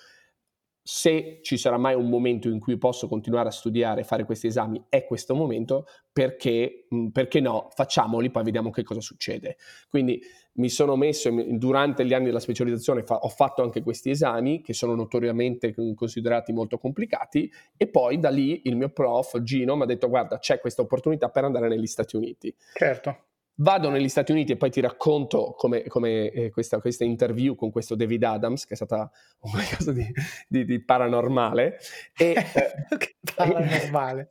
se 0.91 1.37
ci 1.43 1.55
sarà 1.55 1.77
mai 1.77 1.93
un 1.93 2.09
momento 2.09 2.49
in 2.49 2.57
cui 2.57 2.75
posso 2.79 3.07
continuare 3.07 3.49
a 3.49 3.51
studiare 3.51 4.01
e 4.01 4.03
fare 4.03 4.25
questi 4.25 4.47
esami, 4.47 4.85
è 4.89 5.05
questo 5.05 5.35
momento, 5.35 5.85
perché, 6.11 6.87
mm, 6.91 7.09
perché 7.09 7.39
no, 7.39 7.67
facciamoli, 7.75 8.31
poi 8.31 8.43
vediamo 8.43 8.71
che 8.71 8.81
cosa 8.81 8.99
succede. 8.99 9.57
Quindi 9.87 10.19
mi 10.53 10.67
sono 10.67 10.95
messo, 10.95 11.29
durante 11.49 12.03
gli 12.07 12.13
anni 12.13 12.25
della 12.25 12.39
specializzazione 12.39 13.03
fa, 13.03 13.17
ho 13.17 13.29
fatto 13.29 13.61
anche 13.61 13.83
questi 13.83 14.09
esami, 14.09 14.63
che 14.63 14.73
sono 14.73 14.95
notoriamente 14.95 15.75
considerati 15.93 16.53
molto 16.53 16.79
complicati, 16.79 17.51
e 17.77 17.87
poi 17.87 18.17
da 18.17 18.31
lì 18.31 18.61
il 18.63 18.75
mio 18.75 18.89
prof, 18.89 19.43
Gino, 19.43 19.75
mi 19.75 19.83
ha 19.83 19.85
detto 19.85 20.09
guarda, 20.09 20.39
c'è 20.39 20.59
questa 20.59 20.81
opportunità 20.81 21.29
per 21.29 21.43
andare 21.43 21.67
negli 21.67 21.85
Stati 21.85 22.15
Uniti. 22.15 22.51
Certo. 22.73 23.28
Vado 23.61 23.89
negli 23.89 24.07
Stati 24.07 24.31
Uniti 24.31 24.53
e 24.53 24.55
poi 24.55 24.69
ti 24.69 24.79
racconto 24.79 25.53
come, 25.57 25.83
come 25.83 26.29
eh, 26.29 26.49
questa, 26.49 26.79
questa, 26.79 27.03
interview 27.03 27.55
con 27.55 27.71
questo 27.71 27.95
David 27.95 28.23
Adams, 28.23 28.65
che 28.65 28.73
è 28.73 28.75
stata 28.77 29.11
qualcosa 29.37 29.91
di, 29.91 30.05
di, 30.47 30.63
di 30.63 30.81
paranormale. 30.81 31.77
E, 32.17 32.35
eh, 32.55 33.15
paranormale. 33.35 34.29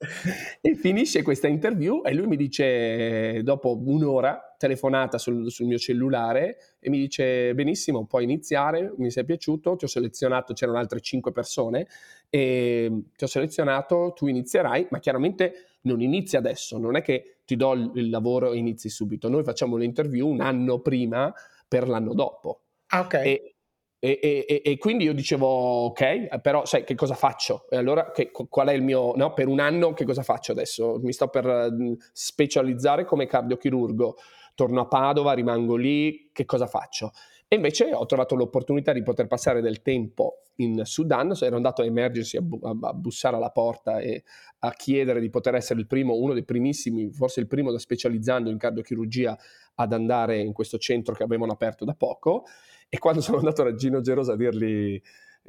E, 0.62 0.70
e, 0.72 0.74
finisce 0.76 1.22
questa 1.22 1.46
interview 1.46 2.00
e 2.06 2.14
lui 2.14 2.26
mi 2.26 2.36
dice, 2.36 3.42
dopo 3.42 3.78
un'ora, 3.84 4.54
telefonata 4.56 5.18
sul, 5.18 5.50
sul, 5.50 5.66
mio 5.66 5.76
cellulare, 5.78 6.56
e 6.80 6.88
mi 6.88 6.98
dice, 6.98 7.52
benissimo, 7.54 8.06
puoi 8.06 8.24
iniziare, 8.24 8.94
mi 8.96 9.10
sei 9.10 9.26
piaciuto, 9.26 9.76
ti 9.76 9.84
ho 9.84 9.88
selezionato, 9.88 10.54
c'erano 10.54 10.78
altre 10.78 11.00
cinque 11.00 11.32
persone, 11.32 11.86
e 12.30 13.02
ti 13.14 13.24
ho 13.24 13.26
selezionato, 13.28 14.14
tu 14.16 14.26
inizierai, 14.26 14.86
ma 14.88 15.00
chiaramente 15.00 15.66
non 15.82 16.00
inizi 16.00 16.36
adesso, 16.38 16.78
non 16.78 16.96
è 16.96 17.02
che 17.02 17.37
ti 17.48 17.56
do 17.56 17.72
il, 17.72 18.10
lavoro 18.10 18.52
e 18.52 18.58
inizi 18.58 18.90
subito. 18.90 19.30
Noi 19.30 19.42
facciamo 19.42 19.76
l'interview 19.76 20.28
un 20.28 20.42
anno 20.42 20.80
prima 20.80 21.32
per 21.66 21.88
l'anno 21.88 22.12
dopo. 22.12 22.64
Ah, 22.88 23.00
ok. 23.00 23.14
E, 23.14 23.54
e, 23.98 24.18
e, 24.20 24.62
e, 24.62 24.76
quindi 24.76 25.04
io 25.04 25.14
dicevo, 25.14 25.46
ok, 25.46 26.40
però 26.40 26.66
sai 26.66 26.84
che 26.84 26.94
cosa 26.94 27.14
faccio? 27.14 27.64
E 27.70 27.78
allora 27.78 28.10
che, 28.10 28.30
qual 28.30 28.68
è 28.68 28.74
il 28.74 28.82
mio, 28.82 29.14
no? 29.16 29.32
Per 29.32 29.48
un 29.48 29.60
anno 29.60 29.94
che 29.94 30.04
cosa 30.04 30.22
faccio 30.22 30.52
adesso? 30.52 30.98
Mi 31.02 31.14
sto 31.14 31.28
per 31.28 31.74
specializzare 32.12 33.06
come 33.06 33.26
cardiochirurgo, 33.26 34.16
torno 34.54 34.82
a 34.82 34.86
Padova, 34.86 35.32
rimango 35.32 35.76
lì, 35.76 36.28
che 36.30 36.44
cosa 36.44 36.66
faccio? 36.66 37.12
E 37.50 37.56
invece 37.56 37.94
ho 37.94 38.04
trovato 38.04 38.34
l'opportunità 38.34 38.92
di 38.92 39.02
poter 39.02 39.26
passare 39.26 39.62
del 39.62 39.80
tempo 39.80 40.42
in 40.56 40.82
Sudan, 40.84 41.32
ero 41.40 41.56
andato 41.56 41.80
a 41.80 41.86
Emergency 41.86 42.36
a, 42.36 42.42
bu- 42.42 42.60
a, 42.62 42.92
bussare 42.92 43.36
alla 43.36 43.48
porta 43.48 44.00
e 44.00 44.22
a 44.58 44.70
chiedere 44.72 45.18
di 45.18 45.30
poter 45.30 45.54
essere 45.54 45.80
il 45.80 45.86
primo, 45.86 46.14
uno 46.14 46.34
dei 46.34 46.44
primissimi, 46.44 47.10
forse 47.10 47.40
il 47.40 47.46
primo 47.46 47.72
da 47.72 47.78
specializzando 47.78 48.50
in 48.50 48.58
cardiochirurgia 48.58 49.38
ad 49.76 49.92
andare 49.94 50.40
in 50.40 50.52
questo 50.52 50.76
centro 50.76 51.14
che 51.14 51.22
avevano 51.22 51.52
aperto 51.52 51.86
da 51.86 51.94
poco. 51.94 52.44
E 52.86 52.98
quando 52.98 53.22
sono 53.22 53.38
andato 53.38 53.62
a 53.62 53.74
Gino 53.74 54.02
Gerosa 54.02 54.34
a 54.34 54.36
dirgli 54.36 55.00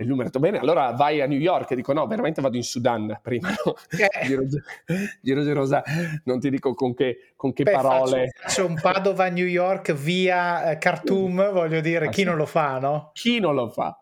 il 0.02 0.08
numero, 0.08 0.28
ha 0.28 0.32
detto 0.32 0.40
bene, 0.40 0.60
allora 0.60 0.92
vai 0.92 1.22
a 1.22 1.26
New 1.26 1.38
York 1.38 1.72
e 1.72 1.76
dico 1.76 1.94
no, 1.94 2.08
veramente 2.08 2.42
vado 2.42 2.58
in 2.58 2.64
Sudan 2.64 3.20
prima, 3.22 3.50
no? 3.50 3.76
Eh. 3.90 4.26
Giro, 5.22 5.44
Giro 5.44 5.66
non 6.24 6.40
ti 6.40 6.50
dico 6.50 6.74
con 6.74 6.94
che, 6.94 7.34
con 7.36 7.54
che 7.54 7.64
Beh, 7.64 7.72
parole. 7.72 8.32
Faccio, 8.34 8.42
faccio, 8.42 8.66
un 8.66 8.80
Padova 8.82 9.28
New 9.30 9.46
York 9.46 9.94
via 9.94 10.72
eh, 10.72 10.78
Khartoum, 10.78 11.52
voglio 11.52 11.82
dire, 11.82 12.08
ah, 12.08 12.10
chi 12.10 12.22
sì. 12.22 12.28
non 12.28 12.38
lo 12.38 12.46
fa, 12.46 12.80
no? 12.80 13.12
Chi 13.14 13.40
non 13.40 13.56
lo 13.56 13.70
fa? 13.70 13.98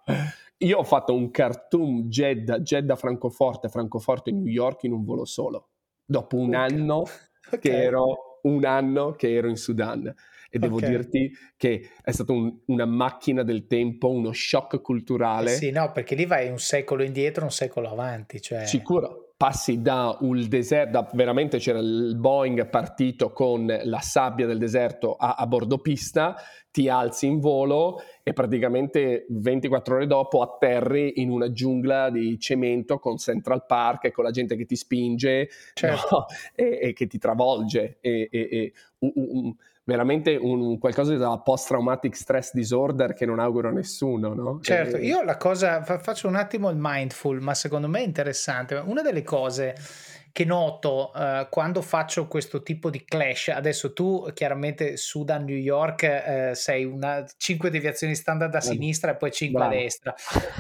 Io 0.58 0.78
ho 0.80 0.84
fatto 0.84 1.14
un 1.14 1.30
Khartoum 1.30 2.08
Jeddah, 2.08 2.60
Jeddah 2.60 2.95
Francoforte, 2.95 3.70
Francoforte 3.70 4.32
New 4.32 4.45
York 4.45 4.84
in 4.84 4.93
un 4.93 5.04
volo 5.04 5.26
solo, 5.26 5.70
dopo 6.06 6.38
un 6.38 6.56
okay. 6.56 6.72
anno 6.72 6.98
okay. 7.48 7.60
che 7.60 7.84
ero 7.84 8.39
un 8.43 8.66
anno 8.66 9.12
che 9.12 9.34
ero 9.34 9.50
in 9.50 9.58
Sudan 9.58 10.14
e 10.50 10.60
devo 10.60 10.78
okay. 10.78 10.89
dirti 10.89 11.32
che 11.56 11.89
è 12.02 12.12
stata 12.12 12.32
un, 12.32 12.56
una 12.66 12.86
macchina 12.86 13.43
del 13.43 13.68
tempo, 13.68 14.10
uno 14.10 14.32
shock 14.32 14.82
culturale. 14.82 15.54
Eh 15.54 15.56
sì, 15.56 15.72
no, 15.72 15.91
perché 15.91 16.16
lì 16.16 16.26
vai 16.26 16.50
un 16.50 16.60
secolo 16.60 17.04
indietro, 17.04 17.43
un 17.43 17.52
secolo 17.52 17.89
avanti. 17.89 18.41
Cioè... 18.41 18.66
Sicuro. 18.66 19.24
Passi 19.38 19.84
da 19.84 20.18
un 20.22 20.48
deserto, 20.50 21.10
veramente 21.14 21.60
c'era 21.60 21.78
il 21.78 22.16
Boeing 22.18 22.70
partito 22.70 23.32
con 23.34 23.68
la 23.68 24.00
sabbia 24.00 24.48
del 24.48 24.58
deserto 24.58 25.16
a, 25.16 25.36
a 25.36 25.45
bordo 25.45 25.78
pista, 25.78 26.36
ti 26.72 26.89
alzi 26.89 27.28
in 27.28 27.39
volo 27.39 28.02
e 28.24 28.34
praticamente 28.34 29.28
24 29.30 29.95
ore 29.95 30.08
dopo 30.08 30.41
atterri 30.41 31.22
in 31.22 31.30
una 31.30 31.52
giungla 31.52 32.10
di 32.10 32.39
cemento 32.39 32.98
con 32.98 33.18
Central 33.18 33.66
Park 33.68 34.06
e 34.06 34.12
con 34.12 34.24
la 34.24 34.32
gente 34.32 34.56
che 34.56 34.66
ti 34.66 34.76
spinge 34.76 35.50
certo. 35.74 36.08
no? 36.10 36.26
e, 36.56 36.80
e, 36.82 36.93
che 36.93 37.06
ti 37.06 37.20
travolge. 37.20 37.98
E, 38.02 38.28
e 38.32 38.74
un, 39.00 39.12
un, 39.16 39.56
veramente 39.88 40.36
un, 40.36 40.78
qualcosa 40.80 41.16
da 41.16 41.40
post-traumatic 41.40 42.14
stress 42.14 42.52
disorder 42.54 43.14
che 43.14 43.26
non 43.26 43.40
auguro 43.40 43.70
a 43.70 43.72
nessuno, 43.72 44.34
no? 44.34 44.60
Certo, 44.62 44.98
e... 44.98 45.06
io 45.06 45.24
la 45.24 45.38
cosa, 45.38 45.82
faccio 45.82 46.28
un 46.28 46.36
attimo 46.36 46.70
il 46.70 46.76
mindful, 46.78 47.40
ma 47.40 47.54
secondo 47.54 47.88
me 47.88 48.02
è 48.02 48.04
interessante. 48.04 48.76
Una 48.76 49.02
delle 49.02 49.24
cose 49.24 49.76
che 50.34 50.44
noto 50.44 51.12
uh, 51.16 51.48
quando 51.50 51.82
faccio 51.82 52.28
questo 52.28 52.62
tipo 52.64 52.90
di 52.90 53.06
clash, 53.06 53.48
adesso 53.48 53.94
tu 53.94 54.30
chiaramente 54.34 54.98
Sudan, 54.98 55.46
New 55.46 55.56
York 55.56 56.52
uh, 56.52 56.54
sei 56.54 56.84
una 56.84 57.26
5 57.38 57.70
deviazioni 57.70 58.14
standard 58.14 58.54
a 58.54 58.62
sinistra 58.62 59.12
e 59.12 59.16
poi 59.16 59.32
5 59.32 59.58
Bravo. 59.58 59.74
a 59.74 59.78
destra. 59.78 60.14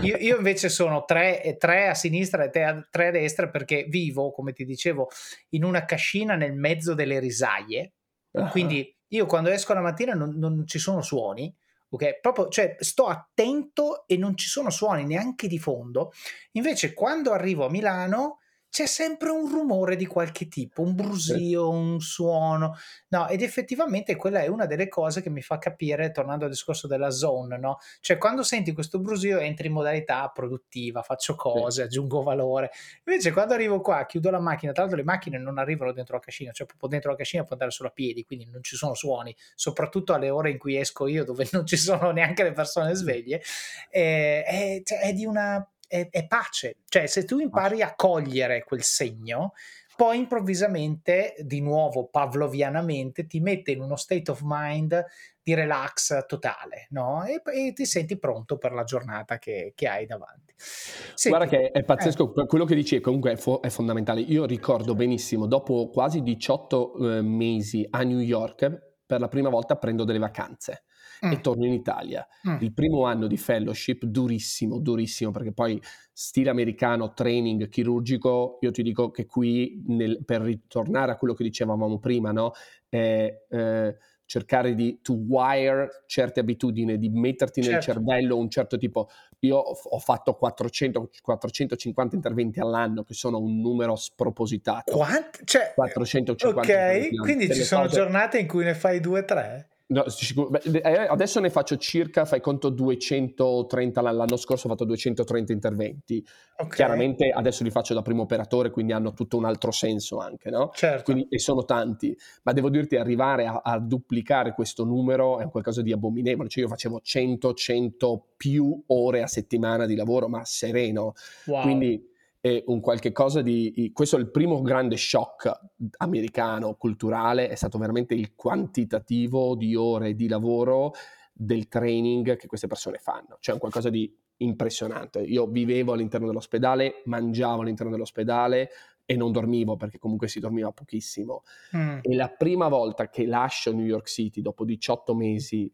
Io, 0.03 0.15
io, 0.15 0.37
invece 0.37 0.69
sono 0.69 1.03
3, 1.03 1.57
3 1.59 1.89
a 1.89 1.93
sinistra 1.93 2.45
e 2.45 2.49
3 2.49 3.07
a 3.07 3.11
destra 3.11 3.49
perché 3.49 3.83
vivo, 3.89 4.31
come 4.31 4.53
ti 4.53 4.63
dicevo, 4.63 5.09
in 5.49 5.65
una 5.65 5.83
cascina 5.83 6.35
nel 6.35 6.53
mezzo 6.53 6.93
delle 6.93 7.19
risaie. 7.19 7.91
Uh-huh. 8.31 8.49
Quindi 8.49 8.96
io 9.09 9.25
quando 9.25 9.49
esco 9.49 9.73
la 9.73 9.81
mattina 9.81 10.13
non, 10.13 10.35
non 10.37 10.65
ci 10.65 10.79
sono 10.79 11.01
suoni, 11.01 11.53
ok? 11.89 12.19
Proprio, 12.19 12.49
cioè, 12.49 12.75
sto 12.79 13.05
attento 13.07 14.07
e 14.07 14.17
non 14.17 14.35
ci 14.35 14.47
sono 14.47 14.69
suoni 14.69 15.05
neanche 15.05 15.47
di 15.47 15.59
fondo. 15.59 16.11
Invece, 16.53 16.93
quando 16.93 17.31
arrivo 17.31 17.65
a 17.65 17.69
Milano, 17.69 18.39
c'è 18.69 18.85
sempre 18.85 19.29
un 19.29 19.49
rumore 19.49 19.95
di 19.95 20.05
qualche 20.05 20.47
tipo, 20.47 20.81
un 20.81 20.93
brusio, 20.93 21.69
un 21.69 21.99
suono, 21.99 22.75
no, 23.09 23.27
ed 23.27 23.41
effettivamente 23.41 24.15
quella 24.15 24.41
è 24.41 24.47
una 24.47 24.65
delle 24.65 24.87
cose 24.87 25.21
che 25.21 25.29
mi 25.29 25.41
fa 25.41 25.57
capire, 25.57 26.11
tornando 26.11 26.45
al 26.45 26.51
discorso 26.51 26.87
della 26.87 27.09
zone, 27.09 27.57
no? 27.57 27.77
Cioè 28.01 28.17
quando 28.17 28.43
senti 28.43 28.73
questo 28.73 28.99
brusio 28.99 29.39
entri 29.39 29.67
in 29.67 29.73
modalità 29.73 30.29
produttiva, 30.33 31.01
faccio 31.01 31.35
cose, 31.35 31.81
sì. 31.81 31.87
aggiungo 31.87 32.21
valore, 32.21 32.71
invece 33.05 33.31
quando 33.31 33.53
arrivo 33.53 33.81
qua, 33.81 34.05
chiudo 34.05 34.29
la 34.29 34.39
macchina, 34.39 34.71
tra 34.71 34.83
l'altro 34.83 34.99
le 34.99 35.05
macchine 35.05 35.37
non 35.37 35.57
arrivano 35.57 35.91
dentro 35.91 36.15
la 36.15 36.21
cascina, 36.21 36.51
cioè 36.51 36.67
proprio 36.67 36.89
dentro 36.89 37.11
la 37.11 37.17
cascina 37.17 37.43
puoi 37.43 37.53
andare 37.53 37.71
solo 37.71 37.89
a 37.89 37.91
piedi, 37.91 38.25
quindi 38.25 38.45
non 38.51 38.61
ci 38.63 38.75
sono 38.75 38.93
suoni, 38.93 39.35
soprattutto 39.55 40.13
alle 40.13 40.29
ore 40.29 40.51
in 40.51 40.57
cui 40.57 40.77
esco 40.77 41.07
io, 41.07 41.23
dove 41.23 41.47
non 41.53 41.65
ci 41.65 41.77
sono 41.77 42.11
neanche 42.11 42.43
le 42.43 42.51
persone 42.51 42.93
sveglie, 42.93 43.41
è, 43.89 44.43
è, 44.45 44.81
cioè, 44.83 44.99
è 44.99 45.13
di 45.13 45.25
una 45.25 45.67
è, 45.87 46.07
è, 46.09 46.27
pace. 46.27 46.77
Cioè, 46.87 47.07
se 47.07 47.23
tu 47.25 47.39
impari 47.39 47.81
a 47.81 47.95
cogliere 47.95 48.63
quel 48.63 48.83
segno, 48.83 49.53
poi 49.95 50.19
improvvisamente, 50.19 51.35
di 51.39 51.59
nuovo 51.59 52.07
pavlovianamente, 52.07 53.25
ti 53.25 53.39
mette 53.39 53.71
in 53.71 53.81
uno 53.81 53.95
state 53.95 54.29
of 54.29 54.41
mind 54.43 55.03
di 55.41 55.53
relax 55.55 56.25
totale, 56.27 56.87
no? 56.91 57.23
E, 57.23 57.41
e 57.43 57.73
ti 57.73 57.85
senti 57.85 58.19
pronto 58.19 58.57
per 58.57 58.73
la 58.73 58.83
giornata 58.83 59.39
che, 59.39 59.71
che 59.75 59.87
hai 59.87 60.05
davanti. 60.05 60.53
Senti, 60.57 61.29
Guarda 61.29 61.47
che 61.47 61.71
è 61.71 61.83
pazzesco, 61.83 62.35
eh. 62.35 62.45
quello 62.45 62.65
che 62.65 62.75
dici 62.75 62.99
comunque 62.99 63.31
è, 63.31 63.35
fo- 63.37 63.61
è, 63.61 63.69
fondamentale. 63.69 64.21
Io 64.21 64.45
ricordo 64.45 64.93
benissimo, 64.93 65.47
dopo 65.47 65.89
quasi 65.89 66.21
18 66.21 67.17
eh, 67.17 67.21
mesi 67.21 67.87
a 67.89 68.03
New 68.03 68.19
York, 68.19 68.95
per 69.05 69.19
la 69.19 69.29
prima 69.29 69.49
volta 69.49 69.77
prendo 69.77 70.03
delle 70.03 70.19
vacanze 70.19 70.83
mm. 71.25 71.31
e 71.31 71.41
torno 71.41 71.65
in 71.65 71.73
Italia. 71.73 72.27
Mm. 72.47 72.57
Il 72.61 72.73
primo 72.73 73.05
anno 73.05 73.27
di 73.27 73.37
fellowship 73.37 74.05
durissimo, 74.05 74.79
durissimo, 74.79 75.31
perché 75.31 75.51
poi 75.51 75.81
stile 76.11 76.49
americano, 76.49 77.13
training 77.13 77.69
chirurgico, 77.69 78.57
io 78.61 78.71
ti 78.71 78.83
dico 78.83 79.11
che 79.11 79.25
qui 79.25 79.83
nel, 79.87 80.23
per 80.25 80.41
ritornare 80.41 81.11
a 81.11 81.15
quello 81.15 81.33
che 81.33 81.43
dicevamo 81.43 81.99
prima, 81.99 82.31
no? 82.31 82.51
Eh, 82.89 83.45
eh, 83.49 83.97
cercare 84.27 84.75
di 84.75 84.99
to 85.01 85.13
wire 85.13 86.03
certe 86.05 86.41
abitudini, 86.41 86.97
di 86.97 87.09
metterti 87.09 87.63
certo. 87.63 87.75
nel 87.75 87.83
cervello 87.83 88.37
un 88.37 88.49
certo 88.49 88.77
tipo. 88.77 89.09
Io 89.39 89.57
ho 89.57 89.99
fatto 89.99 90.33
400, 90.33 91.09
450 91.21 92.15
interventi 92.15 92.59
all'anno, 92.59 93.03
che 93.03 93.13
sono 93.13 93.39
un 93.39 93.59
numero 93.59 93.95
spropositato. 93.95 94.91
Quanti? 94.91 95.39
Cioè, 95.45 95.71
450. 95.73 96.59
Ok, 96.59 97.15
quindi 97.21 97.51
ci 97.51 97.63
sono 97.63 97.83
cose... 97.83 97.95
giornate 97.95 98.37
in 98.37 98.47
cui 98.47 98.63
ne 98.63 98.75
fai 98.75 98.99
due 98.99 99.21
o 99.21 99.25
tre? 99.25 99.69
No, 99.89 100.03
eh, 100.03 101.07
adesso 101.09 101.39
ne 101.39 101.49
faccio 101.49 101.77
circa, 101.77 102.25
fai 102.25 102.41
conto, 102.41 102.67
230, 102.69 104.01
l'anno 104.01 104.35
scorso 104.35 104.67
ho 104.67 104.69
fatto 104.69 104.83
230 104.83 105.53
interventi. 105.53 106.25
Okay. 106.57 106.75
Chiaramente 106.75 107.29
adesso 107.29 107.63
li 107.63 107.69
faccio 107.69 107.93
da 107.93 108.01
primo 108.01 108.23
operatore, 108.23 108.69
quindi 108.69 108.91
hanno 108.91 109.13
tutto 109.13 109.37
un 109.37 109.45
altro 109.45 109.71
senso 109.71 110.17
anche, 110.17 110.49
no? 110.49 110.71
Certo. 110.73 111.03
Quindi, 111.03 111.27
e 111.29 111.39
sono 111.39 111.63
tanti, 111.63 112.17
ma 112.43 112.51
devo 112.51 112.69
dirti, 112.69 112.97
arrivare 112.97 113.45
a, 113.45 113.61
a, 113.63 113.79
duplicare 113.79 114.51
questo 114.51 114.83
numero 114.83 115.39
è 115.39 115.47
qualcosa 115.47 115.81
di 115.81 115.93
abominevole. 115.93 116.49
Cioè 116.49 116.63
io 116.63 116.69
facevo 116.69 116.99
100, 117.01 117.53
100 117.53 118.25
più 118.35 118.83
ore 118.87 119.21
a 119.21 119.27
settimana 119.27 119.85
di 119.85 119.95
lavoro, 119.95 120.27
ma 120.27 120.43
sereno. 120.43 121.13
Wow. 121.45 121.61
Quindi 121.61 122.15
è 122.39 122.63
un 122.67 122.79
qualche 122.79 123.11
cosa 123.11 123.41
di... 123.41 123.91
Questo 123.93 124.17
è 124.17 124.19
il 124.19 124.29
primo 124.29 124.61
grande 124.61 124.97
shock 124.97 125.51
americano, 125.97 126.75
culturale, 126.75 127.49
è 127.49 127.55
stato 127.55 127.77
veramente 127.77 128.13
il 128.13 128.35
quantitativo 128.35 129.55
di 129.55 129.75
ore 129.75 130.13
di 130.13 130.27
lavoro 130.27 130.93
del 131.33 131.67
training 131.67 132.35
che 132.35 132.47
queste 132.47 132.67
persone 132.67 132.97
fanno, 132.97 133.37
cioè 133.39 133.53
un 133.53 133.59
qualcosa 133.59 133.89
di 133.89 134.11
impressionante. 134.37 135.19
Io 135.21 135.47
vivevo 135.47 135.93
all'interno 135.93 136.27
dell'ospedale, 136.27 137.01
mangiavo 137.05 137.61
all'interno 137.61 137.91
dell'ospedale 137.91 138.69
e 139.05 139.15
non 139.15 139.31
dormivo 139.31 139.77
perché 139.77 139.99
comunque 139.99 140.27
si 140.27 140.39
dormiva 140.39 140.71
pochissimo. 140.71 141.43
Mm. 141.75 141.99
E 142.01 142.15
la 142.15 142.29
prima 142.29 142.67
volta 142.67 143.09
che 143.09 143.25
lascio 143.25 143.73
New 143.73 143.85
York 143.85 144.07
City 144.07 144.41
dopo 144.41 144.65
18 144.65 145.15
mesi 145.15 145.71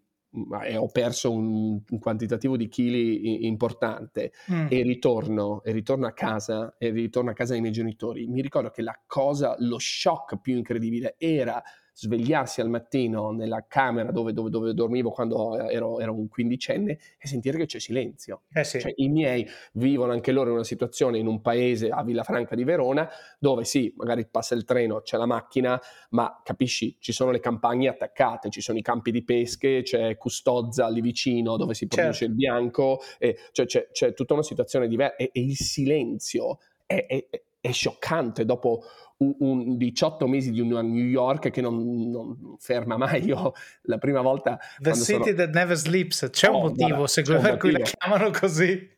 e 0.65 0.77
ho 0.77 0.87
perso 0.87 1.31
un, 1.31 1.79
un, 1.87 1.99
quantitativo 1.99 2.57
di 2.57 2.67
chili 2.67 3.45
importante 3.45 4.31
mm. 4.51 4.67
e 4.69 4.81
ritorno 4.81 5.61
e 5.63 5.71
ritorno 5.71 6.07
a 6.07 6.11
casa 6.11 6.75
e 6.77 6.89
ritorno 6.89 7.29
a 7.29 7.33
casa 7.33 7.51
dei 7.53 7.61
miei 7.61 7.73
genitori 7.73 8.25
mi 8.25 8.41
ricordo 8.41 8.71
che 8.71 8.81
la 8.81 8.99
cosa 9.05 9.55
lo 9.59 9.77
shock 9.77 10.39
più 10.41 10.55
incredibile 10.55 11.15
era 11.17 11.61
svegliarsi 11.93 12.59
al 12.59 12.69
mattino 12.69 13.31
nella 13.31 13.65
camera 13.67 14.11
dove, 14.11 14.33
dove, 14.33 14.49
dove 14.49 14.73
dormivo 14.73 15.11
quando 15.11 15.57
ero, 15.69 15.99
ero, 15.99 16.13
un 16.13 16.27
quindicenne 16.27 16.97
e 17.17 17.27
sentire 17.27 17.57
che 17.57 17.65
c'è 17.65 17.79
silenzio. 17.79 18.41
Eh 18.51 18.63
sì. 18.63 18.79
cioè, 18.79 18.93
I 18.95 19.09
miei 19.09 19.47
vivono 19.73 20.11
anche 20.11 20.31
loro 20.31 20.49
in 20.49 20.55
una 20.55 20.63
situazione 20.63 21.19
in 21.19 21.27
un 21.27 21.41
paese 21.41 21.89
a 21.89 22.03
Villafranca 22.03 22.55
di 22.55 22.63
Verona 22.63 23.07
dove 23.37 23.63
sì, 23.63 23.93
magari 23.95 24.25
passa 24.25 24.55
il 24.55 24.63
treno, 24.63 25.01
c'è 25.01 25.17
la 25.17 25.27
macchina, 25.27 25.79
ma 26.09 26.41
capisci, 26.43 26.97
ci 26.99 27.11
sono 27.11 27.31
le 27.31 27.39
campagne 27.39 27.87
attaccate, 27.87 28.49
ci 28.49 28.61
sono 28.61 28.77
i 28.77 28.81
campi 28.81 29.11
di 29.11 29.23
pesche, 29.23 29.83
c'è 29.83 30.17
Custozza 30.17 30.89
lì 30.89 31.01
vicino 31.01 31.57
dove 31.57 31.75
si 31.75 31.87
produce 31.87 32.11
certo. 32.11 32.25
il 32.25 32.33
bianco, 32.33 32.99
e, 33.19 33.37
cioè, 33.51 33.65
c'è, 33.65 33.89
c'è, 33.91 34.13
tutta 34.13 34.33
una 34.33 34.43
situazione 34.43 34.87
diversa 34.87 35.15
e, 35.17 35.29
e 35.31 35.41
il 35.41 35.55
silenzio 35.55 36.59
è, 36.85 37.05
è, 37.05 37.27
è 37.29 37.41
scioccante 37.71 38.45
dopo 38.45 38.83
un, 39.17 39.35
un 39.39 39.77
18 39.77 40.27
mesi 40.27 40.51
di 40.51 40.59
una 40.59 40.81
New 40.81 41.05
York 41.05 41.49
che 41.49 41.61
non, 41.61 42.09
non, 42.09 42.55
ferma 42.59 42.97
mai. 42.97 43.23
Io 43.25 43.53
la 43.83 43.97
prima 43.97 44.21
volta... 44.21 44.59
The 44.77 44.93
City 44.93 45.23
sono... 45.23 45.35
That 45.35 45.53
Never 45.53 45.77
Sleeps, 45.77 46.29
c'è 46.31 46.49
oh, 46.49 46.57
un 46.57 46.63
motivo 46.75 47.07
secondo 47.07 47.41
me 47.41 47.49
per 47.49 47.57
cui 47.57 47.71
la 47.71 47.79
chiamano 47.79 48.31
così. 48.31 48.91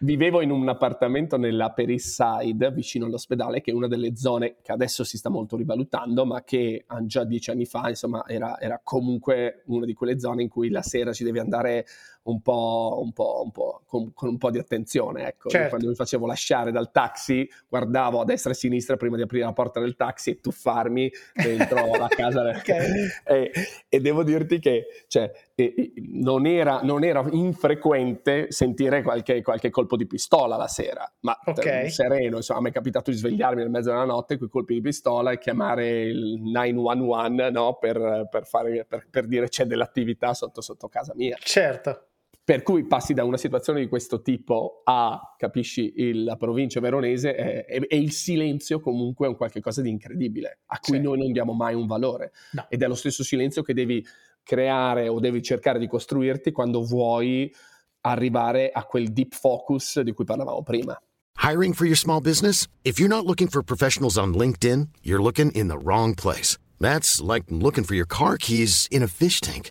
Vivevo 0.00 0.40
in 0.40 0.50
un 0.50 0.68
appartamento 0.68 1.36
nella 1.36 1.74
East 1.76 2.22
Side, 2.22 2.70
vicino 2.70 3.06
all'ospedale, 3.06 3.60
che 3.60 3.72
è 3.72 3.74
una 3.74 3.88
delle 3.88 4.16
zone 4.16 4.56
che 4.62 4.70
adesso 4.70 5.02
si 5.02 5.16
sta 5.16 5.30
molto 5.30 5.56
rivalutando, 5.56 6.24
ma 6.24 6.44
che 6.44 6.84
già 7.02 7.24
dieci 7.24 7.50
anni 7.50 7.66
fa, 7.66 7.88
insomma, 7.88 8.24
era, 8.26 8.60
era 8.60 8.80
comunque 8.82 9.62
una 9.66 9.84
di 9.84 9.94
quelle 9.94 10.20
zone 10.20 10.42
in 10.42 10.48
cui 10.48 10.70
la 10.70 10.82
sera 10.82 11.12
ci 11.12 11.24
devi 11.24 11.40
andare 11.40 11.86
un 12.28 12.40
po', 12.42 13.00
un 13.02 13.12
po', 13.12 13.42
un 13.44 13.50
po' 13.50 13.82
con, 13.86 14.12
con, 14.12 14.28
un 14.28 14.38
po' 14.38 14.50
di 14.50 14.58
attenzione. 14.58 15.26
Ecco. 15.26 15.48
Certo. 15.48 15.68
Quando 15.70 15.88
mi 15.88 15.94
facevo 15.94 16.26
lasciare 16.26 16.70
dal 16.70 16.90
taxi, 16.90 17.48
guardavo 17.68 18.20
a 18.20 18.24
destra 18.24 18.50
e 18.50 18.52
a 18.54 18.56
sinistra 18.56 18.96
prima 18.96 19.16
di 19.16 19.22
aprire 19.22 19.44
la 19.44 19.52
porta 19.52 19.80
del 19.80 19.96
taxi 19.96 20.30
e 20.30 20.40
tuffarmi 20.40 21.10
dentro 21.34 21.96
la 21.96 22.08
casa. 22.14 22.48
okay. 22.48 22.90
e, 23.24 23.50
e, 23.88 24.00
devo 24.00 24.22
dirti 24.22 24.58
che 24.58 25.04
cioè, 25.06 25.30
e, 25.54 25.92
non, 26.12 26.46
era, 26.46 26.80
non, 26.82 27.02
era, 27.02 27.24
infrequente 27.30 28.46
sentire 28.50 29.02
qualche, 29.02 29.42
qualche, 29.42 29.70
colpo 29.70 29.96
di 29.96 30.06
pistola 30.06 30.56
la 30.56 30.68
sera, 30.68 31.10
ma 31.20 31.38
okay. 31.44 31.90
sereno, 31.90 32.36
insomma, 32.36 32.60
mi 32.60 32.70
è 32.70 32.72
capitato 32.72 33.10
di 33.10 33.16
svegliarmi 33.16 33.62
nel 33.62 33.70
mezzo 33.70 33.90
della 33.90 34.04
notte 34.04 34.36
con 34.36 34.46
i 34.48 34.50
colpi 34.50 34.74
di 34.74 34.80
pistola 34.80 35.32
e 35.32 35.38
chiamare 35.38 36.02
il 36.02 36.40
911 36.42 37.52
no, 37.52 37.78
per, 37.80 38.28
per, 38.30 38.46
fare, 38.46 38.84
per, 38.84 39.06
per 39.10 39.26
dire 39.26 39.48
c'è 39.48 39.64
dell'attività 39.64 40.34
sotto, 40.34 40.60
sotto 40.60 40.88
casa 40.88 41.12
mia. 41.14 41.36
Certo. 41.40 42.02
Per 42.48 42.62
cui 42.62 42.86
passi 42.86 43.12
da 43.12 43.24
una 43.24 43.36
situazione 43.36 43.78
di 43.78 43.88
questo 43.88 44.22
tipo 44.22 44.80
a, 44.82 45.34
capisci, 45.36 45.92
il, 45.96 46.24
la 46.24 46.36
provincia 46.36 46.80
veronese 46.80 47.36
e, 47.36 47.86
e, 47.86 47.96
il 47.98 48.10
silenzio 48.10 48.80
comunque 48.80 49.26
è 49.26 49.28
un 49.28 49.36
qualche 49.36 49.60
cosa 49.60 49.82
di 49.82 49.90
incredibile, 49.90 50.60
a 50.64 50.78
cui 50.78 50.96
sì. 50.96 51.02
noi 51.02 51.18
non 51.18 51.30
diamo 51.30 51.52
mai 51.52 51.74
un 51.74 51.86
valore. 51.86 52.32
No. 52.52 52.64
Ed 52.70 52.82
è 52.82 52.86
lo 52.86 52.94
stesso 52.94 53.22
silenzio 53.22 53.60
che 53.60 53.74
devi 53.74 54.02
creare 54.42 55.08
o 55.08 55.20
devi 55.20 55.42
cercare 55.42 55.78
di 55.78 55.86
costruirti 55.86 56.50
quando 56.50 56.82
vuoi 56.82 57.54
arrivare 58.00 58.70
a 58.70 58.84
quel 58.84 59.12
deep 59.12 59.34
focus 59.34 60.00
di 60.00 60.12
cui 60.12 60.24
parlavamo 60.24 60.62
prima. 60.62 60.98
Hiring 61.42 61.74
for 61.74 61.84
your 61.84 61.98
small 61.98 62.22
business? 62.22 62.66
If 62.82 62.98
you're 62.98 63.14
not 63.14 63.26
looking 63.26 63.50
for 63.50 63.62
professionals 63.62 64.16
on 64.16 64.32
LinkedIn, 64.32 64.88
you're 65.02 65.22
looking 65.22 65.50
in 65.54 65.68
the 65.68 65.76
wrong 65.76 66.14
place. 66.14 66.56
That's 66.80 67.20
like 67.20 67.44
looking 67.50 67.84
for 67.84 67.94
your 67.94 68.06
car 68.06 68.38
keys 68.38 68.88
in 68.90 69.02
a 69.02 69.06
fish 69.06 69.42
tank. 69.42 69.70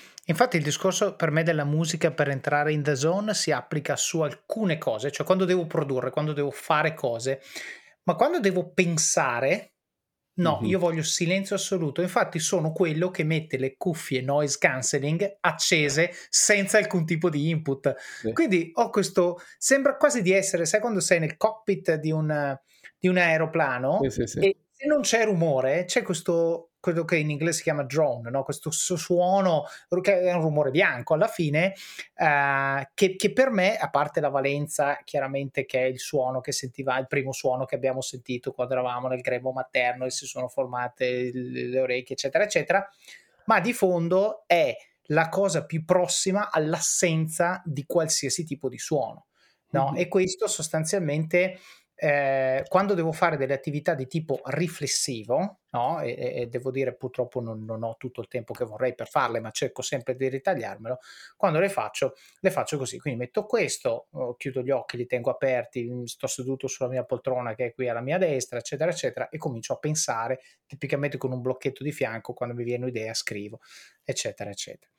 Infatti 0.25 0.57
il 0.57 0.63
discorso 0.63 1.15
per 1.15 1.31
me 1.31 1.43
della 1.43 1.63
musica 1.63 2.11
per 2.11 2.29
entrare 2.29 2.71
in 2.71 2.83
the 2.83 2.95
zone 2.95 3.33
si 3.33 3.51
applica 3.51 3.95
su 3.95 4.21
alcune 4.21 4.77
cose, 4.77 5.11
cioè 5.11 5.25
quando 5.25 5.45
devo 5.45 5.65
produrre, 5.65 6.11
quando 6.11 6.33
devo 6.33 6.51
fare 6.51 6.93
cose, 6.93 7.41
ma 8.03 8.15
quando 8.15 8.39
devo 8.39 8.71
pensare, 8.71 9.73
no, 10.35 10.59
mm-hmm. 10.61 10.69
io 10.69 10.79
voglio 10.79 11.01
silenzio 11.01 11.55
assoluto. 11.55 12.01
Infatti 12.01 12.37
sono 12.37 12.71
quello 12.71 13.09
che 13.09 13.23
mette 13.23 13.57
le 13.57 13.75
cuffie 13.77 14.21
noise 14.21 14.57
cancelling 14.59 15.37
accese 15.39 16.11
senza 16.29 16.77
alcun 16.77 17.03
tipo 17.03 17.29
di 17.29 17.49
input. 17.49 17.95
Sì. 17.97 18.31
Quindi 18.31 18.71
ho 18.75 18.91
questo, 18.91 19.39
sembra 19.57 19.97
quasi 19.97 20.21
di 20.21 20.31
essere, 20.31 20.65
sai 20.65 20.79
quando 20.79 20.99
sei 20.99 21.19
nel 21.19 21.35
cockpit 21.35 21.95
di 21.95 22.11
un, 22.11 22.55
di 22.99 23.07
un 23.07 23.17
aeroplano 23.17 23.99
sì, 24.07 24.27
sì, 24.27 24.39
e 24.39 24.57
se 24.71 24.85
non 24.85 25.01
c'è 25.01 25.25
rumore, 25.25 25.85
c'è 25.85 26.03
questo 26.03 26.70
quello 26.81 27.05
che 27.05 27.15
in 27.15 27.29
inglese 27.29 27.57
si 27.57 27.63
chiama 27.63 27.83
drone, 27.83 28.29
no? 28.29 28.43
questo 28.43 28.71
suono 28.71 29.65
che 30.01 30.19
è 30.19 30.33
un 30.33 30.41
rumore 30.41 30.71
bianco 30.71 31.13
alla 31.13 31.27
fine, 31.27 31.73
eh, 32.15 32.89
che, 32.93 33.15
che, 33.15 33.31
per 33.31 33.51
me, 33.51 33.77
a 33.77 33.89
parte 33.89 34.19
la 34.19 34.29
valenza, 34.29 34.99
chiaramente 35.05 35.65
che 35.65 35.81
è 35.81 35.85
il 35.85 35.99
suono 35.99 36.41
che 36.41 36.51
sentiva, 36.51 36.97
il 36.97 37.07
primo 37.07 37.31
suono 37.31 37.65
che 37.65 37.75
abbiamo 37.75 38.01
sentito 38.01 38.51
quando 38.51 38.73
eravamo 38.73 39.07
nel 39.07 39.21
grembo 39.21 39.51
materno 39.51 40.05
e 40.05 40.09
si 40.09 40.25
sono 40.25 40.47
formate 40.47 41.31
le 41.31 41.79
orecchie, 41.79 42.15
eccetera, 42.15 42.43
eccetera, 42.43 42.89
ma 43.45 43.59
di 43.59 43.73
fondo 43.73 44.43
è 44.47 44.75
la 45.05 45.29
cosa 45.29 45.65
più 45.65 45.85
prossima 45.85 46.51
all'assenza 46.51 47.61
di 47.63 47.85
qualsiasi 47.85 48.43
tipo 48.43 48.69
di 48.69 48.79
suono. 48.79 49.27
No? 49.71 49.91
Mm-hmm. 49.91 50.01
E 50.01 50.07
questo 50.07 50.47
sostanzialmente 50.47 51.59
eh, 51.95 52.63
quando 52.67 52.95
devo 52.95 53.11
fare 53.11 53.37
delle 53.37 53.53
attività 53.53 53.93
di 53.93 54.07
tipo 54.07 54.39
riflessivo, 54.45 55.60
no? 55.71 55.99
E, 56.01 56.15
e, 56.35 56.47
devo 56.47 56.71
dire 56.71 56.93
purtroppo 56.93 57.41
non, 57.41 57.63
non, 57.65 57.83
ho 57.83 57.95
tutto 57.97 58.21
il 58.21 58.27
tempo 58.27 58.53
che 58.53 58.65
vorrei 58.65 58.95
per 58.95 59.07
farle, 59.07 59.39
ma 59.39 59.51
cerco 59.51 59.81
sempre 59.81 60.15
di 60.15 60.27
ritagliarmelo. 60.29 60.99
Quando 61.35 61.59
le 61.59 61.69
faccio, 61.69 62.13
le 62.39 62.51
faccio 62.51 62.77
così, 62.77 62.99
quindi 62.99 63.19
metto 63.19 63.45
questo, 63.45 64.07
oh, 64.11 64.35
chiudo 64.35 64.61
gli 64.61 64.71
occhi, 64.71 64.97
li 64.97 65.05
tengo 65.05 65.29
aperti, 65.29 65.83
mm, 65.89 66.03
sto 66.03 66.27
seduto 66.27 66.67
sulla 66.67 66.89
mia 66.89 67.03
poltrona 67.03 67.55
che 67.55 67.67
è 67.67 67.73
qui 67.73 67.89
alla 67.89 68.01
mia 68.01 68.17
destra, 68.17 68.59
eccetera, 68.59 68.91
eccetera, 68.91 69.29
e 69.29 69.37
comincio 69.37 69.73
a 69.73 69.77
pensare, 69.77 70.39
tipicamente 70.65 71.17
con 71.17 71.31
un 71.31 71.41
blocchetto 71.41 71.83
di 71.83 71.91
fianco, 71.91 72.33
quando 72.33 72.55
mi 72.55 72.63
viene 72.63 72.83
un'idea 72.83 73.13
scrivo, 73.13 73.59
eccetera, 74.03 74.49
eccetera. 74.49 74.89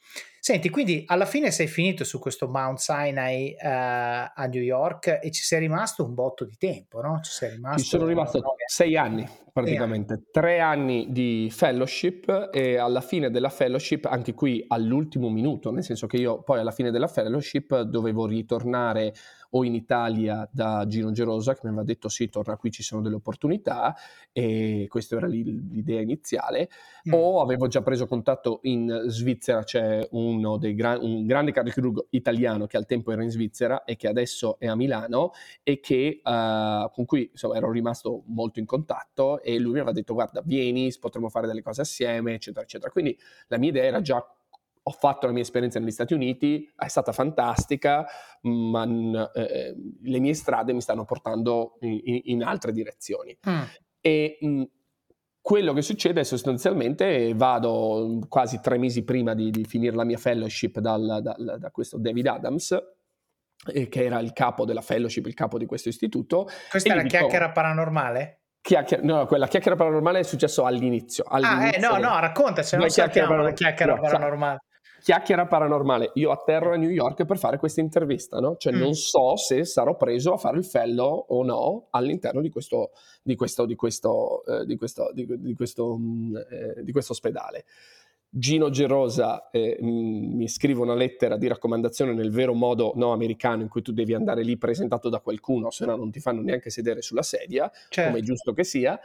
Senti, 0.40 0.70
quindi 0.70 1.04
alla 1.06 1.24
fine 1.24 1.52
sei 1.52 1.68
finito 1.68 2.02
su 2.02 2.18
questo 2.18 2.48
Mount 2.48 2.78
Sinai 2.78 3.54
uh, 3.56 3.64
a 3.64 4.48
New 4.50 4.60
York 4.60 5.20
e 5.22 5.30
ci 5.30 5.44
sei 5.44 5.60
rimasto 5.60 6.04
un 6.04 6.14
botto 6.14 6.44
di 6.44 6.56
tempo, 6.56 7.00
no? 7.00 7.20
Ci 7.22 7.30
sei 7.30 7.50
rimasto... 7.50 7.80
Ci 7.80 7.88
sono 7.88 8.06
rimasto 8.06 8.42
sei 8.66 8.96
anni 8.96 9.24
praticamente, 9.52 10.24
tre 10.32 10.60
anni 10.62 11.08
di 11.10 11.48
fellowship 11.50 12.48
e 12.52 12.78
alla 12.78 13.02
fine 13.02 13.30
della 13.30 13.50
fellowship, 13.50 14.06
anche 14.06 14.32
qui 14.32 14.64
all'ultimo 14.68 15.28
minuto, 15.28 15.70
nel 15.70 15.84
senso 15.84 16.06
che 16.06 16.16
io 16.16 16.40
poi 16.42 16.60
alla 16.60 16.70
fine 16.70 16.90
della 16.90 17.08
fellowship 17.08 17.82
dovevo 17.82 18.26
ritornare 18.26 19.12
o 19.54 19.64
in 19.64 19.74
Italia 19.74 20.48
da 20.50 20.86
Gino 20.86 21.10
Gerosa 21.12 21.54
che 21.54 21.60
mi 21.64 21.68
aveva 21.68 21.84
detto 21.84 22.08
sì, 22.08 22.28
torna 22.28 22.56
qui, 22.56 22.70
ci 22.70 22.82
sono 22.82 23.02
delle 23.02 23.16
opportunità 23.16 23.94
e 24.32 24.86
questa 24.88 25.16
era 25.16 25.26
l'idea 25.26 26.00
iniziale, 26.00 26.68
mm. 27.08 27.12
o 27.12 27.40
avevo 27.40 27.66
già 27.66 27.82
preso 27.82 28.06
contatto 28.06 28.60
in 28.62 29.04
Svizzera, 29.06 29.62
c'è 29.62 30.06
uno 30.12 30.56
dei 30.56 30.74
gra- 30.74 30.98
un 30.98 31.26
grande 31.26 31.52
cardiochirurgo 31.52 32.06
italiano 32.10 32.66
che 32.66 32.76
al 32.76 32.86
tempo 32.86 33.12
era 33.12 33.22
in 33.22 33.30
Svizzera 33.30 33.84
e 33.84 33.96
che 33.96 34.08
adesso 34.08 34.58
è 34.58 34.66
a 34.66 34.74
Milano 34.74 35.32
e 35.62 35.80
che, 35.80 36.20
uh, 36.22 36.90
con 36.90 37.04
cui 37.04 37.28
insomma, 37.30 37.56
ero 37.56 37.70
rimasto 37.70 38.22
molto 38.26 38.58
in 38.58 38.66
contatto 38.66 39.42
e 39.42 39.58
lui 39.58 39.72
mi 39.72 39.78
aveva 39.78 39.92
detto 39.92 40.14
guarda 40.14 40.42
vieni, 40.44 40.92
potremmo 40.98 41.28
fare 41.28 41.46
delle 41.46 41.62
cose 41.62 41.82
assieme, 41.82 42.34
eccetera, 42.34 42.64
eccetera. 42.64 42.90
Quindi 42.90 43.18
la 43.48 43.58
mia 43.58 43.70
idea 43.70 43.84
era 43.84 44.00
già 44.00 44.24
ho 44.84 44.90
fatto 44.90 45.26
la 45.26 45.32
mia 45.32 45.42
esperienza 45.42 45.78
negli 45.78 45.90
Stati 45.90 46.12
Uniti, 46.12 46.70
è 46.76 46.88
stata 46.88 47.12
fantastica, 47.12 48.04
ma 48.42 48.84
eh, 49.34 49.74
le 50.02 50.18
mie 50.18 50.34
strade 50.34 50.72
mi 50.72 50.80
stanno 50.80 51.04
portando 51.04 51.76
in, 51.80 52.20
in 52.24 52.42
altre 52.42 52.72
direzioni. 52.72 53.36
Mm. 53.48 53.62
E 54.00 54.38
mh, 54.40 54.62
quello 55.40 55.72
che 55.72 55.82
succede 55.82 56.20
è 56.20 56.24
sostanzialmente 56.24 57.32
vado 57.34 58.18
quasi 58.28 58.60
tre 58.60 58.78
mesi 58.78 59.04
prima 59.04 59.34
di, 59.34 59.50
di 59.50 59.64
finire 59.64 59.94
la 59.94 60.04
mia 60.04 60.18
fellowship 60.18 60.80
dal, 60.80 61.20
dal, 61.22 61.56
da 61.58 61.70
questo 61.70 61.98
David 61.98 62.26
Adams, 62.26 62.76
eh, 63.72 63.88
che 63.88 64.04
era 64.04 64.18
il 64.18 64.32
capo 64.32 64.64
della 64.64 64.80
fellowship, 64.80 65.26
il 65.26 65.34
capo 65.34 65.58
di 65.58 65.66
questo 65.66 65.90
istituto. 65.90 66.48
Questa 66.70 66.92
è 66.92 66.96
la 66.96 67.02
dico, 67.02 67.18
chiacchiera 67.18 67.52
paranormale? 67.52 68.40
Chiacchiera, 68.60 69.02
no, 69.04 69.26
quella 69.26 69.46
chiacchiera 69.46 69.76
paranormale 69.76 70.20
è 70.20 70.22
successo 70.24 70.64
all'inizio. 70.64 71.24
all'inizio 71.28 71.88
ah, 71.88 71.96
eh, 71.96 72.00
no, 72.00 72.08
no, 72.08 72.18
raccontaci, 72.18 72.76
non 72.76 72.88
sappiamo 72.88 73.36
la 73.36 73.52
chiacchiera 73.52 73.96
paranormale 73.96 74.58
chiacchiera 75.02 75.46
paranormale. 75.46 76.12
Io 76.14 76.30
atterro 76.30 76.72
a 76.72 76.76
New 76.76 76.88
York 76.88 77.24
per 77.24 77.36
fare 77.36 77.58
questa 77.58 77.80
intervista, 77.80 78.38
no? 78.38 78.56
Cioè 78.56 78.72
mm. 78.72 78.78
non 78.78 78.94
so 78.94 79.36
se 79.36 79.64
sarò 79.64 79.96
preso 79.96 80.32
a 80.32 80.36
fare 80.36 80.58
il 80.58 80.64
fellow 80.64 81.26
o 81.28 81.42
no 81.42 81.88
all'interno 81.90 82.40
di 82.40 82.48
questo, 82.48 82.92
di 83.22 83.34
questo, 83.34 83.66
di 83.66 83.74
questo, 83.74 84.44
eh, 84.46 84.64
di 84.64 84.76
questo, 84.76 85.10
di, 85.12 85.26
di 85.38 85.54
questo, 85.54 85.96
mm, 85.98 86.36
eh, 86.36 86.82
di 86.84 86.92
questo 86.92 87.12
ospedale. 87.12 87.64
Gino 88.34 88.70
Gerosa 88.70 89.50
eh, 89.50 89.76
mi 89.82 90.48
scrive 90.48 90.80
una 90.80 90.94
lettera 90.94 91.36
di 91.36 91.48
raccomandazione 91.48 92.14
nel 92.14 92.30
vero 92.30 92.54
modo 92.54 92.92
no 92.94 93.12
americano 93.12 93.60
in 93.60 93.68
cui 93.68 93.82
tu 93.82 93.92
devi 93.92 94.14
andare 94.14 94.42
lì 94.42 94.56
presentato 94.56 95.10
da 95.10 95.20
qualcuno, 95.20 95.70
se 95.70 95.84
no 95.84 95.96
non 95.96 96.10
ti 96.10 96.18
fanno 96.18 96.40
neanche 96.40 96.70
sedere 96.70 97.02
sulla 97.02 97.22
sedia, 97.22 97.70
certo. 97.90 98.10
come 98.10 98.22
è 98.22 98.24
giusto 98.24 98.54
che 98.54 98.64
sia. 98.64 98.98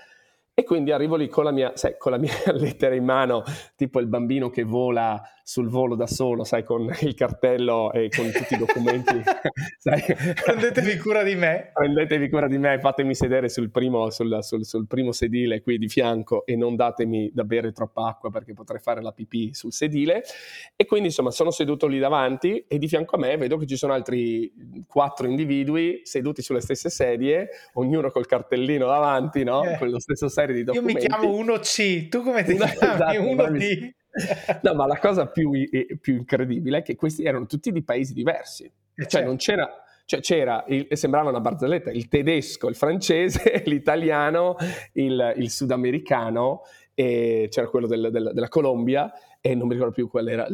E 0.60 0.64
quindi 0.64 0.92
arrivo 0.92 1.18
lì 1.18 1.30
con 1.30 1.44
la, 1.44 1.52
mia, 1.52 1.74
sai, 1.76 1.98
con 2.00 2.12
la 2.12 2.18
mia 2.18 2.34
lettera 2.58 2.96
in 2.96 3.04
mano, 3.04 3.44
tipo 3.76 4.00
il 4.00 4.08
bambino 4.08 4.50
che 4.50 4.64
vola 4.64 5.22
sul 5.44 5.70
volo 5.70 5.96
da 5.96 6.08
solo, 6.08 6.44
sai, 6.44 6.64
con 6.64 6.92
il 7.02 7.14
cartello 7.14 7.94
e 7.94 8.10
con 8.10 8.30
tutti 8.32 8.56
i 8.56 8.58
documenti. 8.58 9.22
Prendetevi 10.44 10.98
cura 10.98 11.22
di 11.24 11.36
me. 11.36 11.70
Prendetevi 11.72 12.28
cura 12.28 12.48
di 12.48 12.58
me, 12.58 12.80
fatemi 12.80 13.14
sedere 13.14 13.48
sul 13.50 13.70
primo, 13.70 14.10
sul, 14.10 14.40
sul, 14.42 14.66
sul 14.66 14.88
primo 14.88 15.12
sedile 15.12 15.62
qui 15.62 15.78
di 15.78 15.88
fianco 15.88 16.44
e 16.46 16.56
non 16.56 16.76
datemi 16.76 17.30
da 17.32 17.44
bere 17.44 17.72
troppa 17.72 18.08
acqua 18.08 18.32
perché 18.32 18.54
potrei 18.54 18.82
fare 18.82 19.02
la 19.04 19.12
pipì 19.12 19.54
sul 19.54 19.72
sedile. 19.72 20.24
E 20.76 20.86
quindi 20.86 21.10
insomma 21.10 21.30
sono 21.30 21.52
seduto 21.52 21.86
lì 21.86 22.00
davanti 22.00 22.66
e 22.68 22.80
di 22.80 22.88
fianco 22.88 23.16
a 23.16 23.20
me 23.20 23.38
vedo 23.38 23.58
che 23.58 23.68
ci 23.68 23.78
sono 23.78 23.94
altri 23.94 24.52
quattro 24.88 25.28
individui 25.28 26.02
seduti 26.04 26.42
sulle 26.42 26.62
stesse 26.62 26.90
sedie, 26.90 27.48
ognuno 27.76 28.10
col 28.10 28.26
cartellino 28.26 28.88
davanti, 28.88 29.44
no? 29.44 29.64
Eh. 29.64 29.78
Con 29.78 29.90
lo 29.90 30.00
stesso 30.00 30.28
serie 30.48 30.56
di 30.56 30.64
documenti. 30.64 31.06
Io 31.06 31.18
mi 31.18 31.20
chiamo 31.20 31.54
1C, 31.54 32.10
tu 32.10 32.24
come 32.24 32.44
ti 32.44 32.54
Una, 32.54 32.66
chiami? 32.66 32.94
Esatto, 32.94 33.54
1D? 33.54 33.92
no, 34.64 34.74
ma 34.74 34.88
la 34.88 34.98
cosa 34.98 35.28
più, 35.28 35.52
più, 36.00 36.16
incredibile 36.16 36.80
è 36.80 36.82
che 36.82 36.96
questi 36.96 37.24
erano 37.24 37.46
tutti 37.46 37.72
di 37.72 37.84
paesi 37.84 38.14
diversi. 38.14 38.64
Eh, 38.66 38.72
cioè 38.96 39.08
certo. 39.08 39.28
non 39.28 39.38
c'era... 39.38 39.82
Cioè 40.08 40.22
c'era, 40.22 40.64
il, 40.70 40.88
sembrava 40.92 41.28
una 41.28 41.42
barzelletta, 41.42 41.92
il 41.92 42.08
tedesco, 42.08 42.70
il 42.70 42.76
francese, 42.76 43.62
l'italiano, 43.68 44.56
il, 44.94 45.34
il 45.36 45.50
sudamericano, 45.50 46.62
e 46.94 47.48
c'era 47.52 47.68
quello 47.68 47.88
del, 47.88 48.08
del, 48.10 48.32
della 48.34 48.48
Colombia 48.48 49.12
e 49.42 49.54
non 49.54 49.68
mi 49.68 49.74
ricordo 49.74 49.94
più 49.94 50.08
qual 50.08 50.30
era. 50.30 50.48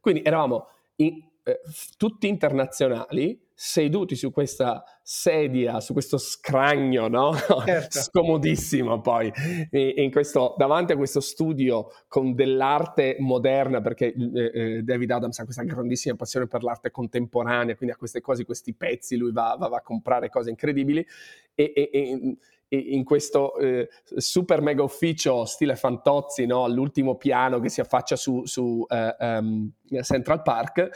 Quindi 0.00 0.22
eravamo 0.22 0.68
in, 0.96 1.20
eh, 1.42 1.60
tutti 1.96 2.28
internazionali 2.28 3.48
seduti 3.62 4.16
su 4.16 4.32
questa 4.32 4.82
sedia, 5.02 5.80
su 5.80 5.92
questo 5.92 6.16
scragno, 6.16 7.08
no? 7.08 7.34
Certo. 7.34 8.00
Scomodissimo 8.00 9.02
poi, 9.02 9.30
in 9.70 10.10
questo, 10.10 10.54
davanti 10.56 10.92
a 10.92 10.96
questo 10.96 11.20
studio 11.20 11.90
con 12.08 12.34
dell'arte 12.34 13.16
moderna, 13.18 13.82
perché 13.82 14.14
eh, 14.14 14.50
eh, 14.54 14.82
David 14.82 15.10
Adams 15.10 15.38
ha 15.40 15.44
questa 15.44 15.62
grandissima 15.64 16.16
passione 16.16 16.46
per 16.46 16.62
l'arte 16.62 16.90
contemporanea, 16.90 17.76
quindi 17.76 17.94
a 17.94 17.98
queste 17.98 18.22
cose, 18.22 18.46
questi 18.46 18.72
pezzi, 18.72 19.18
lui 19.18 19.30
va, 19.30 19.54
va, 19.58 19.68
va 19.68 19.76
a 19.76 19.82
comprare 19.82 20.30
cose 20.30 20.48
incredibili 20.48 21.06
e, 21.54 21.72
e, 21.74 21.90
e 21.92 22.76
in 22.78 23.04
questo 23.04 23.58
eh, 23.58 23.90
super 24.16 24.62
mega 24.62 24.82
ufficio 24.82 25.44
stile 25.44 25.76
Fantozzi, 25.76 26.46
no? 26.46 26.64
all'ultimo 26.64 27.16
piano 27.16 27.60
che 27.60 27.68
si 27.68 27.82
affaccia 27.82 28.16
su, 28.16 28.46
su 28.46 28.86
uh, 28.88 29.24
um, 29.24 29.70
Central 30.00 30.40
Park, 30.40 30.88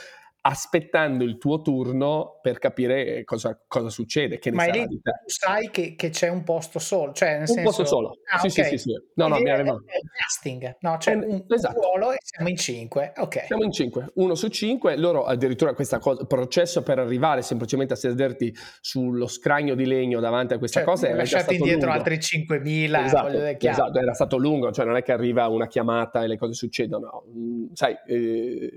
aspettando 0.46 1.24
il 1.24 1.38
tuo 1.38 1.62
turno 1.62 2.38
per 2.42 2.58
capire 2.58 3.24
cosa, 3.24 3.58
cosa 3.66 3.88
succede. 3.88 4.38
Che 4.38 4.50
ne 4.50 4.56
Ma 4.56 4.66
lì 4.66 4.86
tu 4.86 5.00
sai 5.24 5.70
che, 5.70 5.94
che, 5.96 6.10
c'è 6.10 6.28
un 6.28 6.44
posto 6.44 6.78
solo, 6.78 7.12
cioè 7.12 7.30
nel 7.30 7.40
un 7.40 7.46
senso... 7.46 7.62
posto 7.62 7.84
solo. 7.86 8.18
Ah, 8.30 8.38
sì, 8.38 8.48
okay. 8.48 8.70
sì, 8.70 8.76
sì, 8.76 8.90
sì, 8.90 9.02
No, 9.14 9.28
no, 9.28 9.38
mi 9.38 9.50
aveva... 9.50 9.74
Casting, 10.18 10.76
no, 10.80 10.98
c'è 10.98 11.12
eh, 11.12 11.24
un 11.24 11.44
esatto. 11.48 11.80
ruolo 11.80 12.12
e 12.12 12.18
siamo 12.20 12.50
in 12.50 12.56
cinque. 12.56 13.14
Ok. 13.16 13.44
Siamo 13.46 13.64
in 13.64 13.72
cinque, 13.72 14.10
uno 14.16 14.34
su 14.34 14.48
cinque. 14.48 14.98
Loro 14.98 15.24
addirittura 15.24 15.72
questo 15.72 15.98
processo 16.26 16.82
per 16.82 16.98
arrivare 16.98 17.40
semplicemente 17.40 17.94
a 17.94 17.96
sederti 17.96 18.54
sullo 18.82 19.26
scranio 19.26 19.74
di 19.74 19.86
legno 19.86 20.20
davanti 20.20 20.52
a 20.52 20.58
questa 20.58 20.80
cioè, 20.80 20.88
cosa 20.88 21.06
era 21.06 21.16
lasciati 21.16 21.54
indietro 21.54 21.86
lungo. 21.86 21.98
altri 21.98 22.16
5.000. 22.16 23.04
Esatto, 23.04 23.66
esatto, 23.66 23.98
era 23.98 24.12
stato 24.12 24.36
lungo, 24.36 24.70
cioè 24.72 24.84
non 24.84 24.96
è 24.96 25.02
che 25.02 25.12
arriva 25.12 25.48
una 25.48 25.68
chiamata 25.68 26.22
e 26.22 26.26
le 26.26 26.36
cose 26.36 26.52
succedono. 26.52 27.24
No. 27.32 27.70
Sai, 27.72 27.96
eh, 28.06 28.70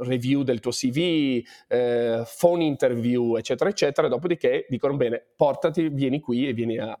review 0.00 0.42
del 0.42 0.60
tuo 0.60 0.70
CV, 0.70 1.01
eh, 1.68 2.22
phone 2.38 2.64
interview, 2.64 3.36
eccetera, 3.36 3.70
eccetera, 3.70 4.08
dopodiché 4.08 4.66
dicono 4.68 4.96
bene, 4.96 5.24
portati, 5.36 5.88
vieni 5.88 6.20
qui 6.20 6.48
e 6.48 6.52
vieni 6.52 6.78
a... 6.78 6.98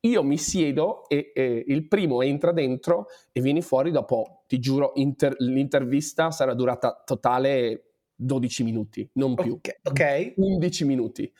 Io 0.00 0.22
mi 0.22 0.38
siedo 0.38 1.08
e, 1.08 1.32
e 1.34 1.64
il 1.66 1.88
primo 1.88 2.22
entra 2.22 2.52
dentro 2.52 3.06
e 3.32 3.40
vieni 3.40 3.62
fuori 3.62 3.90
dopo, 3.90 4.44
ti 4.46 4.58
giuro, 4.60 4.92
inter- 4.94 5.36
l'intervista 5.38 6.30
sarà 6.30 6.54
durata 6.54 7.02
totale 7.04 7.88
12 8.14 8.64
minuti, 8.64 9.08
non 9.14 9.34
più. 9.34 9.54
Ok. 9.54 9.78
okay. 9.82 10.34
11 10.36 10.84
minuti. 10.84 11.32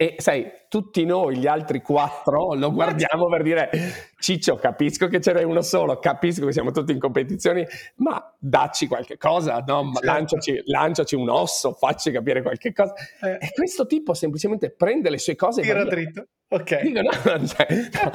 E 0.00 0.14
sai, 0.18 0.48
tutti 0.68 1.04
noi, 1.04 1.38
gli 1.38 1.48
altri 1.48 1.82
quattro, 1.82 2.54
lo 2.54 2.70
guardiamo 2.72 3.26
per 3.26 3.42
dire: 3.42 3.68
Ciccio, 4.16 4.54
capisco 4.54 5.08
che 5.08 5.20
ce 5.20 5.32
n'è 5.32 5.42
uno 5.42 5.60
solo, 5.60 5.98
capisco 5.98 6.46
che 6.46 6.52
siamo 6.52 6.70
tutti 6.70 6.92
in 6.92 7.00
competizioni, 7.00 7.66
ma 7.96 8.32
dacci 8.38 8.86
qualche 8.86 9.16
cosa, 9.16 9.58
no? 9.66 9.90
certo. 9.92 10.06
lanciaci, 10.06 10.62
lanciaci, 10.66 11.16
un 11.16 11.28
osso, 11.28 11.72
facci 11.72 12.12
capire 12.12 12.42
qualche 12.42 12.72
cosa. 12.72 12.94
Eh. 13.22 13.38
E 13.40 13.52
questo 13.52 13.86
tipo 13.86 14.14
semplicemente 14.14 14.70
prende 14.70 15.10
le 15.10 15.18
sue 15.18 15.34
cose 15.34 15.62
Tira 15.62 15.80
e 15.80 15.82
va 15.82 15.90
dritto. 15.90 16.26
Ok. 16.50 16.80
Dico, 16.80 17.02
no, 17.02 17.10
cioè, 17.46 17.66
no. 17.68 18.10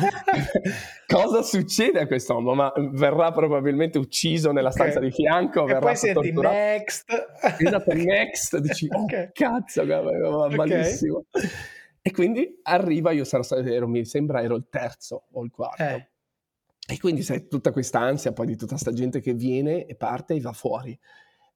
cosa 1.08 1.44
succede 1.44 2.00
a 2.00 2.08
quest'uomo? 2.08 2.56
Ma 2.56 2.74
verrà 2.76 3.32
probabilmente 3.32 4.00
ucciso 4.00 4.52
nella 4.52 4.72
stanza 4.72 4.98
okay. 4.98 5.10
di 5.10 5.16
fianco. 5.16 5.68
E 5.68 5.78
poi 5.78 5.96
senti 5.96 6.32
torturato. 6.32 6.56
next. 6.56 7.28
Esatto, 7.60 7.94
next. 7.94 8.58
Dici, 8.58 8.88
oh 8.92 9.06
cazzo, 9.32 9.86
va 9.86 10.50
malissimo. 10.50 11.26
Okay. 11.30 11.50
E 12.02 12.12
quindi 12.12 12.60
arriva, 12.64 13.12
io 13.12 13.24
sarò 13.24 13.44
stato, 13.44 13.62
ero, 13.62 13.88
mi 13.88 14.04
sembra 14.04 14.42
ero 14.42 14.56
il 14.56 14.66
terzo 14.70 15.28
o 15.32 15.44
il 15.44 15.52
quarto. 15.52 15.84
Eh. 15.84 16.08
E 16.86 17.00
quindi 17.00 17.22
sai, 17.22 17.48
tutta 17.48 17.72
questa 17.72 18.00
ansia 18.00 18.34
poi 18.34 18.48
di 18.48 18.58
tutta 18.58 18.72
questa 18.72 18.92
gente 18.92 19.22
che 19.22 19.34
viene 19.34 19.86
e 19.86 19.96
parte 19.96 20.34
e 20.34 20.42
va 20.42 20.52
fuori. 20.54 20.98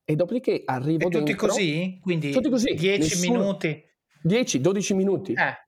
E 0.05 0.15
dopodiché 0.15 0.61
arrivo 0.63 1.07
e 1.07 1.09
tutti 1.09 1.23
dentro... 1.23 1.47
così? 1.47 1.99
Quindi 2.01 2.32
tutti 2.32 2.49
così. 2.49 2.73
10 2.75 3.30
minuti? 3.30 3.84
10, 4.21 4.61
12 4.61 4.93
minuti. 4.93 5.34
Eh. 5.34 5.66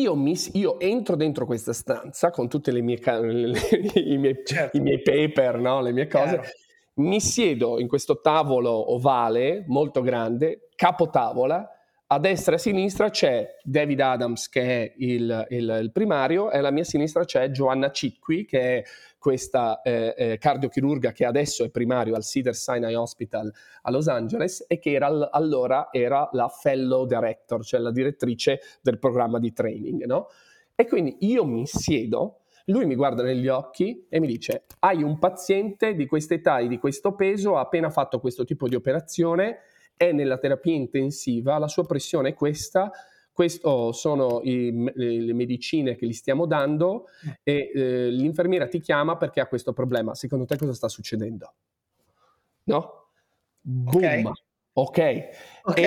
Io, 0.00 0.14
mi, 0.14 0.36
io, 0.52 0.78
entro 0.80 1.16
dentro 1.16 1.46
questa 1.46 1.72
stanza 1.72 2.30
con 2.30 2.48
tutti 2.48 2.70
i, 2.76 4.18
miei, 4.18 4.40
certo. 4.44 4.76
i 4.76 4.80
miei 4.80 5.02
paper, 5.02 5.58
no? 5.58 5.80
le 5.80 5.92
mie 5.92 6.06
cose, 6.06 6.40
Chiaro. 6.40 6.48
mi 6.94 7.20
siedo 7.20 7.78
in 7.78 7.88
questo 7.88 8.20
tavolo 8.20 8.92
ovale 8.92 9.64
molto 9.66 10.00
grande, 10.00 10.68
capotavola, 10.74 11.68
a 12.06 12.18
destra 12.18 12.52
e 12.52 12.56
a 12.56 12.58
sinistra 12.58 13.08
c'è 13.08 13.56
David 13.62 14.00
Adams 14.00 14.48
che 14.48 14.62
è 14.62 14.92
il, 14.98 15.46
il, 15.48 15.78
il 15.82 15.90
primario 15.90 16.50
e 16.50 16.58
alla 16.58 16.70
mia 16.70 16.84
sinistra 16.84 17.24
c'è 17.24 17.48
Joanna 17.48 17.90
Cicqui 17.90 18.44
che 18.44 18.60
è 18.60 18.84
questa 19.24 19.80
eh, 19.80 20.14
eh, 20.18 20.36
cardiochirurga 20.36 21.12
che 21.12 21.24
adesso 21.24 21.64
è 21.64 21.70
primario 21.70 22.14
al 22.14 22.22
Cedar 22.22 22.54
Sinai 22.54 22.94
Hospital 22.94 23.50
a 23.80 23.90
Los 23.90 24.06
Angeles 24.06 24.66
e 24.68 24.78
che 24.78 24.92
era, 24.92 25.30
allora 25.30 25.88
era 25.92 26.28
la 26.32 26.48
fellow 26.48 27.06
director, 27.06 27.64
cioè 27.64 27.80
la 27.80 27.90
direttrice 27.90 28.60
del 28.82 28.98
programma 28.98 29.38
di 29.38 29.50
training. 29.50 30.04
No? 30.04 30.26
E 30.74 30.86
quindi 30.86 31.16
io 31.20 31.46
mi 31.46 31.66
siedo, 31.66 32.40
lui 32.66 32.84
mi 32.84 32.94
guarda 32.94 33.22
negli 33.22 33.48
occhi 33.48 34.04
e 34.10 34.20
mi 34.20 34.26
dice 34.26 34.64
hai 34.80 35.02
un 35.02 35.18
paziente 35.18 35.94
di 35.94 36.04
questa 36.04 36.34
età 36.34 36.58
e 36.58 36.68
di 36.68 36.76
questo 36.76 37.14
peso, 37.14 37.56
ha 37.56 37.60
appena 37.60 37.88
fatto 37.88 38.20
questo 38.20 38.44
tipo 38.44 38.68
di 38.68 38.74
operazione, 38.74 39.60
è 39.96 40.12
nella 40.12 40.36
terapia 40.36 40.74
intensiva, 40.74 41.56
la 41.56 41.68
sua 41.68 41.86
pressione 41.86 42.28
è 42.28 42.34
questa, 42.34 42.92
queste 43.34 43.68
sono 43.92 44.40
i, 44.44 44.72
le 44.94 45.32
medicine 45.32 45.96
che 45.96 46.06
gli 46.06 46.12
stiamo 46.12 46.46
dando 46.46 47.08
mm. 47.26 47.30
e 47.42 47.72
eh, 47.74 48.08
l'infermiera 48.08 48.68
ti 48.68 48.80
chiama 48.80 49.16
perché 49.16 49.40
ha 49.40 49.46
questo 49.46 49.72
problema. 49.72 50.14
Secondo 50.14 50.46
te 50.46 50.56
cosa 50.56 50.72
sta 50.72 50.88
succedendo? 50.88 51.52
No? 52.64 53.08
Boom. 53.60 54.32
Ok. 54.74 55.28
Ok. 55.64 55.78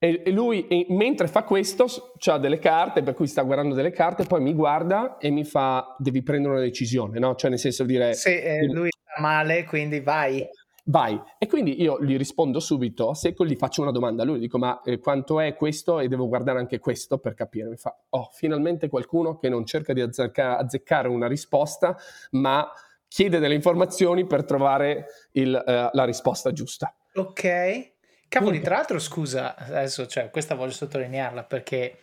E, 0.00 0.22
e 0.24 0.30
lui, 0.30 0.68
e 0.68 0.86
mentre 0.90 1.26
fa 1.26 1.42
questo, 1.42 1.86
ha 2.26 2.38
delle 2.38 2.60
carte, 2.60 3.02
per 3.02 3.14
cui 3.14 3.26
sta 3.26 3.42
guardando 3.42 3.74
delle 3.74 3.90
carte, 3.90 4.22
poi 4.22 4.40
mi 4.40 4.54
guarda 4.54 5.18
e 5.18 5.30
mi 5.30 5.44
fa: 5.44 5.96
Devi 5.98 6.22
prendere 6.22 6.54
una 6.54 6.62
decisione, 6.62 7.18
no? 7.18 7.34
Cioè, 7.34 7.50
nel 7.50 7.58
senso 7.58 7.82
di 7.82 7.94
dire. 7.94 8.14
Sì, 8.14 8.38
eh, 8.38 8.64
lui 8.66 8.90
sta 8.90 9.20
male, 9.20 9.64
quindi 9.64 9.98
vai 9.98 10.46
vai. 10.88 11.20
E 11.38 11.46
quindi 11.46 11.80
io 11.80 12.02
gli 12.02 12.16
rispondo 12.16 12.60
subito 12.60 13.14
secco, 13.14 13.44
gli 13.44 13.56
faccio 13.56 13.82
una 13.82 13.90
domanda 13.90 14.22
a 14.22 14.26
lui, 14.26 14.38
dico 14.38 14.58
ma 14.58 14.80
eh, 14.82 14.98
quanto 14.98 15.40
è 15.40 15.54
questo 15.54 16.00
e 16.00 16.08
devo 16.08 16.28
guardare 16.28 16.58
anche 16.58 16.78
questo 16.78 17.18
per 17.18 17.34
capire. 17.34 17.68
Mi 17.68 17.76
fa, 17.76 17.96
oh, 18.10 18.28
finalmente 18.32 18.88
qualcuno 18.88 19.36
che 19.38 19.48
non 19.48 19.64
cerca 19.64 19.92
di 19.92 20.00
azzecca- 20.00 20.58
azzeccare 20.58 21.08
una 21.08 21.26
risposta, 21.26 21.96
ma 22.32 22.68
chiede 23.06 23.38
delle 23.38 23.54
informazioni 23.54 24.26
per 24.26 24.44
trovare 24.44 25.06
il, 25.32 25.52
uh, 25.54 25.88
la 25.92 26.04
risposta 26.04 26.52
giusta. 26.52 26.94
Ok. 27.14 27.92
Cavoli, 28.28 28.60
tra 28.60 28.76
l'altro, 28.76 28.98
scusa, 28.98 29.56
adesso, 29.56 30.06
cioè, 30.06 30.28
questa 30.28 30.54
voglio 30.54 30.72
sottolinearla 30.72 31.44
perché 31.44 31.96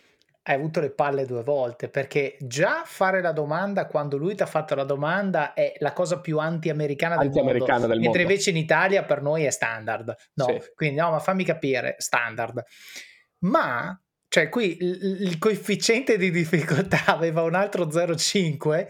hai 0.48 0.54
avuto 0.54 0.80
le 0.80 0.90
palle 0.90 1.26
due 1.26 1.42
volte 1.42 1.88
perché 1.88 2.36
già 2.40 2.82
fare 2.84 3.20
la 3.20 3.32
domanda 3.32 3.86
quando 3.86 4.16
lui 4.16 4.36
ti 4.36 4.44
ha 4.44 4.46
fatto 4.46 4.76
la 4.76 4.84
domanda 4.84 5.54
è 5.54 5.74
la 5.78 5.92
cosa 5.92 6.20
più 6.20 6.38
anti-americana 6.38 7.16
del 7.16 7.26
anti-americana 7.26 7.78
mondo, 7.80 7.86
del 7.88 8.00
mentre 8.00 8.22
invece 8.22 8.50
in 8.50 8.56
Italia 8.56 9.04
per 9.04 9.22
noi 9.22 9.42
è 9.42 9.50
standard. 9.50 10.14
No, 10.34 10.46
sì. 10.46 10.70
quindi 10.76 11.00
no, 11.00 11.10
ma 11.10 11.18
fammi 11.18 11.42
capire, 11.44 11.96
standard. 11.98 12.62
Ma 13.40 14.00
cioè 14.28 14.48
qui 14.48 14.76
il, 14.80 15.22
il 15.22 15.38
coefficiente 15.38 16.16
di 16.16 16.30
difficoltà 16.30 17.06
aveva 17.12 17.42
un 17.42 17.54
altro 17.54 17.86
0,5 17.86 18.86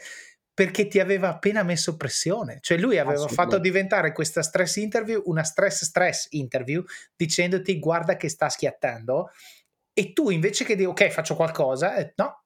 perché 0.52 0.88
ti 0.88 1.00
aveva 1.00 1.28
appena 1.28 1.62
messo 1.62 1.96
pressione. 1.96 2.58
Cioè 2.60 2.76
lui 2.76 2.98
aveva 2.98 3.28
fatto 3.28 3.58
diventare 3.58 4.12
questa 4.12 4.42
stress 4.42 4.76
interview 4.76 5.22
una 5.24 5.42
stress 5.42 5.84
stress 5.84 6.26
interview 6.30 6.82
dicendoti 7.14 7.78
guarda 7.78 8.16
che 8.16 8.28
sta 8.28 8.50
schiattando 8.50 9.30
e 9.98 10.12
tu 10.12 10.28
invece 10.28 10.66
che 10.66 10.76
dire 10.76 10.90
ok 10.90 11.08
faccio 11.08 11.34
qualcosa, 11.34 11.96
eh, 11.96 12.12
no, 12.16 12.44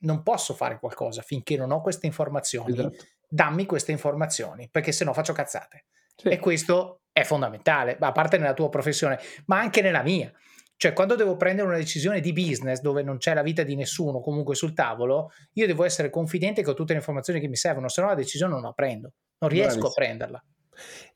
non 0.00 0.22
posso 0.22 0.52
fare 0.52 0.78
qualcosa 0.78 1.22
finché 1.22 1.56
non 1.56 1.70
ho 1.70 1.80
queste 1.80 2.04
informazioni. 2.04 2.74
Esatto. 2.74 3.06
Dammi 3.26 3.64
queste 3.64 3.90
informazioni 3.90 4.68
perché 4.70 4.92
se 4.92 5.04
no 5.04 5.14
faccio 5.14 5.32
cazzate. 5.32 5.86
Sì. 6.14 6.28
E 6.28 6.38
questo 6.38 7.04
è 7.10 7.24
fondamentale, 7.24 7.96
a 7.98 8.12
parte 8.12 8.36
nella 8.36 8.52
tua 8.52 8.68
professione, 8.68 9.18
ma 9.46 9.58
anche 9.58 9.80
nella 9.80 10.02
mia. 10.02 10.30
Cioè, 10.76 10.92
quando 10.92 11.14
devo 11.14 11.36
prendere 11.36 11.66
una 11.66 11.78
decisione 11.78 12.20
di 12.20 12.34
business 12.34 12.80
dove 12.80 13.02
non 13.02 13.16
c'è 13.16 13.32
la 13.32 13.42
vita 13.42 13.62
di 13.62 13.74
nessuno 13.74 14.20
comunque 14.20 14.54
sul 14.54 14.74
tavolo, 14.74 15.30
io 15.54 15.66
devo 15.66 15.84
essere 15.84 16.10
confidente 16.10 16.62
che 16.62 16.68
ho 16.68 16.74
tutte 16.74 16.92
le 16.92 16.98
informazioni 16.98 17.40
che 17.40 17.48
mi 17.48 17.56
servono, 17.56 17.88
se 17.88 18.02
no 18.02 18.08
la 18.08 18.14
decisione 18.14 18.52
non 18.52 18.62
la 18.62 18.72
prendo, 18.72 19.12
non 19.38 19.48
riesco 19.48 19.78
Bravissimo. 19.78 19.88
a 19.88 19.92
prenderla. 19.92 20.44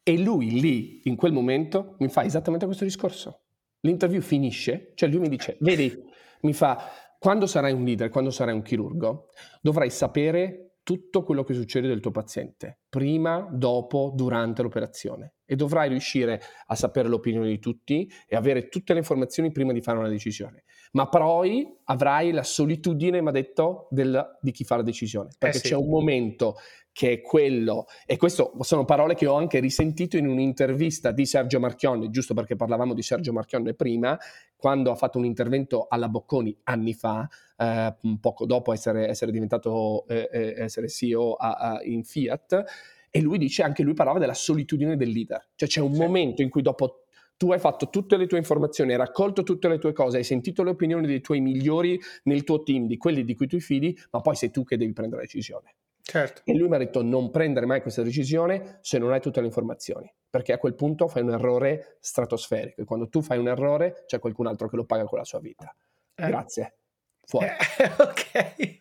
E 0.02 0.18
lui 0.18 0.60
lì, 0.60 1.02
in 1.04 1.16
quel 1.16 1.32
momento, 1.32 1.96
mi 1.98 2.08
fa 2.08 2.24
esattamente 2.24 2.64
questo 2.64 2.84
discorso 2.84 3.41
l'interview 3.82 4.20
finisce, 4.20 4.92
cioè 4.94 5.08
lui 5.08 5.20
mi 5.20 5.28
dice, 5.28 5.56
vedi, 5.60 5.96
mi 6.42 6.52
fa, 6.52 6.90
quando 7.18 7.46
sarai 7.46 7.72
un 7.72 7.84
leader, 7.84 8.08
quando 8.08 8.30
sarai 8.30 8.54
un 8.54 8.62
chirurgo, 8.62 9.28
dovrai 9.60 9.90
sapere 9.90 10.72
tutto 10.82 11.22
quello 11.22 11.44
che 11.44 11.54
succede 11.54 11.86
del 11.86 12.00
tuo 12.00 12.10
paziente, 12.10 12.80
prima, 12.88 13.46
dopo, 13.52 14.12
durante 14.14 14.62
l'operazione 14.62 15.34
e 15.44 15.54
dovrai 15.54 15.88
riuscire 15.88 16.40
a 16.66 16.74
sapere 16.74 17.08
l'opinione 17.08 17.48
di 17.48 17.58
tutti 17.58 18.10
e 18.26 18.34
avere 18.34 18.68
tutte 18.68 18.92
le 18.92 19.00
informazioni 19.00 19.52
prima 19.52 19.72
di 19.72 19.80
fare 19.80 19.98
una 19.98 20.08
decisione. 20.08 20.64
Ma 20.92 21.08
poi 21.08 21.72
avrai 21.84 22.32
la 22.32 22.42
solitudine, 22.42 23.20
mi 23.20 23.28
ha 23.28 23.32
detto, 23.32 23.86
del, 23.90 24.38
di 24.40 24.50
chi 24.50 24.64
fa 24.64 24.76
la 24.76 24.82
decisione, 24.82 25.28
perché 25.38 25.58
eh 25.58 25.60
sì. 25.60 25.68
c'è 25.68 25.76
un 25.76 25.88
momento 25.88 26.56
che 26.92 27.10
è 27.12 27.20
quello, 27.22 27.86
e 28.06 28.16
queste 28.18 28.50
sono 28.60 28.84
parole 28.84 29.14
che 29.14 29.26
ho 29.26 29.34
anche 29.34 29.60
risentito 29.60 30.18
in 30.18 30.28
un'intervista 30.28 31.10
di 31.10 31.24
Sergio 31.24 31.58
Marchionne, 31.58 32.10
giusto 32.10 32.34
perché 32.34 32.54
parlavamo 32.54 32.92
di 32.92 33.02
Sergio 33.02 33.32
Marchionne 33.32 33.74
prima, 33.74 34.18
quando 34.56 34.90
ha 34.90 34.94
fatto 34.94 35.18
un 35.18 35.24
intervento 35.24 35.86
alla 35.88 36.08
Bocconi 36.08 36.56
anni 36.64 36.92
fa, 36.92 37.26
eh, 37.56 37.96
poco 38.20 38.44
dopo 38.44 38.72
essere, 38.72 39.08
essere 39.08 39.32
diventato 39.32 40.06
eh, 40.06 40.28
eh 40.30 40.54
essere 40.62 40.88
CEO 40.88 41.32
a, 41.32 41.52
a, 41.52 41.80
in 41.82 42.04
Fiat, 42.04 42.64
e 43.10 43.20
lui 43.20 43.38
dice, 43.38 43.62
anche 43.62 43.82
lui 43.82 43.94
parlava 43.94 44.18
della 44.18 44.34
solitudine 44.34 44.96
del 44.96 45.10
leader, 45.10 45.48
cioè 45.54 45.68
c'è 45.68 45.80
un 45.80 45.94
sì. 45.94 46.00
momento 46.00 46.42
in 46.42 46.50
cui 46.50 46.62
dopo 46.62 47.04
tu 47.38 47.50
hai 47.52 47.58
fatto 47.58 47.88
tutte 47.88 48.16
le 48.16 48.26
tue 48.26 48.38
informazioni, 48.38 48.92
hai 48.92 48.98
raccolto 48.98 49.42
tutte 49.42 49.66
le 49.66 49.78
tue 49.78 49.92
cose, 49.92 50.18
hai 50.18 50.24
sentito 50.24 50.62
le 50.62 50.70
opinioni 50.70 51.06
dei 51.06 51.20
tuoi 51.20 51.40
migliori 51.40 51.98
nel 52.24 52.44
tuo 52.44 52.62
team, 52.62 52.86
di 52.86 52.96
quelli 52.98 53.24
di 53.24 53.34
cui 53.34 53.46
tu 53.48 53.58
fidi, 53.58 53.98
ma 54.10 54.20
poi 54.20 54.36
sei 54.36 54.50
tu 54.50 54.62
che 54.62 54.76
devi 54.76 54.92
prendere 54.92 55.22
la 55.22 55.26
decisione. 55.26 55.74
Certo. 56.02 56.42
E 56.44 56.54
lui 56.54 56.68
mi 56.68 56.74
ha 56.74 56.78
detto 56.78 57.02
non 57.02 57.30
prendere 57.30 57.64
mai 57.64 57.80
questa 57.80 58.02
decisione 58.02 58.78
se 58.80 58.98
non 58.98 59.12
hai 59.12 59.20
tutte 59.20 59.40
le 59.40 59.46
informazioni, 59.46 60.12
perché 60.28 60.52
a 60.52 60.58
quel 60.58 60.74
punto 60.74 61.06
fai 61.06 61.22
un 61.22 61.30
errore 61.30 61.96
stratosferico 62.00 62.80
e 62.80 62.84
quando 62.84 63.08
tu 63.08 63.22
fai 63.22 63.38
un 63.38 63.48
errore 63.48 64.02
c'è 64.06 64.18
qualcun 64.18 64.48
altro 64.48 64.68
che 64.68 64.76
lo 64.76 64.84
paga 64.84 65.04
con 65.04 65.18
la 65.18 65.24
sua 65.24 65.38
vita. 65.38 65.74
Eh. 66.14 66.26
Grazie. 66.26 66.76
Fuori. 67.24 67.46
Eh, 67.46 67.90
ok. 68.02 68.80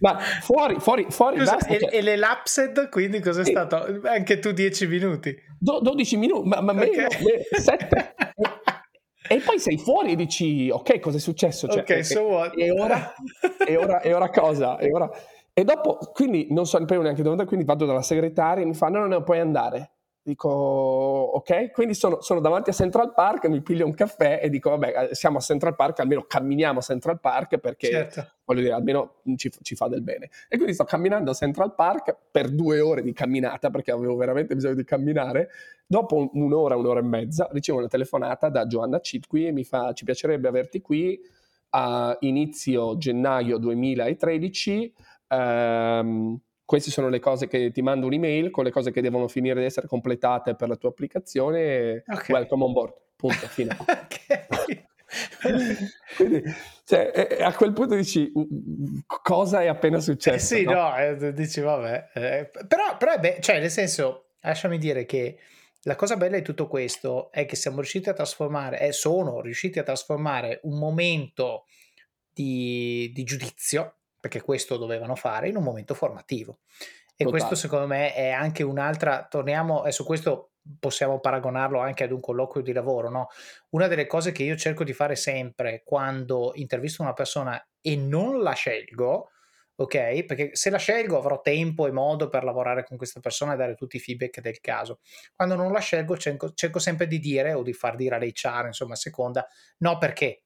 ma 0.00 0.18
fuori, 0.18 0.78
fuori, 0.78 1.06
fuori. 1.08 1.38
Scusa, 1.38 1.52
basta, 1.56 1.74
e, 1.74 1.78
cioè... 1.78 1.94
e, 1.94 2.02
le 2.02 2.16
lapsed, 2.16 2.88
quindi 2.90 3.20
cos'è 3.20 3.44
stato? 3.44 4.00
Anche 4.04 4.38
tu 4.38 4.52
10 4.52 4.86
minuti? 4.86 5.34
Do, 5.58 5.80
12 5.80 6.16
minuti, 6.16 6.48
ma, 6.48 6.60
ma 6.60 6.72
okay. 6.72 6.88
meno, 6.88 7.08
7. 7.58 8.14
E 9.28 9.40
poi 9.40 9.58
sei 9.58 9.78
fuori 9.78 10.12
e 10.12 10.16
dici, 10.16 10.68
ok, 10.70 10.98
cosa 10.98 11.16
è 11.16 11.20
successo? 11.20 11.68
Cioè, 11.68 11.82
ok, 11.82 12.04
so 12.04 12.22
what? 12.22 12.58
E 12.58 12.70
ora? 12.70 13.14
e 13.66 13.76
ora, 13.76 14.00
e 14.00 14.12
ora 14.12 14.28
cosa? 14.30 14.78
E, 14.78 14.90
ora... 14.92 15.08
e 15.52 15.64
dopo, 15.64 15.98
quindi 16.12 16.48
non 16.50 16.66
so 16.66 16.78
neanche 16.78 17.22
dove 17.22 17.44
quindi 17.44 17.64
vado 17.64 17.86
dalla 17.86 18.02
segretaria 18.02 18.64
e 18.64 18.66
mi 18.66 18.74
fa, 18.74 18.88
no, 18.88 19.00
no, 19.00 19.06
no, 19.06 19.22
puoi 19.22 19.38
andare. 19.38 19.90
Dico, 20.24 20.48
ok, 20.48 21.72
quindi 21.72 21.94
sono, 21.94 22.20
sono, 22.20 22.38
davanti 22.38 22.70
a 22.70 22.72
Central 22.72 23.12
Park, 23.12 23.48
mi 23.48 23.60
piglio 23.60 23.84
un 23.84 23.92
caffè 23.92 24.38
e 24.40 24.50
dico, 24.50 24.70
vabbè, 24.70 25.08
eh, 25.10 25.14
siamo 25.16 25.38
a 25.38 25.40
Central 25.40 25.74
Park, 25.74 25.98
almeno 25.98 26.22
camminiamo 26.28 26.78
a 26.78 26.82
Central 26.82 27.18
Park 27.18 27.58
perché, 27.58 27.88
certo. 27.88 28.28
voglio 28.44 28.60
dire, 28.60 28.72
almeno 28.72 29.16
ci, 29.34 29.50
ci, 29.62 29.74
fa 29.74 29.88
del 29.88 30.02
bene. 30.02 30.30
E 30.48 30.54
quindi 30.54 30.74
sto 30.74 30.84
camminando 30.84 31.32
a 31.32 31.34
Central 31.34 31.74
Park 31.74 32.16
per 32.30 32.50
due 32.50 32.78
ore 32.78 33.02
di 33.02 33.12
camminata, 33.12 33.70
perché 33.70 33.90
avevo 33.90 34.14
veramente 34.14 34.54
bisogno 34.54 34.76
di 34.76 34.84
camminare. 34.84 35.48
Dopo 35.84 36.30
un'ora, 36.34 36.76
un'ora 36.76 37.00
e 37.00 37.02
mezza, 37.02 37.48
ricevo 37.50 37.78
una 37.78 37.88
telefonata 37.88 38.48
da 38.48 38.64
Giovanna 38.68 39.00
Citqui 39.00 39.48
e 39.48 39.50
mi 39.50 39.64
fa, 39.64 39.92
ci 39.92 40.04
piacerebbe 40.04 40.46
averti 40.46 40.80
qui 40.80 41.20
a 41.70 42.16
inizio 42.20 42.96
gennaio 42.96 43.58
2013. 43.58 44.94
Um, 45.30 46.40
queste 46.72 46.90
sono 46.90 47.10
le 47.10 47.18
cose 47.18 47.48
che 47.48 47.70
ti 47.70 47.82
mando 47.82 48.06
un'email 48.06 48.50
con 48.50 48.64
le 48.64 48.70
cose 48.70 48.92
che 48.92 49.02
devono 49.02 49.28
finire 49.28 49.60
di 49.60 49.66
essere 49.66 49.86
completate 49.86 50.54
per 50.54 50.70
la 50.70 50.76
tua 50.76 50.88
applicazione. 50.88 52.02
Okay. 52.06 52.34
Welcome 52.34 52.64
on 52.64 52.72
board. 52.72 52.94
Punto, 53.14 53.46
fine. 53.48 53.76
Quindi, 56.16 56.42
cioè, 56.86 57.36
a 57.42 57.54
quel 57.54 57.74
punto 57.74 57.94
dici 57.94 58.32
cosa 59.06 59.60
è 59.60 59.66
appena 59.66 60.00
successo? 60.00 60.54
Eh 60.54 60.60
sì, 60.60 60.64
no, 60.64 60.72
no 60.72 60.96
eh, 60.96 61.32
dici 61.34 61.60
vabbè. 61.60 62.08
Eh, 62.14 62.50
però, 62.66 62.96
però 62.96 63.18
beh, 63.18 63.36
cioè, 63.42 63.60
nel 63.60 63.70
senso, 63.70 64.28
lasciami 64.40 64.78
dire 64.78 65.04
che 65.04 65.36
la 65.82 65.94
cosa 65.94 66.16
bella 66.16 66.38
di 66.38 66.42
tutto 66.42 66.68
questo 66.68 67.30
è 67.32 67.44
che 67.44 67.54
siamo 67.54 67.80
riusciti 67.80 68.08
a 68.08 68.14
trasformare, 68.14 68.80
e 68.80 68.92
sono 68.92 69.42
riusciti 69.42 69.78
a 69.78 69.82
trasformare 69.82 70.60
un 70.62 70.78
momento 70.78 71.66
di, 72.32 73.10
di 73.12 73.24
giudizio 73.24 73.96
perché 74.22 74.40
questo 74.40 74.76
dovevano 74.76 75.16
fare 75.16 75.48
in 75.48 75.56
un 75.56 75.64
momento 75.64 75.94
formativo. 75.94 76.60
E 77.16 77.24
Totale. 77.24 77.28
questo 77.28 77.56
secondo 77.56 77.88
me 77.88 78.14
è 78.14 78.30
anche 78.30 78.62
un'altra, 78.62 79.26
torniamo, 79.28 79.84
e 79.84 79.90
su 79.90 80.04
questo 80.04 80.52
possiamo 80.78 81.18
paragonarlo 81.18 81.80
anche 81.80 82.04
ad 82.04 82.12
un 82.12 82.20
colloquio 82.20 82.62
di 82.62 82.72
lavoro, 82.72 83.10
no? 83.10 83.26
Una 83.70 83.88
delle 83.88 84.06
cose 84.06 84.30
che 84.30 84.44
io 84.44 84.54
cerco 84.54 84.84
di 84.84 84.92
fare 84.92 85.16
sempre 85.16 85.82
quando 85.84 86.52
intervisto 86.54 87.02
una 87.02 87.14
persona 87.14 87.60
e 87.80 87.96
non 87.96 88.42
la 88.42 88.52
scelgo, 88.52 89.30
ok? 89.74 90.24
Perché 90.24 90.50
se 90.54 90.70
la 90.70 90.78
scelgo 90.78 91.18
avrò 91.18 91.40
tempo 91.40 91.88
e 91.88 91.90
modo 91.90 92.28
per 92.28 92.44
lavorare 92.44 92.84
con 92.84 92.96
questa 92.96 93.18
persona 93.18 93.54
e 93.54 93.56
dare 93.56 93.74
tutti 93.74 93.96
i 93.96 94.00
feedback 94.00 94.40
del 94.40 94.60
caso. 94.60 95.00
Quando 95.34 95.56
non 95.56 95.72
la 95.72 95.80
scelgo 95.80 96.16
cerco, 96.16 96.52
cerco 96.52 96.78
sempre 96.78 97.08
di 97.08 97.18
dire 97.18 97.54
o 97.54 97.62
di 97.62 97.72
far 97.72 97.96
dire 97.96 98.14
all'HR, 98.14 98.66
insomma, 98.66 98.92
a 98.92 98.96
seconda, 98.96 99.44
no 99.78 99.98
perché? 99.98 100.44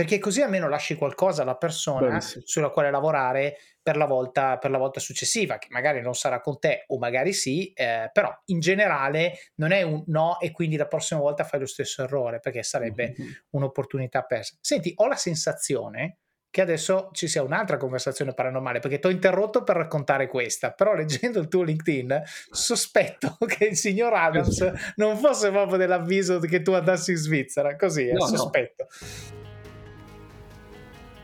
Perché 0.00 0.18
così 0.18 0.40
almeno 0.40 0.66
lasci 0.66 0.94
qualcosa 0.94 1.42
alla 1.42 1.56
persona 1.56 2.08
Benissimo. 2.08 2.42
sulla 2.46 2.70
quale 2.70 2.90
lavorare 2.90 3.58
per 3.82 3.98
la, 3.98 4.06
volta, 4.06 4.56
per 4.56 4.70
la 4.70 4.78
volta 4.78 4.98
successiva, 4.98 5.58
che 5.58 5.66
magari 5.68 6.00
non 6.00 6.14
sarà 6.14 6.40
con 6.40 6.58
te 6.58 6.84
o 6.86 6.96
magari 6.96 7.34
sì, 7.34 7.70
eh, 7.74 8.08
però 8.10 8.34
in 8.46 8.60
generale 8.60 9.34
non 9.56 9.72
è 9.72 9.82
un 9.82 10.02
no 10.06 10.40
e 10.40 10.52
quindi 10.52 10.76
la 10.76 10.86
prossima 10.86 11.20
volta 11.20 11.44
fai 11.44 11.60
lo 11.60 11.66
stesso 11.66 12.02
errore 12.02 12.40
perché 12.40 12.62
sarebbe 12.62 13.14
mm-hmm. 13.14 13.30
un'opportunità 13.50 14.22
persa. 14.22 14.56
Senti, 14.62 14.90
ho 14.96 15.06
la 15.06 15.16
sensazione 15.16 16.20
che 16.48 16.62
adesso 16.62 17.10
ci 17.12 17.28
sia 17.28 17.42
un'altra 17.42 17.76
conversazione 17.76 18.32
paranormale, 18.32 18.78
perché 18.78 19.00
ti 19.00 19.06
ho 19.06 19.10
interrotto 19.10 19.62
per 19.64 19.76
raccontare 19.76 20.28
questa, 20.28 20.72
però 20.72 20.94
leggendo 20.94 21.40
il 21.40 21.48
tuo 21.48 21.62
LinkedIn 21.62 22.22
sospetto 22.50 23.36
che 23.46 23.66
il 23.66 23.76
signor 23.76 24.14
Adams 24.14 24.94
non 24.96 25.18
fosse 25.18 25.50
proprio 25.50 25.76
dell'avviso 25.76 26.38
che 26.38 26.62
tu 26.62 26.72
andassi 26.72 27.10
in 27.10 27.18
Svizzera, 27.18 27.76
così, 27.76 28.08
eh, 28.08 28.12
no, 28.14 28.26
sospetto. 28.26 28.86
No. 28.88 29.49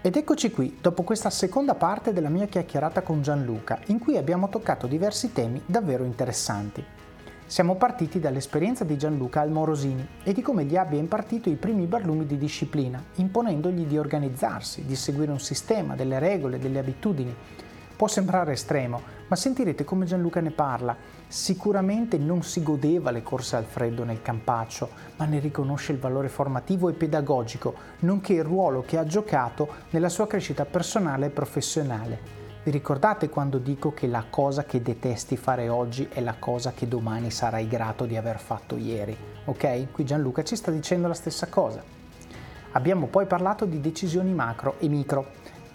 Ed 0.06 0.14
eccoci 0.14 0.52
qui, 0.52 0.78
dopo 0.80 1.02
questa 1.02 1.30
seconda 1.30 1.74
parte 1.74 2.12
della 2.12 2.28
mia 2.28 2.46
chiacchierata 2.46 3.02
con 3.02 3.22
Gianluca, 3.22 3.80
in 3.86 3.98
cui 3.98 4.16
abbiamo 4.16 4.48
toccato 4.48 4.86
diversi 4.86 5.32
temi 5.32 5.60
davvero 5.66 6.04
interessanti. 6.04 6.84
Siamo 7.44 7.74
partiti 7.74 8.20
dall'esperienza 8.20 8.84
di 8.84 8.96
Gianluca 8.96 9.40
al 9.40 9.50
Morosini 9.50 10.06
e 10.22 10.32
di 10.32 10.42
come 10.42 10.62
gli 10.62 10.76
abbia 10.76 11.00
impartito 11.00 11.48
i 11.48 11.56
primi 11.56 11.86
barlumi 11.86 12.24
di 12.24 12.38
disciplina, 12.38 13.02
imponendogli 13.16 13.84
di 13.84 13.98
organizzarsi, 13.98 14.84
di 14.84 14.94
seguire 14.94 15.32
un 15.32 15.40
sistema, 15.40 15.96
delle 15.96 16.20
regole, 16.20 16.60
delle 16.60 16.78
abitudini. 16.78 17.34
Può 17.96 18.06
sembrare 18.06 18.52
estremo, 18.52 19.02
ma 19.26 19.34
sentirete 19.34 19.82
come 19.82 20.06
Gianluca 20.06 20.38
ne 20.38 20.52
parla. 20.52 20.96
Sicuramente 21.28 22.18
non 22.18 22.42
si 22.42 22.62
godeva 22.62 23.10
le 23.10 23.22
corse 23.22 23.56
al 23.56 23.64
freddo 23.64 24.04
nel 24.04 24.22
campaccio, 24.22 24.90
ma 25.16 25.24
ne 25.24 25.40
riconosce 25.40 25.92
il 25.92 25.98
valore 25.98 26.28
formativo 26.28 26.88
e 26.88 26.92
pedagogico, 26.92 27.74
nonché 28.00 28.34
il 28.34 28.44
ruolo 28.44 28.82
che 28.82 28.96
ha 28.96 29.04
giocato 29.04 29.68
nella 29.90 30.08
sua 30.08 30.28
crescita 30.28 30.64
personale 30.64 31.26
e 31.26 31.30
professionale. 31.30 32.44
Vi 32.62 32.70
ricordate 32.70 33.28
quando 33.28 33.58
dico 33.58 33.92
che 33.92 34.06
la 34.06 34.24
cosa 34.28 34.64
che 34.64 34.82
detesti 34.82 35.36
fare 35.36 35.68
oggi 35.68 36.08
è 36.10 36.20
la 36.20 36.34
cosa 36.38 36.72
che 36.72 36.88
domani 36.88 37.30
sarai 37.30 37.68
grato 37.68 38.06
di 38.06 38.16
aver 38.16 38.38
fatto 38.38 38.76
ieri? 38.76 39.16
Ok? 39.44 39.92
Qui 39.92 40.04
Gianluca 40.04 40.42
ci 40.42 40.56
sta 40.56 40.70
dicendo 40.70 41.06
la 41.06 41.14
stessa 41.14 41.46
cosa. 41.48 41.82
Abbiamo 42.72 43.06
poi 43.06 43.26
parlato 43.26 43.64
di 43.64 43.80
decisioni 43.80 44.32
macro 44.32 44.76
e 44.78 44.88
micro. 44.88 45.26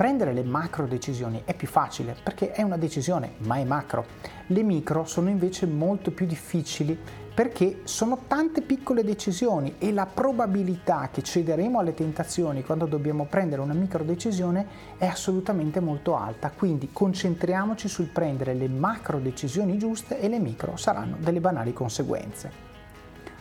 Prendere 0.02 0.34
le 0.34 0.42
macro 0.42 0.88
decisioni 0.88 1.44
è 1.46 1.54
più 1.54 1.68
facile 1.68 2.16
perché 2.24 2.54
è 2.54 2.64
una 2.64 2.78
decisione, 2.78 3.34
ma 3.42 3.58
è 3.58 3.64
macro. 3.64 4.04
Le 4.48 4.64
micro 4.64 5.06
sono 5.06 5.30
invece 5.30 5.68
molto 5.68 6.10
più 6.10 6.26
difficili 6.26 6.98
perché 7.36 7.82
sono 7.84 8.22
tante 8.26 8.64
piccole 8.64 9.04
decisioni 9.04 9.76
e 9.78 9.94
la 9.94 10.08
probabilità 10.08 11.10
che 11.12 11.22
cederemo 11.22 11.78
alle 11.78 11.94
tentazioni 11.94 12.64
quando 12.64 12.88
dobbiamo 12.88 13.26
prendere 13.26 13.62
una 13.62 13.76
micro 13.76 14.04
decisione 14.04 14.66
è 14.98 15.06
assolutamente 15.06 15.80
molto 15.80 16.18
alta, 16.18 16.50
quindi 16.50 16.90
concentriamoci 16.92 17.88
sul 17.88 18.08
prendere 18.08 18.56
le 18.56 18.70
macro 18.70 19.20
decisioni 19.20 19.78
giuste 19.78 20.20
e 20.20 20.28
le 20.30 20.40
micro 20.40 20.78
saranno 20.78 21.18
delle 21.20 21.42
banali 21.42 21.74
conseguenze. 21.74 22.70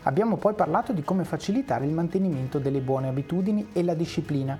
Abbiamo 0.04 0.36
poi 0.36 0.54
parlato 0.54 0.92
di 0.92 1.02
come 1.02 1.24
facilitare 1.24 1.84
il 1.84 1.92
mantenimento 1.92 2.58
delle 2.58 2.80
buone 2.80 3.08
abitudini 3.08 3.68
e 3.72 3.82
la 3.82 3.94
disciplina. 3.94 4.58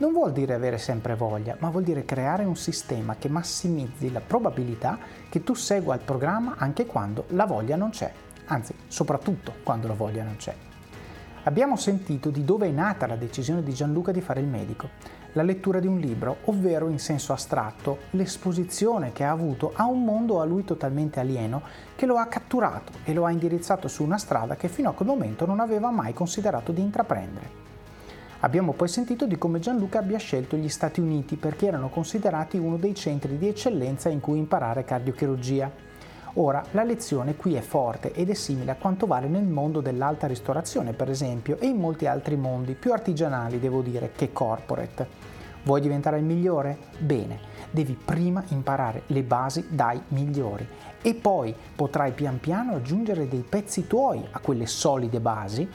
Non 0.00 0.12
vuol 0.12 0.32
dire 0.32 0.54
avere 0.54 0.78
sempre 0.78 1.14
voglia, 1.14 1.56
ma 1.60 1.70
vuol 1.70 1.84
dire 1.84 2.04
creare 2.04 2.44
un 2.44 2.56
sistema 2.56 3.16
che 3.16 3.28
massimizzi 3.28 4.12
la 4.12 4.20
probabilità 4.20 4.98
che 5.28 5.42
tu 5.42 5.54
segua 5.54 5.94
il 5.94 6.00
programma 6.00 6.56
anche 6.58 6.84
quando 6.84 7.24
la 7.28 7.46
voglia 7.46 7.76
non 7.76 7.90
c'è 7.90 8.12
anzi 8.50 8.74
soprattutto 8.86 9.54
quando 9.62 9.88
la 9.88 9.94
voglia 9.94 10.22
non 10.22 10.36
c'è. 10.36 10.54
Abbiamo 11.44 11.76
sentito 11.76 12.28
di 12.28 12.44
dove 12.44 12.68
è 12.68 12.70
nata 12.70 13.06
la 13.06 13.16
decisione 13.16 13.62
di 13.62 13.72
Gianluca 13.72 14.12
di 14.12 14.20
fare 14.20 14.40
il 14.40 14.46
medico, 14.46 14.90
la 15.32 15.42
lettura 15.42 15.80
di 15.80 15.86
un 15.86 15.98
libro, 15.98 16.38
ovvero 16.44 16.88
in 16.88 16.98
senso 16.98 17.32
astratto 17.32 17.98
l'esposizione 18.10 19.12
che 19.12 19.24
ha 19.24 19.30
avuto 19.30 19.72
a 19.74 19.86
un 19.86 20.04
mondo 20.04 20.40
a 20.40 20.44
lui 20.44 20.64
totalmente 20.64 21.18
alieno 21.18 21.62
che 21.96 22.04
lo 22.04 22.16
ha 22.16 22.26
catturato 22.26 22.92
e 23.04 23.14
lo 23.14 23.24
ha 23.24 23.30
indirizzato 23.30 23.88
su 23.88 24.02
una 24.02 24.18
strada 24.18 24.56
che 24.56 24.68
fino 24.68 24.90
a 24.90 24.92
quel 24.92 25.08
momento 25.08 25.46
non 25.46 25.60
aveva 25.60 25.90
mai 25.90 26.12
considerato 26.12 26.72
di 26.72 26.82
intraprendere. 26.82 27.69
Abbiamo 28.40 28.72
poi 28.72 28.88
sentito 28.88 29.26
di 29.26 29.36
come 29.36 29.58
Gianluca 29.58 29.98
abbia 29.98 30.18
scelto 30.18 30.56
gli 30.56 30.68
Stati 30.68 31.00
Uniti 31.00 31.36
perché 31.36 31.66
erano 31.66 31.90
considerati 31.90 32.56
uno 32.56 32.76
dei 32.76 32.94
centri 32.94 33.36
di 33.36 33.48
eccellenza 33.48 34.08
in 34.08 34.20
cui 34.20 34.38
imparare 34.38 34.84
cardiochirurgia 34.84 35.88
Ora, 36.34 36.64
la 36.70 36.84
lezione 36.84 37.34
qui 37.34 37.54
è 37.54 37.60
forte 37.60 38.12
ed 38.12 38.30
è 38.30 38.34
simile 38.34 38.70
a 38.70 38.76
quanto 38.76 39.06
vale 39.06 39.26
nel 39.26 39.46
mondo 39.46 39.80
dell'alta 39.80 40.28
ristorazione, 40.28 40.92
per 40.92 41.10
esempio, 41.10 41.58
e 41.58 41.66
in 41.66 41.76
molti 41.76 42.06
altri 42.06 42.36
mondi, 42.36 42.74
più 42.74 42.92
artigianali, 42.92 43.58
devo 43.58 43.82
dire, 43.82 44.12
che 44.14 44.32
corporate. 44.32 45.08
Vuoi 45.64 45.80
diventare 45.80 46.18
il 46.18 46.24
migliore? 46.24 46.78
Bene, 46.98 47.40
devi 47.70 47.98
prima 48.02 48.44
imparare 48.48 49.02
le 49.06 49.22
basi 49.22 49.66
dai 49.68 50.00
migliori 50.08 50.66
e 51.02 51.14
poi 51.14 51.54
potrai 51.74 52.12
pian 52.12 52.38
piano 52.38 52.76
aggiungere 52.76 53.28
dei 53.28 53.44
pezzi 53.46 53.86
tuoi 53.86 54.24
a 54.30 54.38
quelle 54.38 54.66
solide 54.66 55.18
basi 55.18 55.68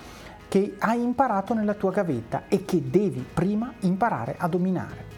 che 0.47 0.75
hai 0.79 1.01
imparato 1.01 1.53
nella 1.53 1.73
tua 1.73 1.91
gavetta 1.91 2.43
e 2.47 2.65
che 2.65 2.89
devi 2.89 3.25
prima 3.33 3.73
imparare 3.81 4.35
a 4.37 4.47
dominare. 4.47 5.13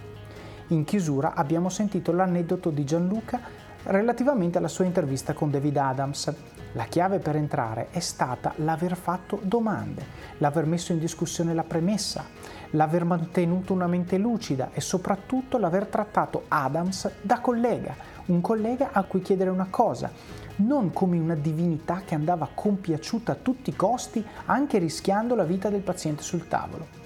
In 0.68 0.84
chiusura 0.84 1.34
abbiamo 1.34 1.70
sentito 1.70 2.12
l'aneddoto 2.12 2.70
di 2.70 2.84
Gianluca 2.84 3.40
relativamente 3.84 4.58
alla 4.58 4.68
sua 4.68 4.86
intervista 4.86 5.34
con 5.34 5.50
David 5.50 5.78
Adams. 5.78 6.34
La 6.74 6.84
chiave 6.84 7.20
per 7.20 7.38
entrare 7.38 7.88
è 7.92 8.00
stata 8.00 8.54
l'aver 8.58 8.98
fatto 8.98 9.40
domande, 9.42 10.06
l'aver 10.40 10.66
messo 10.66 10.92
in 10.92 11.00
discussione 11.00 11.54
la 11.54 11.64
premessa, 11.64 12.26
l'aver 12.72 13.06
mantenuto 13.06 13.74
una 13.74 13.88
mente 13.88 14.18
lucida 14.18 14.72
e 14.74 14.82
soprattutto 14.82 15.58
l'aver 15.58 15.88
trattato 15.88 16.44
Adams 16.50 17.10
da 17.22 17.40
collega, 17.40 17.96
un 18.26 18.42
collega 18.42 18.90
a 18.92 19.04
cui 19.04 19.22
chiedere 19.22 19.50
una 19.50 19.68
cosa, 19.70 20.12
non 20.58 20.92
come 20.92 21.20
una 21.20 21.36
divinità 21.36 22.02
che 22.06 22.16
andava 22.16 22.50
compiaciuta 22.54 23.34
a 23.34 23.38
tutti 23.42 23.70
i 23.70 23.76
costi, 23.76 24.24
anche 24.46 24.78
rischiando 24.78 25.36
la 25.36 25.44
vita 25.44 25.70
del 25.70 25.82
paziente 25.82 26.24
sul 26.24 26.48
tavolo. 26.48 27.06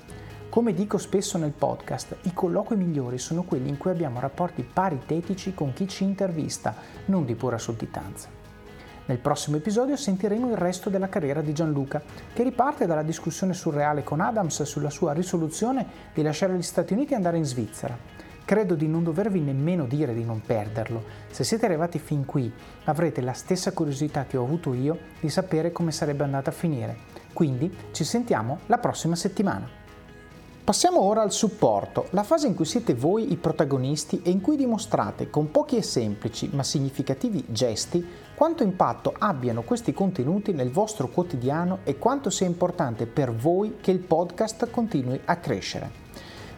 Come 0.49 0.73
dico 0.73 0.97
spesso 0.97 1.37
nel 1.37 1.51
podcast, 1.51 2.17
i 2.23 2.33
colloqui 2.33 2.75
migliori 2.75 3.17
sono 3.17 3.43
quelli 3.43 3.69
in 3.69 3.77
cui 3.77 3.89
abbiamo 3.89 4.19
rapporti 4.19 4.63
paritetici 4.63 5.53
con 5.53 5.71
chi 5.73 5.87
ci 5.87 6.03
intervista, 6.03 6.75
non 7.05 7.25
di 7.25 7.35
pura 7.35 7.57
sudditanza. 7.57 8.27
Nel 9.05 9.17
prossimo 9.17 9.57
episodio 9.57 9.95
sentiremo 9.95 10.49
il 10.49 10.57
resto 10.57 10.89
della 10.89 11.09
carriera 11.09 11.41
di 11.41 11.53
Gianluca, 11.53 12.01
che 12.33 12.43
riparte 12.43 12.85
dalla 12.85 13.01
discussione 13.01 13.53
surreale 13.53 14.03
con 14.03 14.19
Adams 14.19 14.63
sulla 14.63 14.89
sua 14.89 15.13
risoluzione 15.13 15.85
di 16.13 16.21
lasciare 16.21 16.55
gli 16.55 16.61
Stati 16.61 16.93
Uniti 16.93 17.13
e 17.13 17.15
andare 17.15 17.37
in 17.37 17.45
Svizzera. 17.45 17.97
Credo 18.51 18.75
di 18.75 18.85
non 18.85 19.01
dovervi 19.01 19.39
nemmeno 19.39 19.85
dire 19.85 20.13
di 20.13 20.25
non 20.25 20.41
perderlo. 20.41 21.05
Se 21.29 21.45
siete 21.45 21.67
arrivati 21.67 21.99
fin 21.99 22.25
qui, 22.25 22.51
avrete 22.83 23.21
la 23.21 23.31
stessa 23.31 23.71
curiosità 23.71 24.25
che 24.25 24.35
ho 24.35 24.43
avuto 24.43 24.73
io 24.73 24.97
di 25.21 25.29
sapere 25.29 25.71
come 25.71 25.93
sarebbe 25.93 26.25
andata 26.25 26.49
a 26.49 26.53
finire. 26.53 26.97
Quindi 27.31 27.73
ci 27.93 28.03
sentiamo 28.03 28.59
la 28.65 28.77
prossima 28.77 29.15
settimana. 29.15 29.69
Passiamo 30.65 30.99
ora 30.99 31.21
al 31.21 31.31
supporto, 31.31 32.07
la 32.09 32.23
fase 32.23 32.47
in 32.47 32.53
cui 32.53 32.65
siete 32.65 32.93
voi 32.93 33.31
i 33.31 33.37
protagonisti 33.37 34.21
e 34.21 34.31
in 34.31 34.41
cui 34.41 34.57
dimostrate 34.57 35.29
con 35.29 35.49
pochi 35.49 35.77
e 35.77 35.81
semplici 35.81 36.49
ma 36.51 36.63
significativi 36.63 37.45
gesti 37.47 38.05
quanto 38.35 38.63
impatto 38.63 39.15
abbiano 39.17 39.61
questi 39.61 39.93
contenuti 39.93 40.51
nel 40.51 40.71
vostro 40.71 41.07
quotidiano 41.07 41.79
e 41.85 41.97
quanto 41.97 42.29
sia 42.29 42.47
importante 42.47 43.05
per 43.05 43.33
voi 43.33 43.77
che 43.79 43.91
il 43.91 43.99
podcast 43.99 44.69
continui 44.69 45.21
a 45.23 45.37
crescere. 45.37 45.89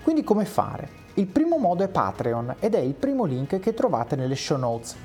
Quindi 0.02 0.24
come 0.24 0.46
fare? 0.46 1.03
Il 1.16 1.28
primo 1.28 1.58
modo 1.58 1.84
è 1.84 1.88
Patreon 1.88 2.56
ed 2.60 2.76
è 2.76 2.80
il 2.80 2.94
primo 2.94 3.26
link 3.26 3.60
che 3.60 3.74
trovate 3.74 4.16
nelle 4.16 4.36
show 4.36 4.58
notes 4.58 4.96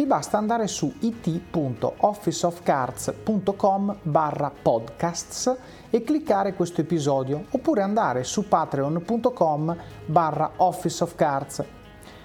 vi 0.00 0.06
basta 0.06 0.38
andare 0.38 0.66
su 0.66 0.90
it.officeofcards.com 1.00 3.98
barra 4.02 4.50
podcasts 4.50 5.54
e 5.90 6.02
cliccare 6.02 6.54
questo 6.54 6.80
episodio 6.80 7.44
oppure 7.50 7.82
andare 7.82 8.24
su 8.24 8.48
patreon.com 8.48 9.76
barra 10.06 10.52
officeofcards. 10.56 11.64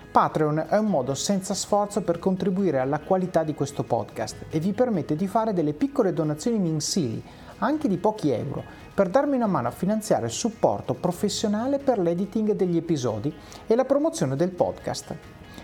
Patreon 0.09 0.67
è 0.69 0.77
un 0.77 0.85
modo 0.85 1.13
senza 1.15 1.53
sforzo 1.53 2.01
per 2.01 2.19
contribuire 2.19 2.79
alla 2.79 2.99
qualità 2.99 3.43
di 3.43 3.53
questo 3.53 3.83
podcast 3.83 4.45
e 4.49 4.61
vi 4.61 4.71
permette 4.71 5.17
di 5.17 5.27
fare 5.27 5.51
delle 5.51 5.73
piccole 5.73 6.13
donazioni 6.13 6.59
mensili, 6.59 7.21
anche 7.57 7.89
di 7.89 7.97
pochi 7.97 8.29
euro, 8.29 8.63
per 8.95 9.09
darmi 9.09 9.35
una 9.35 9.45
mano 9.45 9.67
a 9.67 9.71
finanziare 9.71 10.27
il 10.27 10.31
supporto 10.31 10.93
professionale 10.93 11.79
per 11.79 11.99
l'editing 11.99 12.53
degli 12.53 12.77
episodi 12.77 13.31
e 13.67 13.75
la 13.75 13.83
promozione 13.83 14.37
del 14.37 14.51
podcast. 14.51 15.13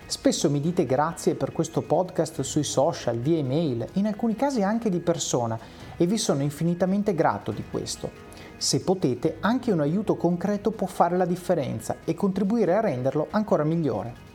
Spesso 0.06 0.50
mi 0.50 0.60
dite 0.60 0.86
grazie 0.86 1.36
per 1.36 1.54
questo 1.54 1.82
podcast 1.82 2.42
sui 2.42 2.66
social, 2.66 3.20
via 3.20 3.38
email, 3.38 3.88
in 3.94 4.08
alcuni 4.08 4.36
casi 4.36 4.64
anche 4.64 4.90
di 4.90 5.00
persona 5.00 5.58
e 5.96 6.06
vi 6.06 6.18
sono 6.18 6.42
infinitamente 6.42 7.16
grato 7.16 7.52
di 7.52 7.64
questo. 7.72 8.12
Se 8.58 8.82
potete, 8.82 9.38
anche 9.40 9.72
un 9.72 9.80
aiuto 9.80 10.18
concreto 10.18 10.72
può 10.72 10.88
fare 10.88 11.16
la 11.16 11.26
differenza 11.26 12.00
e 12.04 12.14
contribuire 12.14 12.76
a 12.76 12.82
renderlo 12.82 13.28
ancora 13.32 13.64
migliore. 13.64 14.31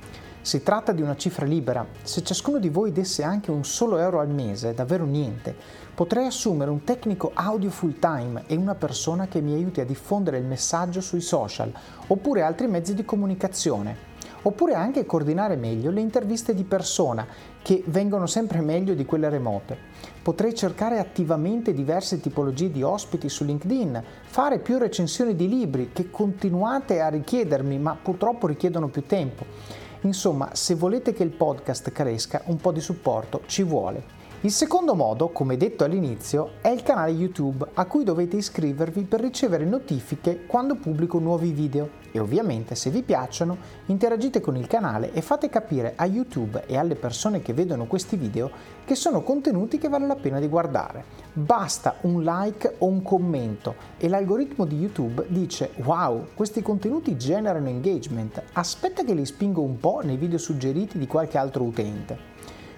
Si 0.46 0.62
tratta 0.62 0.92
di 0.92 1.02
una 1.02 1.16
cifra 1.16 1.44
libera. 1.44 1.84
Se 2.02 2.22
ciascuno 2.22 2.60
di 2.60 2.68
voi 2.68 2.92
desse 2.92 3.24
anche 3.24 3.50
un 3.50 3.64
solo 3.64 3.98
euro 3.98 4.20
al 4.20 4.28
mese, 4.28 4.74
davvero 4.74 5.04
niente, 5.04 5.52
potrei 5.92 6.26
assumere 6.26 6.70
un 6.70 6.84
tecnico 6.84 7.32
audio 7.34 7.68
full 7.68 7.98
time 7.98 8.44
e 8.46 8.54
una 8.54 8.76
persona 8.76 9.26
che 9.26 9.40
mi 9.40 9.54
aiuti 9.54 9.80
a 9.80 9.84
diffondere 9.84 10.38
il 10.38 10.44
messaggio 10.44 11.00
sui 11.00 11.20
social 11.20 11.72
oppure 12.06 12.42
altri 12.42 12.68
mezzi 12.68 12.94
di 12.94 13.04
comunicazione. 13.04 14.14
Oppure 14.42 14.74
anche 14.74 15.04
coordinare 15.04 15.56
meglio 15.56 15.90
le 15.90 16.00
interviste 16.00 16.54
di 16.54 16.62
persona, 16.62 17.26
che 17.60 17.82
vengono 17.86 18.26
sempre 18.26 18.60
meglio 18.60 18.94
di 18.94 19.04
quelle 19.04 19.28
remote. 19.28 19.76
Potrei 20.22 20.54
cercare 20.54 21.00
attivamente 21.00 21.72
diverse 21.72 22.20
tipologie 22.20 22.70
di 22.70 22.84
ospiti 22.84 23.28
su 23.28 23.42
LinkedIn, 23.42 24.00
fare 24.22 24.60
più 24.60 24.78
recensioni 24.78 25.34
di 25.34 25.48
libri 25.48 25.90
che 25.92 26.08
continuate 26.08 27.00
a 27.00 27.08
richiedermi, 27.08 27.80
ma 27.80 27.98
purtroppo 28.00 28.46
richiedono 28.46 28.86
più 28.86 29.04
tempo 29.04 29.84
Insomma, 30.02 30.54
se 30.54 30.74
volete 30.74 31.12
che 31.12 31.22
il 31.22 31.30
podcast 31.30 31.90
cresca, 31.92 32.42
un 32.46 32.56
po' 32.58 32.72
di 32.72 32.80
supporto 32.80 33.42
ci 33.46 33.62
vuole. 33.62 34.15
Il 34.46 34.52
secondo 34.52 34.94
modo, 34.94 35.30
come 35.30 35.56
detto 35.56 35.82
all'inizio, 35.82 36.52
è 36.60 36.68
il 36.68 36.84
canale 36.84 37.10
YouTube 37.10 37.66
a 37.74 37.84
cui 37.86 38.04
dovete 38.04 38.36
iscrivervi 38.36 39.02
per 39.02 39.18
ricevere 39.18 39.64
notifiche 39.64 40.46
quando 40.46 40.76
pubblico 40.76 41.18
nuovi 41.18 41.50
video 41.50 41.88
e 42.12 42.20
ovviamente 42.20 42.76
se 42.76 42.90
vi 42.90 43.02
piacciono 43.02 43.56
interagite 43.86 44.40
con 44.40 44.56
il 44.56 44.68
canale 44.68 45.12
e 45.12 45.20
fate 45.20 45.48
capire 45.48 45.94
a 45.96 46.06
YouTube 46.06 46.62
e 46.66 46.76
alle 46.76 46.94
persone 46.94 47.42
che 47.42 47.54
vedono 47.54 47.86
questi 47.86 48.14
video 48.14 48.48
che 48.84 48.94
sono 48.94 49.22
contenuti 49.22 49.78
che 49.78 49.88
vale 49.88 50.06
la 50.06 50.14
pena 50.14 50.38
di 50.38 50.46
guardare. 50.46 51.02
Basta 51.32 51.96
un 52.02 52.22
like 52.22 52.76
o 52.78 52.86
un 52.86 53.02
commento 53.02 53.74
e 53.98 54.06
l'algoritmo 54.08 54.64
di 54.64 54.78
YouTube 54.78 55.26
dice 55.26 55.72
wow, 55.82 56.24
questi 56.34 56.62
contenuti 56.62 57.16
generano 57.16 57.66
engagement, 57.66 58.40
aspetta 58.52 59.02
che 59.02 59.12
li 59.12 59.26
spingo 59.26 59.60
un 59.60 59.80
po' 59.80 60.02
nei 60.04 60.16
video 60.16 60.38
suggeriti 60.38 60.98
di 60.98 61.08
qualche 61.08 61.36
altro 61.36 61.64
utente. 61.64 62.35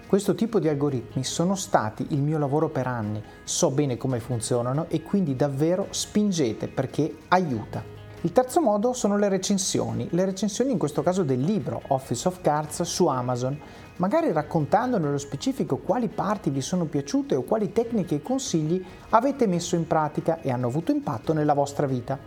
Questo 0.09 0.35
tipo 0.35 0.59
di 0.59 0.69
algoritmi 0.69 1.23
sono 1.23 1.55
stati 1.55 2.07
il 2.15 2.23
mio 2.23 2.39
lavoro 2.39 2.71
per 2.71 2.87
anni, 2.87 3.23
so 3.45 3.71
bene 3.71 3.99
come 3.99 4.21
funzionano 4.21 4.87
e 4.89 5.03
quindi 5.03 5.37
davvero 5.37 5.89
spingete 5.91 6.67
perché 6.69 7.15
aiuta. 7.29 7.85
Il 8.23 8.33
terzo 8.33 8.63
modo 8.63 8.95
sono 8.95 9.19
le 9.19 9.29
recensioni, 9.29 10.09
le 10.13 10.25
recensioni 10.25 10.73
in 10.73 10.79
questo 10.79 11.03
caso 11.03 11.25
del 11.25 11.41
libro 11.41 11.83
Office 11.89 12.27
of 12.27 12.41
Cards 12.41 12.81
su 12.85 13.07
Amazon, 13.07 13.61
magari 13.97 14.33
raccontando 14.33 14.97
nello 14.97 15.19
specifico 15.19 15.77
quali 15.77 16.09
parti 16.09 16.49
vi 16.49 16.63
sono 16.63 16.87
piaciute 16.87 17.35
o 17.35 17.43
quali 17.43 17.73
tecniche 17.73 18.15
e 18.15 18.23
consigli 18.23 18.83
avete 19.11 19.47
messo 19.47 19.77
in 19.77 19.87
pratica 19.87 20.41
e 20.41 20.51
hanno 20.51 20.69
avuto 20.69 20.91
impatto 20.91 21.35
nella 21.35 21.53
vostra 21.53 21.87
vita. 21.87 22.19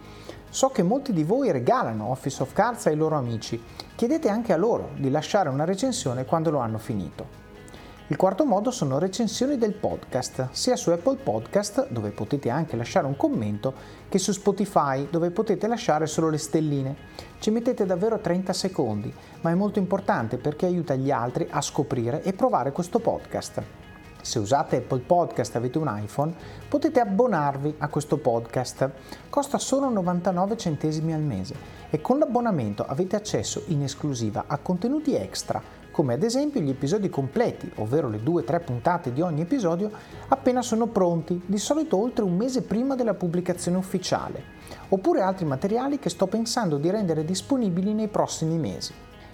So 0.52 0.70
che 0.70 0.84
molti 0.84 1.14
di 1.14 1.24
voi 1.24 1.52
regalano 1.52 2.12
Office 2.12 2.44
of 2.44 2.54
Cards 2.54 2.86
ai 2.86 2.96
loro 2.96 3.16
amici, 3.16 3.60
chiedete 3.96 4.30
anche 4.30 4.54
a 4.54 4.58
loro 4.58 4.92
di 4.98 5.10
lasciare 5.10 5.50
una 5.50 5.66
recensione 5.66 6.26
quando 6.26 6.52
lo 6.52 6.60
hanno 6.60 6.78
finito. 6.78 7.41
Il 8.12 8.18
quarto 8.18 8.44
modo 8.44 8.72
sono 8.72 9.00
recensioni 9.00 9.58
del 9.58 9.72
podcast, 9.72 10.50
sia 10.52 10.76
su 10.76 10.90
Apple 10.90 11.16
Podcast, 11.16 11.88
dove 11.88 12.10
potete 12.10 12.50
anche 12.50 12.76
lasciare 12.76 13.08
un 13.08 13.16
commento, 13.16 13.74
che 14.10 14.18
su 14.18 14.34
Spotify, 14.34 15.08
dove 15.10 15.32
potete 15.32 15.66
lasciare 15.66 16.08
solo 16.08 16.30
le 16.30 16.38
stelline. 16.38 16.94
Ci 17.40 17.52
mettete 17.52 17.86
davvero 17.86 18.20
30 18.20 18.52
secondi, 18.52 19.14
ma 19.40 19.52
è 19.52 19.54
molto 19.54 19.80
importante 19.80 20.36
perché 20.36 20.66
aiuta 20.66 20.94
gli 20.96 21.10
altri 21.10 21.48
a 21.50 21.62
scoprire 21.62 22.22
e 22.22 22.34
provare 22.34 22.74
questo 22.74 23.00
podcast. 23.00 23.64
Se 24.22 24.40
usate 24.40 24.76
Apple 24.76 25.00
Podcast 25.00 25.56
e 25.56 25.58
avete 25.60 25.78
un 25.78 25.90
iPhone, 26.04 26.36
potete 26.68 27.00
abbonarvi 27.00 27.76
a 27.78 27.88
questo 27.88 28.18
podcast. 28.18 28.92
Costa 29.30 29.58
solo 29.58 29.90
99 29.90 30.58
centesimi 30.58 31.14
al 31.14 31.22
mese 31.22 31.56
e 31.90 32.02
con 32.02 32.20
l'abbonamento 32.20 32.86
avete 32.86 33.16
accesso 33.16 33.64
in 33.68 33.84
esclusiva 33.84 34.44
a 34.48 34.58
contenuti 34.58 35.16
extra 35.16 35.80
come 36.02 36.16
ad 36.16 36.24
esempio 36.24 36.62
gli 36.62 36.70
episodi 36.72 37.12
completi, 37.12 37.72
ovvero 37.76 38.10
le 38.10 38.24
due 38.24 38.42
o 38.42 38.44
tre 38.44 38.60
puntate 38.60 39.14
di 39.14 39.22
ogni 39.22 39.42
episodio, 39.42 39.92
appena 40.30 40.64
sono 40.64 40.88
pronti, 40.88 41.40
di 41.46 41.60
solito 41.60 41.96
oltre 41.96 42.24
un 42.24 42.36
mese 42.36 42.64
prima 42.64 42.96
della 42.96 43.14
pubblicazione 43.14 43.78
ufficiale, 43.78 44.44
oppure 44.90 45.22
altri 45.22 45.46
materiali 45.46 46.00
che 46.00 46.10
sto 46.10 46.26
pensando 46.26 46.78
di 46.78 46.90
rendere 46.90 47.24
disponibili 47.24 47.94
nei 47.94 48.08
prossimi 48.08 48.58
mesi. 48.58 48.92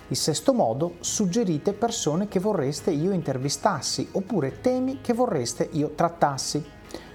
Il 0.09 0.17
sesto 0.17 0.51
modo, 0.51 0.95
suggerite 0.99 1.71
persone 1.71 2.27
che 2.27 2.41
vorreste 2.41 2.91
io 2.91 3.13
intervistassi 3.13 4.09
oppure 4.11 4.59
temi 4.59 4.99
che 4.99 5.13
vorreste 5.13 5.69
io 5.71 5.93
trattassi. 5.95 6.61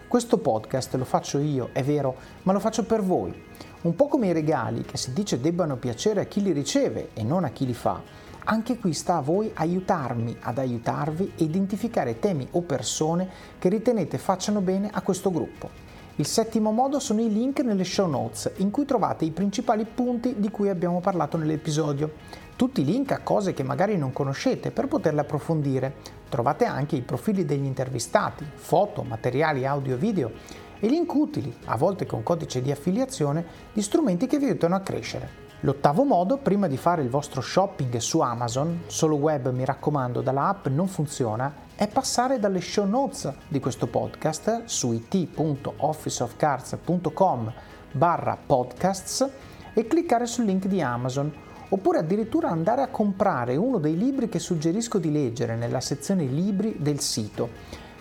Questo 0.08 0.38
podcast 0.38 0.94
lo 0.94 1.04
faccio 1.04 1.36
io, 1.40 1.68
è 1.74 1.82
vero, 1.82 2.14
ma 2.44 2.54
lo 2.54 2.58
faccio 2.58 2.84
per 2.84 3.02
voi. 3.02 3.34
Un 3.82 3.94
po' 3.94 4.08
come 4.08 4.28
i 4.28 4.32
regali 4.32 4.80
che 4.80 4.96
si 4.96 5.12
dice 5.12 5.42
debbano 5.42 5.76
piacere 5.76 6.22
a 6.22 6.24
chi 6.24 6.40
li 6.40 6.52
riceve 6.52 7.10
e 7.12 7.22
non 7.22 7.44
a 7.44 7.50
chi 7.50 7.66
li 7.66 7.74
fa 7.74 8.21
anche 8.44 8.78
qui 8.78 8.92
sta 8.92 9.16
a 9.16 9.20
voi 9.20 9.50
aiutarmi 9.54 10.36
ad 10.40 10.58
aiutarvi 10.58 11.32
e 11.36 11.44
identificare 11.44 12.18
temi 12.18 12.46
o 12.52 12.62
persone 12.62 13.28
che 13.58 13.68
ritenete 13.68 14.18
facciano 14.18 14.60
bene 14.60 14.90
a 14.92 15.02
questo 15.02 15.30
gruppo. 15.30 15.90
Il 16.16 16.26
settimo 16.26 16.72
modo 16.72 16.98
sono 16.98 17.20
i 17.20 17.32
link 17.32 17.60
nelle 17.60 17.84
show 17.84 18.08
notes 18.08 18.52
in 18.56 18.70
cui 18.70 18.84
trovate 18.84 19.24
i 19.24 19.30
principali 19.30 19.84
punti 19.84 20.34
di 20.38 20.50
cui 20.50 20.68
abbiamo 20.68 21.00
parlato 21.00 21.36
nell'episodio. 21.36 22.12
Tutti 22.54 22.82
i 22.82 22.84
link 22.84 23.12
a 23.12 23.20
cose 23.20 23.54
che 23.54 23.62
magari 23.62 23.96
non 23.96 24.12
conoscete 24.12 24.70
per 24.70 24.88
poterle 24.88 25.20
approfondire. 25.20 25.94
Trovate 26.28 26.64
anche 26.64 26.96
i 26.96 27.02
profili 27.02 27.44
degli 27.44 27.64
intervistati, 27.64 28.44
foto, 28.54 29.02
materiali 29.02 29.64
audio 29.64 29.94
e 29.94 29.98
video 29.98 30.30
e 30.78 30.88
link 30.88 31.14
utili, 31.14 31.54
a 31.66 31.76
volte 31.76 32.06
con 32.06 32.22
codice 32.22 32.60
di 32.60 32.70
affiliazione, 32.70 33.44
di 33.72 33.80
strumenti 33.80 34.26
che 34.26 34.38
vi 34.38 34.46
aiutano 34.46 34.74
a 34.74 34.80
crescere. 34.80 35.41
L'ottavo 35.64 36.02
modo, 36.02 36.38
prima 36.38 36.66
di 36.66 36.76
fare 36.76 37.02
il 37.02 37.08
vostro 37.08 37.40
shopping 37.40 37.98
su 37.98 38.18
Amazon, 38.18 38.82
solo 38.88 39.14
web 39.14 39.52
mi 39.52 39.64
raccomando, 39.64 40.20
dalla 40.20 40.48
app 40.48 40.66
non 40.66 40.88
funziona, 40.88 41.54
è 41.76 41.86
passare 41.86 42.40
dalle 42.40 42.60
show 42.60 42.84
notes 42.84 43.32
di 43.46 43.60
questo 43.60 43.86
podcast 43.86 44.64
su 44.64 44.92
it.officeofcards.com 44.92 47.52
barra 47.92 48.36
podcasts 48.44 49.24
e 49.72 49.86
cliccare 49.86 50.26
sul 50.26 50.46
link 50.46 50.66
di 50.66 50.82
Amazon 50.82 51.32
oppure 51.68 51.98
addirittura 51.98 52.48
andare 52.48 52.82
a 52.82 52.88
comprare 52.88 53.54
uno 53.54 53.78
dei 53.78 53.96
libri 53.96 54.28
che 54.28 54.40
suggerisco 54.40 54.98
di 54.98 55.12
leggere 55.12 55.54
nella 55.54 55.80
sezione 55.80 56.24
libri 56.24 56.74
del 56.80 56.98
sito. 56.98 57.48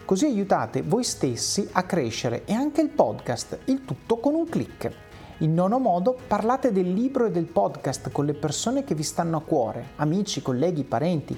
Così 0.03 0.25
aiutate 0.25 0.81
voi 0.81 1.03
stessi 1.03 1.69
a 1.73 1.83
crescere 1.83 2.43
e 2.45 2.53
anche 2.53 2.81
il 2.81 2.89
podcast, 2.89 3.59
il 3.65 3.85
tutto 3.85 4.17
con 4.17 4.33
un 4.33 4.49
clic. 4.49 5.10
In 5.41 5.55
nono 5.55 5.79
modo, 5.79 6.15
parlate 6.27 6.71
del 6.71 6.93
libro 6.93 7.25
e 7.25 7.31
del 7.31 7.47
podcast 7.47 8.11
con 8.11 8.25
le 8.25 8.35
persone 8.35 8.83
che 8.83 8.93
vi 8.93 9.01
stanno 9.01 9.37
a 9.37 9.41
cuore, 9.41 9.93
amici, 9.95 10.43
colleghi, 10.43 10.83
parenti. 10.83 11.35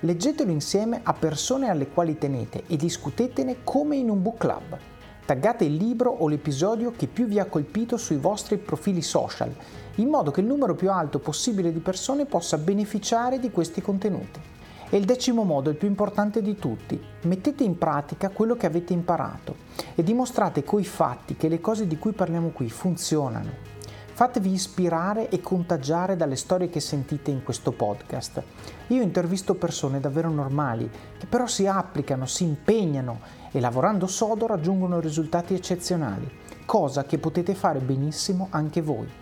Leggetelo 0.00 0.50
insieme 0.50 1.00
a 1.02 1.12
persone 1.12 1.68
alle 1.68 1.88
quali 1.88 2.16
tenete 2.16 2.64
e 2.66 2.76
discutetene 2.76 3.58
come 3.62 3.96
in 3.96 4.08
un 4.08 4.22
book 4.22 4.38
club. 4.38 4.78
Taggate 5.26 5.66
il 5.66 5.74
libro 5.74 6.10
o 6.10 6.28
l'episodio 6.28 6.92
che 6.92 7.06
più 7.06 7.26
vi 7.26 7.38
ha 7.38 7.44
colpito 7.44 7.98
sui 7.98 8.16
vostri 8.16 8.56
profili 8.56 9.02
social, 9.02 9.54
in 9.96 10.08
modo 10.08 10.30
che 10.30 10.40
il 10.40 10.46
numero 10.46 10.74
più 10.74 10.90
alto 10.90 11.18
possibile 11.18 11.74
di 11.74 11.80
persone 11.80 12.24
possa 12.24 12.56
beneficiare 12.56 13.38
di 13.38 13.50
questi 13.50 13.82
contenuti. 13.82 14.51
E 14.94 14.98
il 14.98 15.06
decimo 15.06 15.44
modo, 15.44 15.70
il 15.70 15.76
più 15.76 15.88
importante 15.88 16.42
di 16.42 16.54
tutti, 16.54 17.02
mettete 17.22 17.64
in 17.64 17.78
pratica 17.78 18.28
quello 18.28 18.56
che 18.56 18.66
avete 18.66 18.92
imparato 18.92 19.56
e 19.94 20.02
dimostrate 20.02 20.64
coi 20.64 20.84
fatti 20.84 21.34
che 21.34 21.48
le 21.48 21.62
cose 21.62 21.86
di 21.86 21.96
cui 21.96 22.12
parliamo 22.12 22.50
qui 22.50 22.68
funzionano. 22.68 23.70
Fatevi 24.12 24.52
ispirare 24.52 25.30
e 25.30 25.40
contagiare 25.40 26.14
dalle 26.14 26.36
storie 26.36 26.68
che 26.68 26.80
sentite 26.80 27.30
in 27.30 27.42
questo 27.42 27.72
podcast. 27.72 28.42
Io 28.88 29.00
intervisto 29.00 29.54
persone 29.54 29.98
davvero 29.98 30.28
normali, 30.28 30.90
che 31.16 31.24
però 31.24 31.46
si 31.46 31.66
applicano, 31.66 32.26
si 32.26 32.44
impegnano 32.44 33.20
e 33.50 33.60
lavorando 33.60 34.06
sodo 34.06 34.46
raggiungono 34.46 35.00
risultati 35.00 35.54
eccezionali, 35.54 36.30
cosa 36.66 37.04
che 37.04 37.16
potete 37.16 37.54
fare 37.54 37.78
benissimo 37.78 38.48
anche 38.50 38.82
voi. 38.82 39.21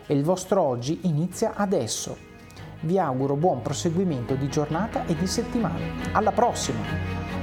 e 0.11 0.13
il 0.13 0.25
vostro 0.25 0.61
oggi 0.61 0.99
inizia 1.03 1.53
adesso. 1.55 2.17
Vi 2.81 2.99
auguro 2.99 3.37
buon 3.37 3.61
proseguimento 3.61 4.35
di 4.35 4.49
giornata 4.49 5.05
e 5.05 5.15
di 5.15 5.25
settimana. 5.25 6.11
Alla 6.11 6.33
prossima! 6.33 7.40